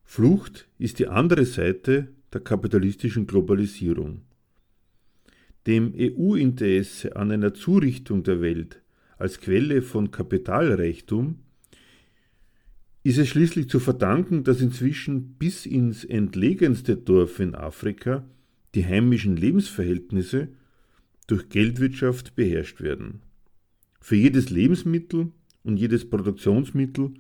Flucht 0.04 0.68
ist 0.78 1.00
die 1.00 1.08
andere 1.08 1.46
Seite 1.46 2.10
der 2.34 2.42
kapitalistischen 2.42 3.28
Globalisierung. 3.28 4.22
Dem 5.68 5.94
EU-Interesse 5.96 7.16
an 7.16 7.32
einer 7.32 7.54
Zurichtung 7.54 8.24
der 8.24 8.42
Welt 8.42 8.82
als 9.18 9.40
Quelle 9.40 9.84
von 9.84 10.10
Kapitalreichtum 10.10 11.38
ist 13.04 13.20
es 13.20 13.30
schließlich 13.30 13.70
zu 13.70 13.80
verdanken, 13.80 14.44
dass 14.44 14.62
inzwischen 14.62 15.34
bis 15.36 15.68
ins 15.68 16.04
entlegenste 16.04 16.98
Dorf 16.98 17.40
in 17.40 17.54
Afrika 17.54 18.28
die 18.74 18.86
heimischen 18.86 19.36
Lebensverhältnisse 19.36 20.48
durch 21.28 21.50
Geldwirtschaft 21.50 22.36
beherrscht 22.36 22.82
werden. 22.82 23.22
Für 24.00 24.16
jedes 24.16 24.50
Lebensmittel 24.50 25.32
und 25.64 25.78
jedes 25.78 26.10
Produktionsmittel 26.10 27.14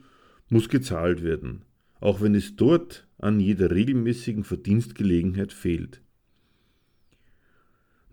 muss 0.50 0.70
gezahlt 0.70 1.24
werden, 1.24 1.62
auch 2.00 2.22
wenn 2.22 2.34
es 2.34 2.56
dort 2.56 3.08
an 3.20 3.40
jeder 3.40 3.70
regelmäßigen 3.70 4.44
Verdienstgelegenheit 4.44 5.54
fehlt. 5.54 6.02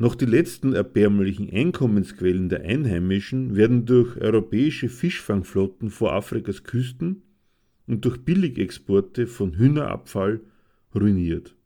Noch 0.01 0.15
die 0.15 0.27
letzten 0.27 0.75
erbärmlichen 0.75 1.51
Einkommensquellen 1.53 2.49
der 2.49 2.63
Einheimischen 2.63 3.57
werden 3.57 3.85
durch 3.85 4.17
europäische 4.17 4.89
Fischfangflotten 4.89 5.91
vor 5.91 6.13
Afrikas 6.13 6.63
Küsten 6.63 7.23
und 7.89 8.05
durch 8.05 8.19
Billigexporte 8.19 9.27
von 9.27 9.59
Hühnerabfall 9.59 10.41
ruiniert. 10.95 11.57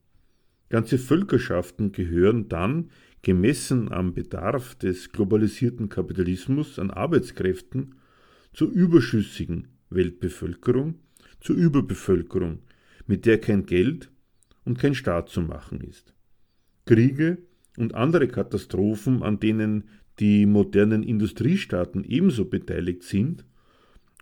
Ganze 0.70 0.97
Völkerschaften 0.97 1.93
gehören 1.93 2.49
dann, 2.49 2.91
gemessen 3.20 3.93
am 3.93 4.14
Bedarf 4.14 4.76
des 4.76 5.12
globalisierten 5.12 5.91
Kapitalismus 5.91 6.78
an 6.78 6.91
Arbeitskräften, 6.91 7.97
zur 8.55 8.70
überschüssigen 8.70 9.68
Weltbevölkerung, 9.91 10.95
zur 11.41 11.57
Überbevölkerung, 11.57 12.61
mit 13.07 13.26
der 13.26 13.39
kein 13.39 13.66
Geld 13.66 14.11
und 14.64 14.78
kein 14.78 14.95
Staat 14.95 15.28
zu 15.28 15.43
machen 15.43 15.83
ist. 15.83 16.14
Kriege 16.87 17.39
und 17.76 17.94
andere 17.94 18.28
Katastrophen, 18.28 19.22
an 19.22 19.40
denen 19.40 19.84
die 20.18 20.46
modernen 20.46 21.02
Industriestaaten 21.02 22.04
ebenso 22.04 22.44
beteiligt 22.44 23.02
sind, 23.02 23.44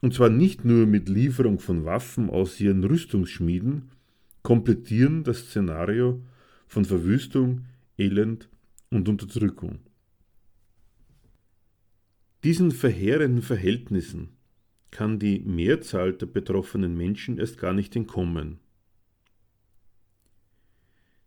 und 0.03 0.15
zwar 0.15 0.31
nicht 0.31 0.65
nur 0.65 0.87
mit 0.87 1.09
Lieferung 1.09 1.59
von 1.59 1.85
Waffen 1.85 2.31
aus 2.31 2.59
ihren 2.61 2.85
Rüstungsschmieden, 2.85 3.91
komplettieren 4.43 5.25
das 5.25 5.41
Szenario 5.41 6.23
von 6.67 6.85
Verwüstung, 6.85 7.67
Elend 7.99 8.49
und 8.91 9.09
Unterdrückung. 9.09 9.81
Diesen 12.43 12.71
verheerenden 12.71 13.43
Verhältnissen 13.43 14.31
kann 14.91 15.19
die 15.19 15.41
Mehrzahl 15.41 16.15
der 16.15 16.27
betroffenen 16.27 16.97
Menschen 16.97 17.39
erst 17.39 17.59
gar 17.59 17.75
nicht 17.75 17.95
entkommen. 17.95 18.59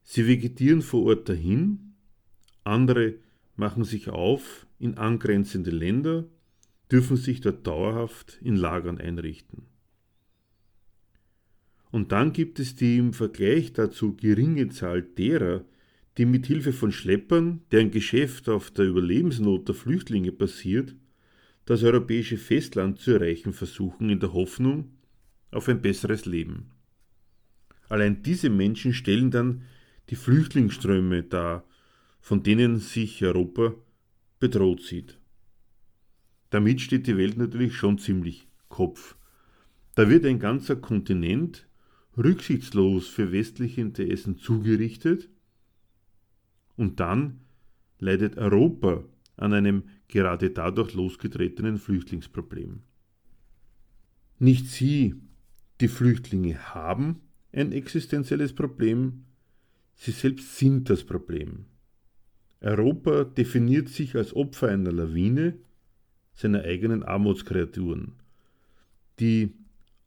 Sie 0.01 0.27
vegetieren 0.27 0.81
vor 0.81 1.03
Ort 1.03 1.29
dahin, 1.29 1.92
andere 2.63 3.15
machen 3.55 3.83
sich 3.83 4.09
auf 4.09 4.65
in 4.79 4.97
angrenzende 4.97 5.71
Länder 5.71 6.25
dürfen 6.91 7.17
sich 7.17 7.41
dort 7.41 7.65
dauerhaft 7.65 8.37
in 8.41 8.55
Lagern 8.55 8.99
einrichten. 8.99 9.63
Und 11.91 12.11
dann 12.11 12.33
gibt 12.33 12.59
es 12.59 12.75
die 12.75 12.97
im 12.97 13.13
Vergleich 13.13 13.73
dazu 13.73 14.15
geringe 14.15 14.69
Zahl 14.69 15.01
derer, 15.01 15.63
die 16.17 16.25
mit 16.25 16.45
Hilfe 16.45 16.73
von 16.73 16.91
Schleppern, 16.91 17.61
deren 17.71 17.91
Geschäft 17.91 18.49
auf 18.49 18.71
der 18.71 18.85
Überlebensnot 18.85 19.67
der 19.67 19.75
Flüchtlinge 19.75 20.31
basiert, 20.31 20.95
das 21.65 21.83
europäische 21.83 22.37
Festland 22.37 22.99
zu 22.99 23.11
erreichen 23.11 23.53
versuchen 23.53 24.09
in 24.09 24.19
der 24.19 24.33
Hoffnung 24.33 24.91
auf 25.51 25.69
ein 25.69 25.81
besseres 25.81 26.25
Leben. 26.25 26.71
Allein 27.89 28.21
diese 28.21 28.49
Menschen 28.49 28.93
stellen 28.93 29.31
dann 29.31 29.63
die 30.09 30.15
Flüchtlingsströme 30.15 31.23
dar, 31.23 31.63
von 32.23 32.41
denen 32.41 32.79
sich 32.79 33.21
Europa 33.21 33.75
bedroht 34.39 34.81
sieht. 34.81 35.19
Damit 36.51 36.79
steht 36.79 37.05
die 37.05 37.17
Welt 37.17 37.37
natürlich 37.37 37.75
schon 37.75 37.97
ziemlich 37.97 38.47
Kopf. 38.69 39.17
Da 39.95 40.09
wird 40.09 40.23
ein 40.25 40.39
ganzer 40.39 40.77
Kontinent 40.77 41.67
rücksichtslos 42.17 43.09
für 43.09 43.33
westliche 43.33 43.81
Interessen 43.81 44.37
zugerichtet 44.37 45.29
und 46.77 47.01
dann 47.01 47.41
leidet 47.99 48.37
Europa 48.37 49.03
an 49.35 49.51
einem 49.51 49.83
gerade 50.07 50.49
dadurch 50.49 50.93
losgetretenen 50.93 51.77
Flüchtlingsproblem. 51.77 52.83
Nicht 54.39 54.67
sie, 54.67 55.15
die 55.81 55.89
Flüchtlinge, 55.89 56.73
haben 56.73 57.19
ein 57.51 57.73
existenzielles 57.73 58.53
Problem, 58.53 59.25
sie 59.95 60.11
selbst 60.11 60.57
sind 60.57 60.89
das 60.89 61.03
Problem. 61.03 61.65
Europa 62.63 63.25
definiert 63.25 63.89
sich 63.89 64.15
als 64.15 64.33
Opfer 64.35 64.69
einer 64.69 64.91
Lawine, 64.91 65.55
seiner 66.33 66.63
eigenen 66.63 67.03
Armutskreaturen, 67.03 68.13
die 69.19 69.53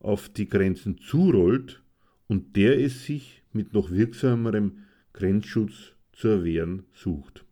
auf 0.00 0.28
die 0.28 0.48
Grenzen 0.48 0.98
zurollt 0.98 1.82
und 2.26 2.56
der 2.56 2.80
es 2.80 3.04
sich 3.04 3.42
mit 3.52 3.74
noch 3.74 3.90
wirksamerem 3.90 4.78
Grenzschutz 5.12 5.92
zu 6.12 6.28
erwehren 6.28 6.84
sucht. 6.92 7.44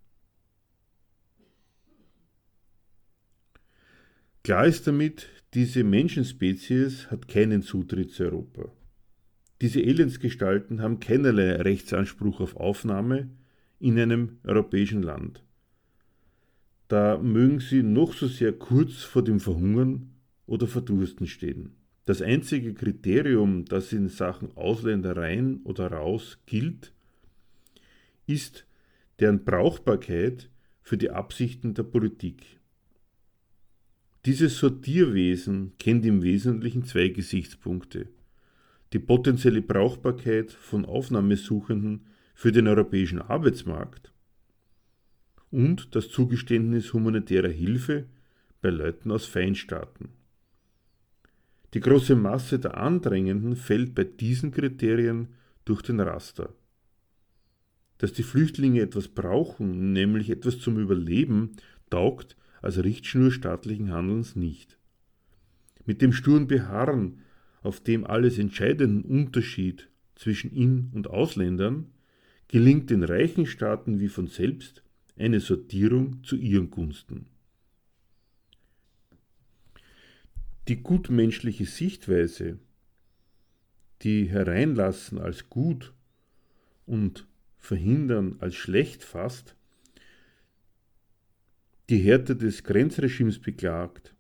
Klar 4.43 4.67
ist 4.67 4.87
damit, 4.87 5.29
diese 5.55 5.85
Menschenspezies 5.85 7.11
hat 7.11 7.29
keinen 7.29 7.63
Zutritt 7.63 8.11
zu 8.11 8.25
Europa. 8.25 8.73
Diese 9.61 9.81
Elendsgestalten 9.81 10.83
haben 10.83 11.01
keinerlei 11.01 11.57
Rechtsanspruch 11.57 12.41
auf 12.41 12.57
Aufnahme 12.57 13.31
in 13.85 13.99
einem 13.99 14.39
europäischen 14.45 15.03
Land 15.03 15.45
da 16.89 17.19
mögen 17.19 17.61
sie 17.61 17.83
noch 17.83 18.13
so 18.13 18.29
sehr 18.29 18.53
kurz 18.53 19.03
vor 19.03 19.25
dem 19.25 19.41
Verhungern 19.41 20.11
oder 20.47 20.67
Verdursten 20.67 21.27
stehen. 21.27 21.73
Das 22.05 22.21
einzige 22.21 22.75
Kriterium, 22.75 23.65
das 23.65 23.93
in 23.93 24.09
Sachen 24.09 24.55
Ausländer 24.57 25.17
rein 25.17 25.61
oder 25.65 25.91
raus 25.91 26.39
gilt, 26.45 26.93
ist 28.27 28.67
deren 29.21 29.45
Brauchbarkeit 29.45 30.51
für 30.83 30.99
die 30.99 31.11
Absichten 31.11 31.73
der 31.73 31.85
Politik. 31.85 32.61
Dieses 34.27 34.59
Sortierwesen 34.59 35.73
kennt 35.79 36.05
im 36.05 36.23
Wesentlichen 36.23 36.85
zwei 36.85 37.09
Gesichtspunkte. 37.09 38.09
Die 38.93 38.99
potenzielle 38.99 39.63
Brauchbarkeit 39.63 40.53
von 40.53 40.85
Aufnahmesuchenden 40.85 42.07
für 42.35 42.53
den 42.53 42.69
europäischen 42.69 43.23
Arbeitsmarkt 43.23 44.13
und 45.51 45.95
das 45.95 46.09
Zugeständnis 46.09 46.93
humanitärer 46.93 47.49
Hilfe 47.49 48.07
bei 48.61 48.71
Leuten 48.71 49.13
aus 49.13 49.25
Feinstaaten. 49.25 50.09
Die 51.75 51.81
große 51.81 52.17
Masse 52.17 52.59
der 52.59 52.77
Andrängenden 52.77 53.57
fällt 53.57 53.95
bei 53.95 54.05
diesen 54.05 54.51
Kriterien 54.51 55.29
durch 55.65 55.83
den 55.83 56.01
Raster. 56.01 56.53
Dass 57.99 58.13
die 58.13 58.23
Flüchtlinge 58.25 58.81
etwas 58.81 59.09
brauchen, 59.09 59.93
nämlich 59.93 60.29
etwas 60.31 60.59
zum 60.59 60.79
Überleben, 60.79 61.53
taugt 61.89 62.37
als 62.61 62.83
Richtschnur 62.83 63.31
staatlichen 63.31 63.93
Handelns 63.93 64.35
nicht. 64.35 64.79
Mit 65.87 66.03
dem 66.03 66.13
sturen 66.13 66.49
Beharren 66.49 67.21
auf 67.63 67.81
dem 67.81 68.05
alles 68.05 68.39
entscheidenden 68.39 69.03
Unterschied 69.03 69.89
zwischen 70.17 70.51
In- 70.51 70.91
und 70.93 71.09
Ausländern 71.09 71.94
gelingt 72.55 72.91
den 72.91 73.03
reichen 73.03 73.47
Staaten 73.47 73.99
wie 73.99 74.07
von 74.07 74.29
selbst 74.29 74.85
eine 75.17 75.41
Sortierung 75.41 76.23
zu 76.23 76.37
ihren 76.37 76.71
Gunsten. 76.71 77.27
Die 80.69 80.81
gutmenschliche 80.81 81.65
Sichtweise, 81.67 82.61
die 84.03 84.27
Hereinlassen 84.27 85.19
als 85.19 85.51
gut 85.51 85.95
und 86.87 87.27
Verhindern 87.59 88.37
als 88.39 88.55
schlecht 88.55 89.03
fasst, 89.03 89.57
die 91.91 91.99
Härte 91.99 92.37
des 92.37 92.63
Grenzregimes 92.63 93.41
beklagt 93.41 94.15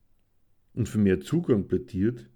und 0.72 0.88
für 0.88 0.98
mehr 0.98 1.20
Zugang 1.20 1.68
plädiert, 1.68 2.28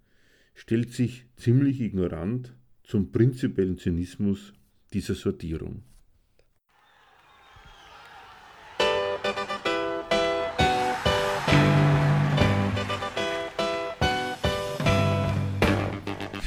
stellt 0.55 0.92
sich 0.92 1.26
ziemlich 1.34 1.80
ignorant 1.80 2.55
zum 2.84 3.11
prinzipiellen 3.11 3.78
Zynismus 3.78 4.53
dieser 4.92 5.16
Sortierung. 5.16 5.88